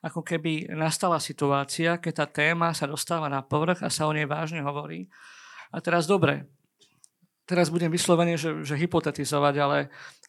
ako 0.02 0.26
keby 0.26 0.74
nastala 0.74 1.22
situácia, 1.22 2.02
keď 2.02 2.26
tá 2.26 2.26
téma 2.26 2.74
sa 2.74 2.90
dostáva 2.90 3.30
na 3.30 3.46
povrch 3.46 3.86
a 3.86 3.94
sa 3.94 4.10
o 4.10 4.12
nej 4.12 4.26
vážne 4.26 4.66
hovorí. 4.66 5.06
A 5.70 5.78
teraz 5.86 6.10
dobre, 6.10 6.50
teraz 7.46 7.70
budem 7.70 7.94
vyslovene, 7.94 8.42
že, 8.42 8.66
že 8.66 8.74
hypotetizovať, 8.74 9.56
ale, 9.62 9.80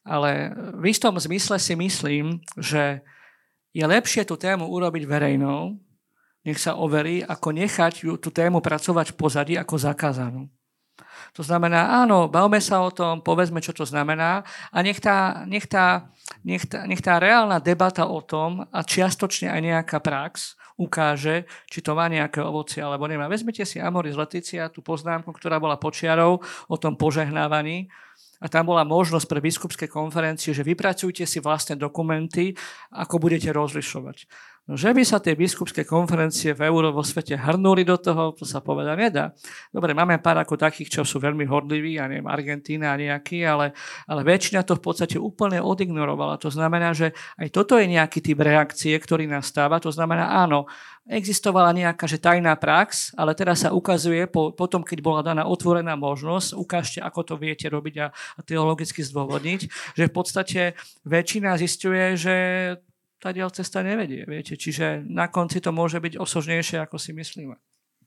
ale 0.04 0.52
v 0.76 0.92
istom 0.92 1.16
zmysle 1.16 1.56
si 1.56 1.72
myslím, 1.80 2.44
že 2.60 3.00
je 3.72 3.84
lepšie 3.88 4.28
tú 4.28 4.36
tému 4.36 4.68
urobiť 4.68 5.08
verejnou, 5.08 5.80
nech 6.44 6.60
sa 6.60 6.76
overí, 6.76 7.24
ako 7.24 7.56
nechať 7.56 8.04
ju, 8.04 8.16
tú 8.20 8.28
tému 8.28 8.60
pracovať 8.60 9.12
v 9.12 9.16
pozadí 9.16 9.54
ako 9.56 9.76
zakázanú. 9.80 10.48
To 11.36 11.42
znamená, 11.42 12.02
áno, 12.04 12.28
bavme 12.28 12.60
sa 12.60 12.84
o 12.84 12.90
tom, 12.90 13.24
povedzme, 13.24 13.62
čo 13.64 13.72
to 13.72 13.84
znamená 13.84 14.44
a 14.70 14.78
nech 14.80 15.00
tá, 15.02 15.44
nech 15.44 15.66
tá, 15.66 16.10
nech 16.44 16.66
tá, 16.66 16.84
nech 16.84 17.02
tá 17.02 17.18
reálna 17.18 17.58
debata 17.58 18.06
o 18.06 18.20
tom 18.24 18.64
a 18.68 18.80
čiastočne 18.84 19.50
aj 19.50 19.60
nejaká 19.60 19.98
prax 20.00 20.60
ukáže, 20.80 21.44
či 21.68 21.84
to 21.84 21.92
má 21.92 22.08
nejaké 22.08 22.40
ovocie 22.40 22.80
alebo 22.80 23.04
nemá. 23.04 23.28
Vezmite 23.28 23.68
si 23.68 23.76
Amoris 23.76 24.16
Leticia, 24.16 24.72
tú 24.72 24.80
poznámku, 24.80 25.28
ktorá 25.36 25.60
bola 25.60 25.76
počiarou 25.76 26.40
o 26.40 26.76
tom 26.80 26.96
požehnávaní 26.96 27.92
a 28.40 28.48
tam 28.48 28.72
bola 28.72 28.88
možnosť 28.88 29.28
pre 29.28 29.44
biskupské 29.44 29.84
konferencie, 29.84 30.56
že 30.56 30.64
vypracujte 30.64 31.28
si 31.28 31.38
vlastné 31.44 31.76
dokumenty, 31.76 32.56
ako 32.88 33.20
budete 33.20 33.52
rozlišovať. 33.52 34.24
Že 34.70 34.94
by 34.94 35.02
sa 35.02 35.18
tie 35.18 35.34
biskupské 35.34 35.82
konferencie 35.82 36.54
v 36.54 36.70
euro 36.70 36.94
vo 36.94 37.02
svete 37.02 37.34
hrnuli 37.34 37.82
do 37.82 37.98
toho, 37.98 38.30
to 38.38 38.46
sa 38.46 38.62
povedať 38.62 38.94
nedá. 38.94 39.34
Dobre, 39.74 39.98
máme 39.98 40.22
pár 40.22 40.38
ako 40.38 40.54
takých, 40.54 40.94
čo 40.94 41.02
sú 41.02 41.18
veľmi 41.18 41.42
hodliví, 41.42 41.98
ja 41.98 42.06
neviem, 42.06 42.30
Argentína 42.30 42.94
a 42.94 43.00
nejaký, 43.00 43.42
ale, 43.42 43.74
ale 44.06 44.22
väčšina 44.22 44.62
to 44.62 44.78
v 44.78 44.82
podstate 44.86 45.18
úplne 45.18 45.58
odignorovala. 45.58 46.38
To 46.38 46.54
znamená, 46.54 46.94
že 46.94 47.10
aj 47.34 47.50
toto 47.50 47.82
je 47.82 47.90
nejaký 47.90 48.22
typ 48.22 48.38
reakcie, 48.38 48.94
ktorý 48.94 49.26
nastáva. 49.26 49.82
To 49.82 49.90
znamená, 49.90 50.38
áno, 50.38 50.70
existovala 51.10 51.74
nejaká 51.74 52.06
že 52.06 52.22
tajná 52.22 52.54
prax, 52.54 53.10
ale 53.18 53.34
teraz 53.34 53.66
sa 53.66 53.74
ukazuje, 53.74 54.30
po, 54.30 54.54
potom, 54.54 54.86
keď 54.86 54.98
bola 55.02 55.26
daná 55.26 55.50
otvorená 55.50 55.98
možnosť, 55.98 56.54
ukážte, 56.54 56.98
ako 57.02 57.20
to 57.26 57.34
viete 57.34 57.66
robiť 57.66 57.94
a, 57.98 58.06
a 58.14 58.40
teologicky 58.46 59.02
zdôvodniť, 59.02 59.60
že 59.98 60.04
v 60.06 60.12
podstate 60.14 60.78
väčšina 61.02 61.58
zistuje, 61.58 62.14
že 62.14 62.36
tá 63.20 63.36
diel 63.36 63.52
cesta 63.52 63.84
nevedie. 63.84 64.24
Viete? 64.24 64.56
Čiže 64.56 65.04
na 65.04 65.28
konci 65.28 65.60
to 65.60 65.70
môže 65.70 66.00
byť 66.00 66.16
osožnejšie, 66.16 66.80
ako 66.80 66.96
si 66.96 67.12
myslíme. 67.12 67.54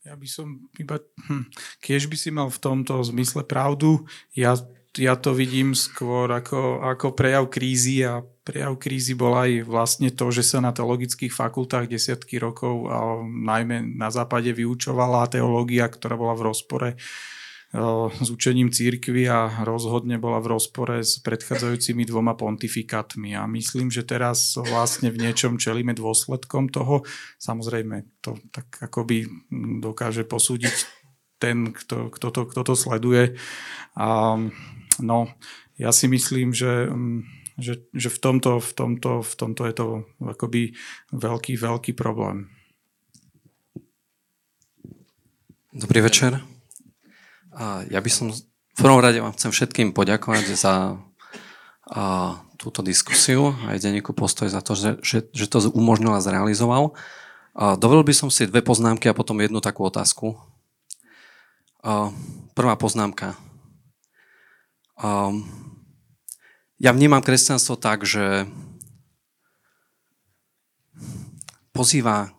Ja 0.04 0.20
by 0.20 0.28
som 0.28 0.68
iba, 0.76 1.00
hm, 1.00 1.48
keď 1.80 2.12
by 2.12 2.18
si 2.20 2.30
mal 2.34 2.52
v 2.52 2.60
tomto 2.60 3.00
zmysle 3.08 3.48
pravdu, 3.48 4.04
ja, 4.36 4.60
ja 5.00 5.16
to 5.16 5.32
vidím 5.32 5.72
skôr 5.72 6.28
ako, 6.28 6.84
ako 6.84 7.16
prejav 7.16 7.48
krízy 7.48 8.04
a 8.04 8.20
prejav 8.44 8.76
krízy 8.76 9.16
bol 9.16 9.32
aj 9.40 9.64
vlastne 9.64 10.12
to, 10.12 10.28
že 10.28 10.44
sa 10.44 10.60
na 10.60 10.76
teologických 10.76 11.32
fakultách 11.32 11.88
desiatky 11.88 12.36
rokov, 12.36 12.92
a 12.92 13.24
najmä 13.24 13.96
na 13.96 14.12
západe, 14.12 14.52
vyučovala 14.52 15.32
teológia, 15.32 15.88
ktorá 15.88 16.20
bola 16.20 16.36
v 16.36 16.52
rozpore 16.52 16.90
s 18.22 18.30
učením 18.30 18.70
církvy 18.70 19.26
a 19.26 19.66
rozhodne 19.66 20.22
bola 20.22 20.38
v 20.38 20.54
rozpore 20.54 21.02
s 21.02 21.18
predchádzajúcimi 21.26 22.06
dvoma 22.06 22.38
pontifikátmi. 22.38 23.34
A 23.34 23.50
myslím, 23.50 23.90
že 23.90 24.06
teraz 24.06 24.54
vlastne 24.62 25.10
v 25.10 25.26
niečom 25.26 25.58
čelíme 25.58 25.98
dôsledkom 25.98 26.70
toho. 26.70 27.02
Samozrejme, 27.42 28.22
to 28.22 28.38
tak 28.54 28.78
akoby 28.78 29.26
dokáže 29.82 30.22
posúdiť 30.22 30.76
ten, 31.42 31.74
kto, 31.74 32.14
kto, 32.14 32.28
to, 32.30 32.42
kto 32.46 32.62
to 32.62 32.74
sleduje. 32.78 33.42
A, 33.98 34.38
no, 35.02 35.20
ja 35.74 35.90
si 35.90 36.06
myslím, 36.06 36.54
že, 36.54 36.94
že, 37.58 37.90
že 37.90 38.10
v, 38.14 38.20
tomto, 38.22 38.62
v, 38.62 38.72
tomto, 38.78 39.26
v 39.26 39.34
tomto 39.34 39.62
je 39.66 39.74
to 39.74 39.86
akoby 40.22 40.78
veľký, 41.10 41.58
veľký 41.58 41.98
problém. 41.98 42.54
Dobrý 45.74 46.06
večer. 46.06 46.54
A 47.54 47.86
ja 47.90 48.02
by 48.02 48.10
som 48.10 48.34
v 48.34 48.80
prvom 48.82 48.98
rade 48.98 49.22
vám 49.22 49.38
chcem 49.38 49.54
všetkým 49.54 49.94
poďakovať 49.94 50.46
za 50.58 50.98
a, 51.94 52.04
túto 52.58 52.82
diskusiu 52.82 53.54
aj 53.70 53.84
denníku 53.84 54.16
postoj 54.16 54.50
za 54.50 54.64
to, 54.64 54.74
že, 54.74 54.98
že, 55.04 55.18
že 55.30 55.46
to 55.46 55.62
umožnil 55.76 56.16
a 56.18 56.24
zrealizoval. 56.24 56.98
A, 57.54 57.78
dovolil 57.78 58.02
by 58.02 58.14
som 58.18 58.30
si 58.34 58.50
dve 58.50 58.66
poznámky 58.66 59.06
a 59.06 59.18
potom 59.18 59.38
jednu 59.38 59.62
takú 59.62 59.86
otázku. 59.86 60.34
A, 61.86 62.10
prvá 62.58 62.74
poznámka. 62.74 63.38
A, 64.98 65.30
ja 66.82 66.90
vnímam 66.90 67.22
kresťanstvo 67.22 67.78
tak, 67.78 68.10
že 68.10 68.50
pozýva 71.70 72.34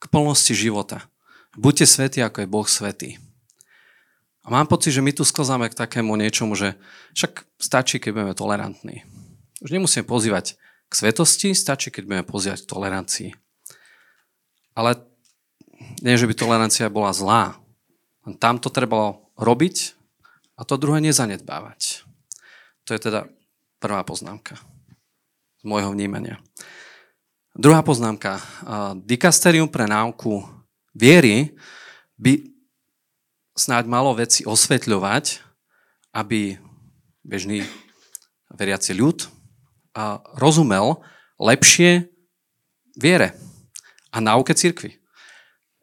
k 0.00 0.04
plnosti 0.08 0.52
života. 0.52 1.08
Buďte 1.56 1.86
svätí, 1.88 2.18
ako 2.20 2.44
je 2.44 2.52
Boh 2.52 2.68
svetý. 2.68 3.10
Mám 4.50 4.66
pocit, 4.66 4.90
že 4.90 4.98
my 4.98 5.14
tu 5.14 5.22
sklzáme 5.22 5.70
k 5.70 5.78
takému 5.78 6.18
niečomu, 6.18 6.58
že 6.58 6.74
však 7.14 7.46
stačí, 7.62 8.02
keď 8.02 8.10
budeme 8.10 8.34
tolerantní. 8.34 9.06
Už 9.62 9.70
nemusíme 9.70 10.02
pozývať 10.02 10.58
k 10.90 10.92
svetosti, 10.92 11.54
stačí, 11.54 11.94
keď 11.94 12.02
budeme 12.02 12.26
pozývať 12.26 12.66
k 12.66 12.70
tolerancii. 12.74 13.30
Ale 14.74 15.06
nie, 16.02 16.18
že 16.18 16.26
by 16.26 16.34
tolerancia 16.34 16.90
bola 16.90 17.14
zlá. 17.14 17.62
Tam 18.42 18.58
to 18.58 18.74
trebalo 18.74 19.30
robiť 19.38 19.94
a 20.58 20.66
to 20.66 20.74
druhé 20.74 20.98
nezanedbávať. 20.98 22.02
To 22.90 22.98
je 22.98 23.00
teda 23.06 23.30
prvá 23.78 24.02
poznámka 24.02 24.58
z 25.60 25.62
môjho 25.62 25.94
vnímania. 25.94 26.42
Druhá 27.54 27.86
poznámka. 27.86 28.42
Dikasterium 29.06 29.70
pre 29.70 29.86
náuku 29.86 30.42
viery 30.90 31.54
by 32.18 32.49
snáď 33.54 33.84
malo 33.90 34.14
veci 34.14 34.46
osvetľovať, 34.46 35.42
aby 36.16 36.58
bežný 37.22 37.66
veriaci 38.50 38.96
ľud 38.96 39.26
rozumel 40.38 41.02
lepšie 41.38 42.10
viere 42.98 43.34
a 44.10 44.18
náuke 44.18 44.54
cirkvi. 44.54 44.98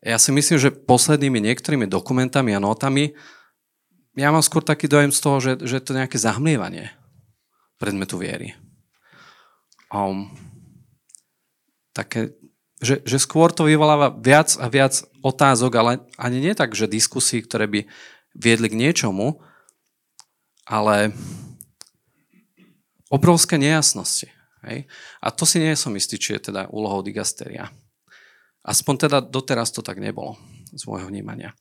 Ja 0.03 0.21
si 0.21 0.31
myslím, 0.31 0.61
že 0.61 0.71
poslednými 0.71 1.41
niektorými 1.41 1.89
dokumentami 1.89 2.53
a 2.53 2.63
notami 2.63 3.17
ja 4.17 4.33
mám 4.33 4.41
skôr 4.41 4.65
taký 4.65 4.89
dojem 4.89 5.13
z 5.13 5.19
toho, 5.21 5.37
že, 5.37 5.51
že 5.61 5.77
to 5.77 5.93
je 5.93 6.01
nejaké 6.01 6.17
zahmlievanie 6.17 6.89
predmetu 7.77 8.17
viery. 8.17 8.57
Um, 9.93 10.33
také 11.93 12.33
že, 12.77 13.01
že 13.05 13.17
skôr 13.17 13.49
to 13.49 13.65
vyvoláva 13.65 14.13
viac 14.13 14.53
a 14.61 14.69
viac 14.69 15.01
otázok, 15.25 15.71
ale 15.77 15.91
ani 16.17 16.37
nie 16.37 16.53
tak, 16.53 16.77
že 16.77 16.85
diskusí, 16.89 17.41
ktoré 17.41 17.65
by 17.65 17.89
viedli 18.37 18.67
k 18.69 18.79
niečomu, 18.79 19.41
ale 20.67 21.15
obrovské 23.09 23.57
nejasnosti. 23.57 24.29
Hej? 24.67 24.85
A 25.23 25.27
to 25.33 25.47
si 25.47 25.57
nie 25.57 25.73
som 25.73 25.95
istý, 25.97 26.19
či 26.19 26.37
je 26.37 26.51
teda 26.51 26.69
úlohou 26.69 27.01
digasteria. 27.01 27.71
Aspoň 28.67 29.07
teda 29.07 29.17
doteraz 29.23 29.71
to 29.71 29.79
tak 29.79 29.97
nebolo 29.97 30.35
z 30.75 30.83
môjho 30.85 31.07
vnímania. 31.07 31.55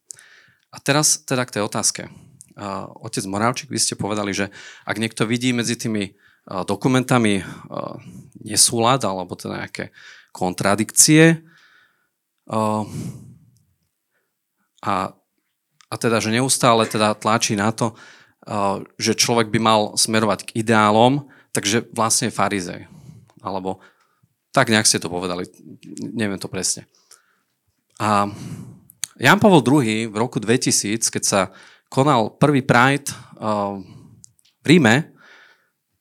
A 0.75 0.83
teraz 0.83 1.23
teda 1.23 1.47
k 1.47 1.55
tej 1.57 1.63
otázke. 1.65 2.03
Otec 3.05 3.25
Morálčik, 3.31 3.71
vy 3.71 3.79
ste 3.79 3.95
povedali, 3.95 4.35
že 4.35 4.51
ak 4.83 4.99
niekto 4.99 5.23
vidí 5.23 5.55
medzi 5.55 5.79
tými 5.79 6.19
dokumentami 6.47 7.47
nesúlad 8.43 9.07
alebo 9.07 9.39
teda 9.39 9.65
nejaké 9.65 9.95
kontradikcie. 10.37 11.41
A, 14.85 15.09
a 15.89 15.95
teda, 15.97 16.21
že 16.21 16.37
neustále 16.37 16.85
teda 16.85 17.17
tlačí 17.17 17.57
na 17.57 17.73
to, 17.73 17.97
že 19.01 19.17
človek 19.17 19.49
by 19.49 19.59
mal 19.59 19.81
smerovať 19.97 20.53
k 20.53 20.61
ideálom, 20.61 21.27
takže 21.57 21.89
vlastne 21.97 22.29
farizej. 22.29 22.85
Alebo 23.41 23.81
tak 24.53 24.69
nejak 24.69 24.87
ste 24.87 25.01
to 25.01 25.09
povedali, 25.09 25.49
neviem 25.99 26.39
to 26.39 26.53
presne. 26.53 26.85
A 27.97 28.29
Jan 29.17 29.41
Pavel 29.41 29.65
II 29.65 30.13
v 30.13 30.17
roku 30.17 30.37
2000, 30.37 31.09
keď 31.09 31.25
sa 31.25 31.41
konal 31.89 32.37
prvý 32.37 32.61
Pride 32.61 33.09
v 34.61 34.67
Ríme, 34.69 35.17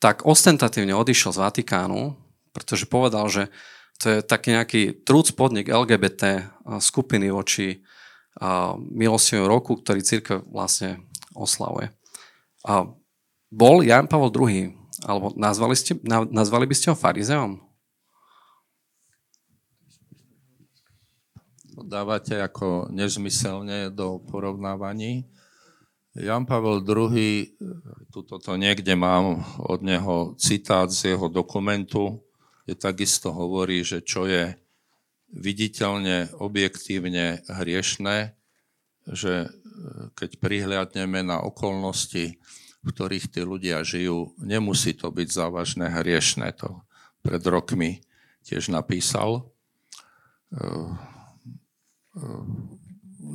tak 0.03 0.27
ostentatívne 0.27 0.91
odišiel 0.93 1.31
z 1.33 1.39
Vatikánu, 1.39 2.13
pretože 2.51 2.85
povedal, 2.85 3.25
že 3.31 3.47
to 4.01 4.05
je 4.11 4.19
taký 4.25 4.49
nejaký 4.51 4.81
trúc 5.07 5.31
podnik 5.33 5.71
LGBT 5.71 6.51
skupiny 6.83 7.31
voči 7.31 7.79
milostivom 8.91 9.47
roku, 9.47 9.79
ktorý 9.79 10.03
církev 10.03 10.43
vlastne 10.51 10.99
oslavuje. 11.31 11.95
A 12.67 12.91
bol 13.47 13.79
Jan 13.85 14.11
Pavel 14.11 14.33
II, 14.33 14.75
alebo 15.07 15.31
nazvali, 15.39 15.75
ste, 15.77 15.95
nazvali 16.33 16.65
by 16.67 16.75
ste 16.75 16.91
ho 16.91 16.97
farizeom? 16.97 17.61
Dávate 21.85 22.41
ako 22.41 22.89
nezmyselne 22.89 23.93
do 23.93 24.17
porovnávaní. 24.25 25.29
Jan 26.17 26.49
Pavel 26.49 26.81
II, 26.81 27.53
tuto 28.09 28.41
to 28.41 28.57
niekde 28.57 28.97
mám 28.97 29.45
od 29.61 29.85
neho 29.85 30.33
citát 30.41 30.89
z 30.89 31.13
jeho 31.13 31.29
dokumentu, 31.29 32.24
je 32.65 32.73
takisto 32.73 33.29
hovorí, 33.29 33.85
že 33.85 34.01
čo 34.01 34.25
je 34.25 34.57
viditeľne, 35.29 36.33
objektívne 36.37 37.45
hriešné, 37.45 38.33
že 39.09 39.33
e, 39.45 39.49
keď 40.17 40.41
prihliadneme 40.41 41.21
na 41.21 41.41
okolnosti, 41.41 42.41
v 42.85 42.87
ktorých 42.89 43.29
tí 43.33 43.41
ľudia 43.41 43.81
žijú, 43.81 44.33
nemusí 44.37 44.93
to 44.93 45.09
byť 45.09 45.27
závažné 45.29 45.89
hriešné. 45.89 46.53
To 46.61 46.85
pred 47.25 47.41
rokmi 47.41 48.05
tiež 48.45 48.69
napísal. 48.69 49.41
E, 49.41 50.61
e, 50.61 52.23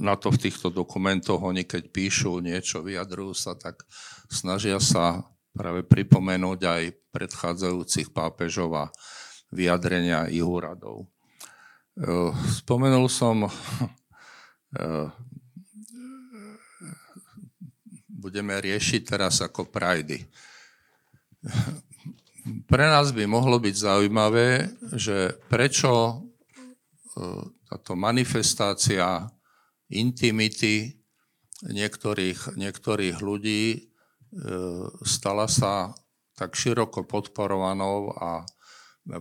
na 0.00 0.14
to 0.16 0.30
v 0.30 0.42
týchto 0.48 0.70
dokumentoch 0.70 1.42
oni 1.42 1.66
keď 1.66 1.90
píšu 1.90 2.38
niečo, 2.40 2.80
vyjadrujú 2.80 3.34
sa, 3.34 3.52
tak 3.58 3.84
snažia 4.30 4.78
sa 4.78 5.26
práve 5.50 5.82
pripomenúť 5.82 6.60
aj 6.62 6.82
predchádzajúcich 7.10 8.14
pápežov 8.14 8.70
a 8.78 8.84
vyjadrenia 9.50 10.30
ich 10.30 10.42
úradov. 10.42 11.04
E, 11.04 11.06
spomenul 12.62 13.06
som, 13.10 13.46
e, 13.48 13.50
budeme 18.08 18.54
riešiť 18.58 19.02
teraz 19.06 19.42
ako 19.42 19.68
prajdy. 19.70 20.22
Pre 22.66 22.86
nás 22.86 23.12
by 23.12 23.24
mohlo 23.26 23.60
byť 23.60 23.74
zaujímavé, 23.74 24.68
že 24.96 25.34
prečo 25.48 26.24
táto 27.70 27.94
manifestácia 27.94 29.30
intimity 29.90 31.00
niektorých, 31.66 32.56
niektorých 32.56 33.16
ľudí 33.20 33.64
e, 33.74 33.78
stala 35.04 35.46
sa 35.50 35.92
tak 36.34 36.56
široko 36.56 37.04
podporovanou 37.04 38.16
a 38.16 38.42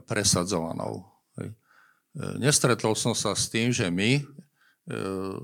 presadzovanou. 0.06 1.07
E, 1.40 1.49
nestretol 2.38 2.94
som 2.94 3.18
sa 3.18 3.34
s 3.34 3.49
tým, 3.49 3.74
že 3.74 3.90
my 3.90 4.22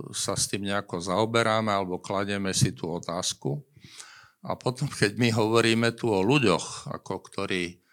sa 0.09 0.33
s 0.33 0.49
tým 0.49 0.65
nejako 0.65 0.97
zaoberáme 0.97 1.69
alebo 1.69 2.01
kladieme 2.01 2.49
si 2.49 2.73
tú 2.73 2.89
otázku. 2.89 3.61
A 4.41 4.57
potom, 4.57 4.89
keď 4.89 5.21
my 5.21 5.29
hovoríme 5.29 5.93
tu 5.93 6.09
o 6.09 6.25
ľuďoch, 6.25 6.89
ako 6.89 7.21
ktorí 7.29 7.85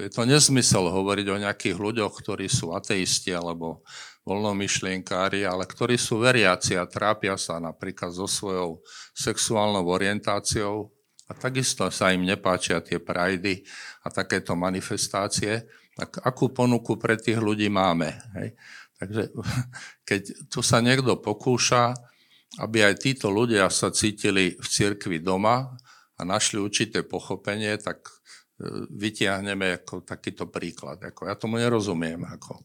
je 0.00 0.08
to 0.08 0.24
nezmysel 0.24 0.88
hovoriť 0.88 1.26
o 1.28 1.40
nejakých 1.44 1.76
ľuďoch, 1.76 2.24
ktorí 2.24 2.48
sú 2.48 2.72
ateisti 2.72 3.36
alebo 3.36 3.84
voľnomyšlienkári, 4.24 5.44
ale 5.44 5.68
ktorí 5.68 6.00
sú 6.00 6.24
veriaci 6.24 6.80
a 6.80 6.88
trápia 6.88 7.36
sa 7.36 7.60
napríklad 7.60 8.16
so 8.16 8.24
svojou 8.24 8.80
sexuálnou 9.12 9.84
orientáciou 9.84 10.88
a 11.28 11.32
takisto 11.36 11.92
sa 11.92 12.10
im 12.16 12.24
nepáčia 12.24 12.80
tie 12.80 12.96
prajdy 12.96 13.60
a 14.04 14.08
takéto 14.08 14.56
manifestácie, 14.56 15.68
tak 15.92 16.24
akú 16.24 16.48
ponuku 16.48 16.96
pre 16.96 17.20
tých 17.20 17.36
ľudí 17.36 17.68
máme. 17.68 18.16
Hej? 18.40 18.56
Takže 18.96 19.22
keď 20.08 20.22
tu 20.48 20.64
sa 20.64 20.80
niekto 20.80 21.20
pokúša, 21.20 21.92
aby 22.64 22.88
aj 22.88 23.04
títo 23.04 23.28
ľudia 23.28 23.68
sa 23.68 23.92
cítili 23.92 24.56
v 24.56 24.66
cirkvi 24.66 25.20
doma 25.20 25.76
a 26.16 26.20
našli 26.24 26.56
určité 26.56 27.04
pochopenie, 27.04 27.76
tak 27.76 28.08
vytiahneme 28.90 29.78
ako 29.78 30.02
takýto 30.02 30.50
príklad. 30.50 30.98
Ako, 30.98 31.30
ja 31.30 31.38
tomu 31.38 31.62
nerozumiem. 31.62 32.26
Ako. 32.26 32.58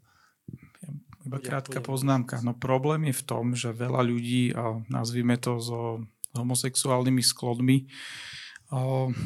Iba 1.23 1.39
krátka 1.39 1.79
poznámka. 1.79 2.41
No 2.41 2.57
problém 2.57 3.13
je 3.13 3.15
v 3.21 3.23
tom, 3.23 3.45
že 3.53 3.71
veľa 3.71 4.01
ľudí, 4.01 4.51
a 4.57 4.81
nazvime 4.89 5.37
to 5.37 5.61
so 5.61 6.01
homosexuálnymi 6.33 7.21
sklodmi, 7.21 7.85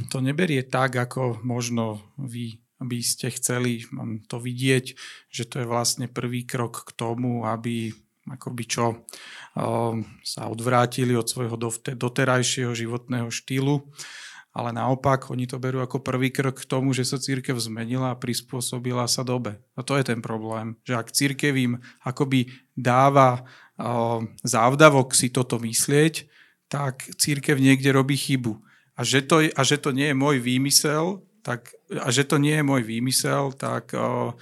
to 0.10 0.18
neberie 0.22 0.64
tak, 0.66 0.96
ako 0.96 1.42
možno 1.44 2.02
vy 2.18 2.62
by 2.78 3.00
ste 3.02 3.34
chceli 3.34 3.90
to 4.30 4.38
vidieť, 4.38 4.86
že 5.34 5.44
to 5.50 5.66
je 5.66 5.70
vlastne 5.70 6.06
prvý 6.06 6.46
krok 6.46 6.86
k 6.86 6.94
tomu, 6.94 7.42
aby 7.46 7.90
akoby 8.30 8.64
čo 8.70 9.08
sa 10.22 10.42
odvrátili 10.46 11.18
od 11.18 11.26
svojho 11.26 11.58
doterajšieho 11.96 12.76
životného 12.76 13.34
štýlu 13.34 13.82
ale 14.58 14.74
naopak 14.74 15.30
oni 15.30 15.46
to 15.46 15.62
berú 15.62 15.86
ako 15.86 16.02
prvý 16.02 16.34
krok 16.34 16.58
k 16.58 16.66
tomu, 16.66 16.90
že 16.90 17.06
sa 17.06 17.22
církev 17.22 17.54
zmenila 17.62 18.10
a 18.10 18.18
prispôsobila 18.18 19.06
sa 19.06 19.22
dobe. 19.22 19.62
A 19.78 19.86
to 19.86 19.94
je 19.94 20.10
ten 20.10 20.18
problém, 20.18 20.74
že 20.82 20.98
ak 20.98 21.14
církev 21.14 21.54
im 21.54 21.74
akoby 22.02 22.50
dáva 22.74 23.46
závdavok 24.42 25.14
si 25.14 25.30
toto 25.30 25.62
myslieť, 25.62 26.26
tak 26.74 27.06
církev 27.22 27.62
niekde 27.62 27.94
robí 27.94 28.18
chybu. 28.18 28.58
A 28.98 29.02
že 29.06 29.22
to, 29.22 29.46
a 29.46 29.62
že 29.62 29.78
to 29.78 29.94
nie 29.94 30.10
je 30.10 30.18
môj 30.18 30.42
výmysel, 30.42 31.22
tak, 31.46 31.72
a 31.94 32.10
že 32.10 32.26
to 32.26 32.42
nie 32.42 32.58
je 32.60 32.66
môj 32.66 32.82
výmysel, 32.84 33.54
tak 33.56 33.94
uh, 33.94 34.34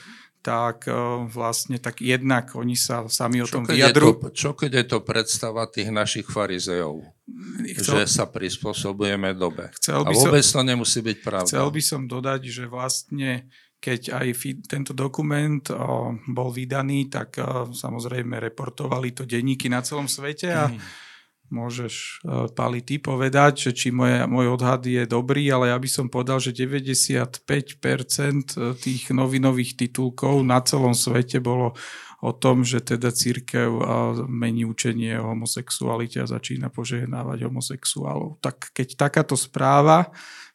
tak 0.46 0.86
vlastne 1.34 1.82
tak 1.82 2.06
jednak 2.06 2.54
oni 2.54 2.78
sa 2.78 3.10
sami 3.10 3.42
o 3.42 3.50
tom 3.50 3.66
vyjadrujú. 3.66 4.30
Čo 4.30 4.54
keď 4.54 4.72
je 4.78 4.86
to 4.86 5.00
predstava 5.02 5.66
tých 5.66 5.90
našich 5.90 6.30
farizejov? 6.30 7.02
Chcel, 7.82 8.06
že 8.06 8.22
sa 8.22 8.30
prispôsobujeme 8.30 9.34
dobe. 9.34 9.74
Chcel 9.82 10.06
by 10.06 10.14
A 10.14 10.18
vôbec 10.22 10.46
som, 10.46 10.62
to 10.62 10.70
nemusí 10.70 11.02
byť 11.02 11.18
pravda. 11.26 11.50
Chcel 11.50 11.68
by 11.74 11.82
som 11.82 12.02
dodať, 12.06 12.42
že 12.46 12.64
vlastne 12.70 13.50
keď 13.82 14.22
aj 14.22 14.28
tento 14.70 14.94
dokument 14.94 15.66
o, 15.74 16.14
bol 16.30 16.54
vydaný, 16.54 17.10
tak 17.10 17.42
o, 17.42 17.74
samozrejme 17.74 18.38
reportovali 18.38 19.18
to 19.18 19.26
denníky 19.26 19.66
na 19.66 19.82
celom 19.82 20.06
svete 20.06 20.54
a 20.54 20.70
mm 20.70 21.05
Môžeš, 21.54 22.26
e, 22.26 22.50
Pali, 22.58 22.82
ty 22.82 22.98
povedať, 22.98 23.70
že 23.70 23.72
či 23.78 23.88
moje, 23.94 24.26
môj 24.26 24.58
odhad 24.58 24.82
je 24.82 25.06
dobrý, 25.06 25.46
ale 25.54 25.70
ja 25.70 25.78
by 25.78 25.90
som 25.90 26.10
povedal, 26.10 26.42
že 26.42 26.58
95% 26.58 27.46
e, 27.46 28.74
tých 28.74 29.14
novinových 29.14 29.78
titulkov 29.78 30.42
na 30.42 30.58
celom 30.66 30.98
svete 30.98 31.38
bolo 31.38 31.78
o 32.26 32.32
tom, 32.34 32.66
že 32.66 32.82
teda 32.82 33.14
církev 33.14 33.70
e, 33.70 33.84
mení 34.26 34.66
učenie 34.66 35.22
o 35.22 35.38
homosexualite 35.38 36.26
a 36.26 36.30
začína 36.30 36.74
požehnávať 36.74 37.46
homosexuálov. 37.46 38.42
Tak 38.42 38.74
keď 38.74 38.98
takáto 38.98 39.38
správa 39.38 40.10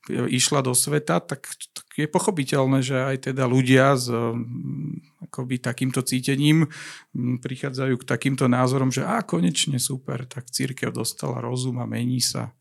išla 0.09 0.65
do 0.65 0.73
sveta, 0.73 1.21
tak, 1.21 1.45
tak 1.77 1.87
je 1.93 2.09
pochopiteľné, 2.09 2.81
že 2.81 2.97
aj 2.97 3.33
teda 3.33 3.45
ľudia 3.45 3.93
s 3.99 4.09
mm, 4.09 5.29
akoby 5.29 5.61
takýmto 5.61 6.01
cítením 6.01 6.65
mm, 7.13 7.45
prichádzajú 7.45 7.95
k 8.01 8.09
takýmto 8.09 8.49
názorom, 8.49 8.89
že 8.89 9.05
a 9.05 9.21
konečne 9.21 9.77
super, 9.77 10.25
tak 10.25 10.49
církev 10.49 10.89
dostala 10.95 11.45
rozum 11.45 11.77
a 11.79 11.87
mení 11.87 12.25
sa. 12.25 12.57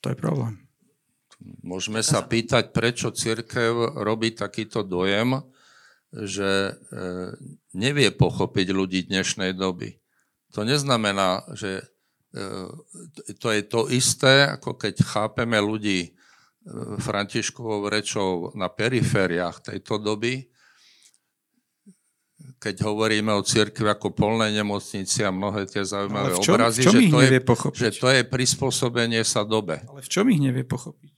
To 0.00 0.08
je 0.08 0.16
problém. 0.16 0.56
Môžeme 1.60 2.00
sa 2.04 2.24
pýtať, 2.24 2.72
prečo 2.72 3.12
církev 3.12 4.00
robí 4.00 4.32
takýto 4.32 4.84
dojem, 4.84 5.40
že 6.12 6.50
e, 6.68 6.72
nevie 7.72 8.12
pochopiť 8.12 8.66
ľudí 8.76 9.00
dnešnej 9.08 9.56
doby. 9.56 9.96
To 10.52 10.66
neznamená, 10.66 11.46
že 11.56 11.86
e, 12.34 12.44
to 13.40 13.48
je 13.56 13.62
to 13.64 13.88
isté, 13.88 14.52
ako 14.52 14.76
keď 14.76 15.00
chápeme 15.00 15.56
ľudí 15.56 16.12
Františkovou 17.00 17.88
rečou 17.88 18.52
na 18.52 18.68
perifériách 18.68 19.72
tejto 19.72 19.96
doby, 19.96 20.44
keď 22.60 22.84
hovoríme 22.84 23.32
o 23.32 23.40
cirkvi 23.40 23.88
ako 23.88 24.12
polnej 24.12 24.52
nemocnici 24.52 25.24
a 25.24 25.32
mnohé 25.32 25.64
tie 25.64 25.80
zaujímavé 25.80 26.36
čom, 26.44 26.60
obrazy, 26.60 26.84
že, 26.84 27.08
to 27.08 27.18
je, 27.24 27.30
že 27.72 27.90
to 27.96 28.08
je 28.12 28.22
prispôsobenie 28.28 29.24
sa 29.24 29.48
dobe. 29.48 29.80
Ale 29.88 30.04
v 30.04 30.08
čom 30.12 30.28
ich 30.28 30.40
nevie 30.40 30.64
pochopiť? 30.68 31.12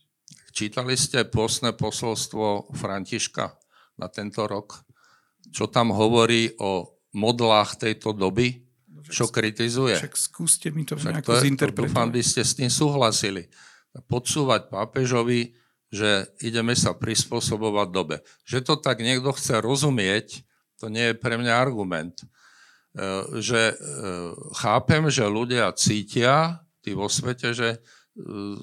Čítali 0.55 0.95
ste 0.95 1.27
postné 1.27 1.75
posolstvo 1.75 2.71
Františka 2.79 3.59
na 3.99 4.07
tento 4.07 4.47
rok? 4.47 4.87
Čo 5.51 5.67
tam 5.67 5.91
hovorí 5.91 6.55
o 6.63 6.95
modlách 7.19 7.83
tejto 7.83 8.15
doby? 8.15 8.63
No, 8.87 9.03
čo 9.03 9.27
kritizuje? 9.27 9.99
Však 9.99 10.15
skúste 10.15 10.71
mi 10.71 10.87
to 10.87 10.95
nejako 10.95 11.35
zinterpretovať. 11.43 11.91
Dúfam, 11.91 12.09
by 12.15 12.23
ste 12.23 12.47
s 12.47 12.55
tým 12.55 12.71
súhlasili 12.71 13.51
podsúvať 14.09 14.73
pápežovi, 14.73 15.53
že 15.93 16.33
ideme 16.41 16.73
sa 16.73 16.97
prispôsobovať 16.97 17.89
dobe. 17.93 18.17
Že 18.49 18.59
to 18.65 18.75
tak 18.81 19.05
niekto 19.05 19.29
chce 19.37 19.61
rozumieť, 19.61 20.41
to 20.81 20.89
nie 20.89 21.13
je 21.13 21.21
pre 21.21 21.37
mňa 21.37 21.53
argument. 21.53 22.17
E, 22.19 22.27
že 23.45 23.73
e, 23.73 23.75
chápem, 24.57 25.05
že 25.13 25.29
ľudia 25.29 25.69
cítia, 25.77 26.65
tí 26.81 26.97
vo 26.97 27.13
svete, 27.13 27.53
že 27.53 27.77
e, 27.77 27.79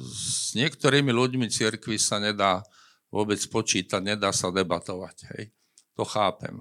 s 0.09 0.57
niektorými 0.57 1.13
ľuďmi 1.13 1.45
cirkvi 1.49 2.01
sa 2.01 2.17
nedá 2.17 2.65
vôbec 3.13 3.37
počítať, 3.45 4.01
nedá 4.01 4.33
sa 4.33 4.49
debatovať. 4.49 5.15
Hej. 5.37 5.53
To 5.97 6.05
chápem. 6.09 6.57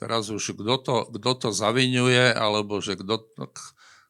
Teraz 0.00 0.32
už 0.32 0.56
kto 0.56 0.74
to, 0.80 0.96
kto 1.20 1.30
to 1.36 1.48
zavinuje, 1.52 2.32
alebo 2.32 2.80
že 2.80 2.96
kto, 2.96 3.28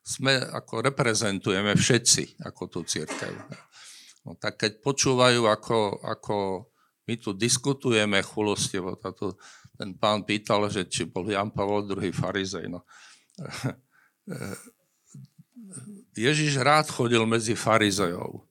sme 0.08 0.40
ako 0.40 0.88
reprezentujeme 0.88 1.76
všetci 1.76 2.40
ako 2.44 2.62
tú 2.68 2.80
církev. 2.84 3.28
No 4.28 4.36
tak 4.36 4.60
keď 4.60 4.84
počúvajú, 4.84 5.48
ako, 5.48 6.04
ako 6.04 6.68
my 7.08 7.14
tu 7.16 7.32
diskutujeme 7.32 8.20
chulostivo, 8.20 8.92
táto, 9.00 9.40
ten 9.72 9.96
pán 9.96 10.20
pýtal, 10.20 10.68
že 10.68 10.84
či 10.84 11.08
bol 11.08 11.24
Jan 11.24 11.48
Pavel 11.48 11.88
II 11.88 12.12
farizej. 12.12 12.68
No. 12.68 12.84
Ježiš 16.12 16.60
rád 16.60 16.92
chodil 16.92 17.24
medzi 17.24 17.56
farizejov, 17.56 18.44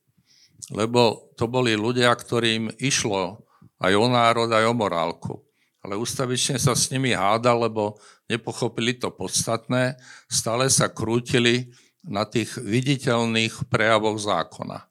lebo 0.74 1.30
to 1.38 1.46
boli 1.46 1.78
ľudia, 1.78 2.10
ktorým 2.10 2.74
išlo 2.82 3.46
aj 3.78 3.94
o 3.94 4.08
národ, 4.10 4.50
aj 4.50 4.66
o 4.66 4.74
morálku. 4.74 5.46
Ale 5.86 5.94
ustavične 5.94 6.58
sa 6.58 6.74
s 6.74 6.90
nimi 6.90 7.14
hádal, 7.14 7.70
lebo 7.70 8.02
nepochopili 8.26 8.98
to 8.98 9.14
podstatné, 9.14 9.94
stále 10.26 10.66
sa 10.74 10.90
krútili 10.90 11.70
na 12.02 12.26
tých 12.26 12.58
viditeľných 12.58 13.70
prejavoch 13.70 14.18
zákona 14.18 14.87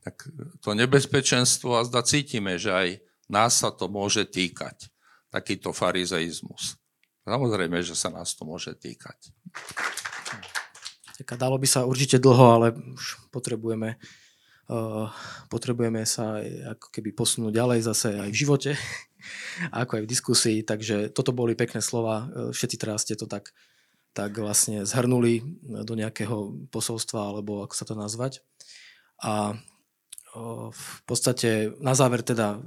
tak 0.00 0.28
to 0.64 0.72
nebezpečenstvo 0.72 1.76
a 1.76 1.86
zda 1.86 2.00
cítime, 2.00 2.56
že 2.56 2.72
aj 2.72 2.88
nás 3.28 3.60
sa 3.60 3.70
to 3.70 3.86
môže 3.86 4.26
týkať. 4.26 4.88
Takýto 5.30 5.70
farizeizmus. 5.70 6.80
Samozrejme, 7.28 7.78
že 7.84 7.94
sa 7.94 8.10
nás 8.10 8.34
to 8.34 8.42
môže 8.48 8.74
týkať. 8.74 9.30
Tak 11.20 11.36
dalo 11.36 11.60
by 11.60 11.68
sa 11.68 11.84
určite 11.84 12.16
dlho, 12.16 12.46
ale 12.48 12.66
už 12.72 13.28
potrebujeme, 13.28 14.00
uh, 14.72 15.06
potrebujeme 15.52 16.02
sa 16.08 16.40
ako 16.74 16.88
keby 16.88 17.12
posunúť 17.12 17.52
ďalej 17.52 17.80
zase 17.84 18.08
aj 18.16 18.30
v 18.32 18.40
živote, 18.40 18.70
ako 19.84 20.00
aj 20.00 20.02
v 20.08 20.10
diskusii. 20.10 20.58
Takže 20.64 21.12
toto 21.12 21.36
boli 21.36 21.52
pekné 21.52 21.84
slova. 21.84 22.26
Všetci 22.56 22.76
teraz 22.80 23.04
ste 23.04 23.14
to 23.20 23.28
tak, 23.28 23.52
tak 24.16 24.32
vlastne 24.40 24.88
zhrnuli 24.88 25.44
do 25.84 25.92
nejakého 25.92 26.66
posolstva, 26.72 27.36
alebo 27.36 27.62
ako 27.68 27.74
sa 27.76 27.84
to 27.84 27.94
nazvať. 27.94 28.40
A 29.20 29.60
v 30.70 31.00
podstate 31.10 31.74
na 31.82 31.98
záver 31.98 32.22
teda 32.22 32.62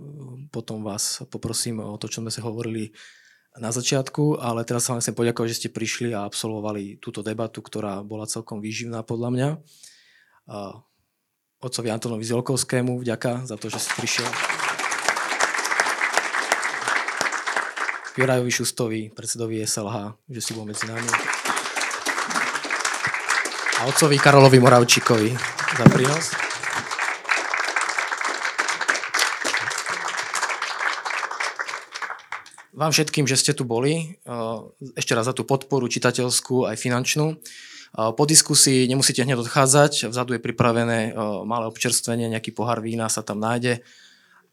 potom 0.51 0.83
vás 0.83 1.23
poprosím 1.31 1.79
o 1.79 1.95
to, 1.95 2.11
čo 2.11 2.19
sme 2.19 2.27
sa 2.27 2.43
hovorili 2.43 2.91
na 3.55 3.69
začiatku, 3.69 4.41
ale 4.41 4.65
teraz 4.65 4.89
sa 4.89 4.97
vám 4.97 5.01
chcem 5.05 5.15
poďakovať, 5.15 5.47
že 5.53 5.59
ste 5.61 5.69
prišli 5.69 6.09
a 6.11 6.25
absolvovali 6.25 6.97
túto 6.97 7.21
debatu, 7.21 7.61
ktorá 7.61 8.01
bola 8.01 8.25
celkom 8.25 8.59
výživná 8.59 9.05
podľa 9.05 9.29
mňa. 9.29 9.49
Otcovi 11.63 11.87
Antonovi 11.93 12.27
Zilkovskému 12.27 12.99
vďaka 12.99 13.47
za 13.47 13.55
to, 13.55 13.71
že 13.71 13.79
si 13.79 13.89
prišiel. 13.95 14.27
Jurajovi 18.13 18.51
Šustovi, 18.51 19.01
predsedovi 19.09 19.63
SLH, 19.65 20.19
že 20.29 20.41
si 20.43 20.51
bol 20.53 20.67
medzi 20.67 20.85
nami. 20.85 21.07
A 23.79 23.89
otcovi 23.89 24.19
Karolovi 24.21 24.61
Moravčíkovi 24.61 25.33
za 25.77 25.85
prínos. 25.89 26.52
Vám 32.73 32.91
všetkým, 32.91 33.29
že 33.29 33.37
ste 33.37 33.53
tu 33.53 33.63
boli. 33.63 34.17
Ešte 34.97 35.13
raz 35.13 35.29
za 35.29 35.33
tú 35.37 35.45
podporu 35.45 35.85
čitateľskú 35.85 36.65
aj 36.67 36.75
finančnú. 36.81 37.37
Po 37.93 38.23
diskusii 38.25 38.89
nemusíte 38.89 39.21
hneď 39.21 39.37
odchádzať, 39.45 40.09
vzadu 40.09 40.33
je 40.33 40.41
pripravené 40.41 41.13
malé 41.45 41.65
občerstvenie, 41.69 42.25
nejaký 42.33 42.49
pohár 42.49 42.81
vína 42.81 43.05
sa 43.05 43.21
tam 43.21 43.37
nájde. 43.37 43.85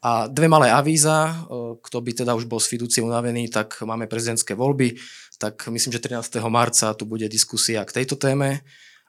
A 0.01 0.25
dve 0.29 0.49
malé 0.49 0.69
avíza, 0.69 1.45
kto 1.81 1.97
by 2.01 2.11
teda 2.21 2.33
už 2.37 2.45
bol 2.45 2.61
z 2.61 2.73
fidúcie 2.73 3.01
unavený, 3.01 3.49
tak 3.49 3.81
máme 3.81 4.05
prezidentské 4.05 4.53
voľby, 4.57 4.97
tak 5.41 5.65
myslím, 5.69 5.93
že 5.93 6.01
13. 6.01 6.41
marca 6.49 6.93
tu 6.93 7.09
bude 7.09 7.25
diskusia 7.29 7.81
k 7.85 8.01
tejto 8.01 8.17
téme 8.17 8.61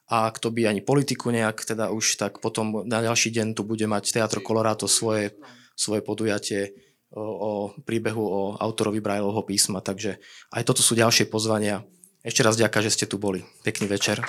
a 0.09 0.29
kto 0.33 0.53
by 0.53 0.69
ani 0.69 0.81
politiku 0.85 1.33
nejak 1.33 1.65
teda 1.65 1.93
už, 1.93 2.21
tak 2.21 2.41
potom 2.45 2.85
na 2.89 3.01
ďalší 3.05 3.33
deň 3.33 3.57
tu 3.57 3.65
bude 3.65 3.85
mať 3.85 4.17
Teatro 4.17 4.45
Colorado 4.45 4.89
svoje, 4.89 5.37
svoje 5.77 6.01
podujatie 6.05 6.92
o 7.13 7.77
príbehu 7.85 8.25
o 8.25 8.43
autorovi 8.57 9.05
Brajlovho 9.05 9.45
písma. 9.45 9.85
Takže 9.85 10.17
aj 10.53 10.63
toto 10.65 10.81
sú 10.81 10.97
ďalšie 10.97 11.29
pozvania. 11.29 11.85
Ešte 12.25 12.41
raz 12.41 12.57
ďakujem, 12.57 12.87
že 12.89 12.95
ste 12.95 13.07
tu 13.11 13.21
boli. 13.21 13.45
Pekný 13.67 13.91
večer. 13.91 14.25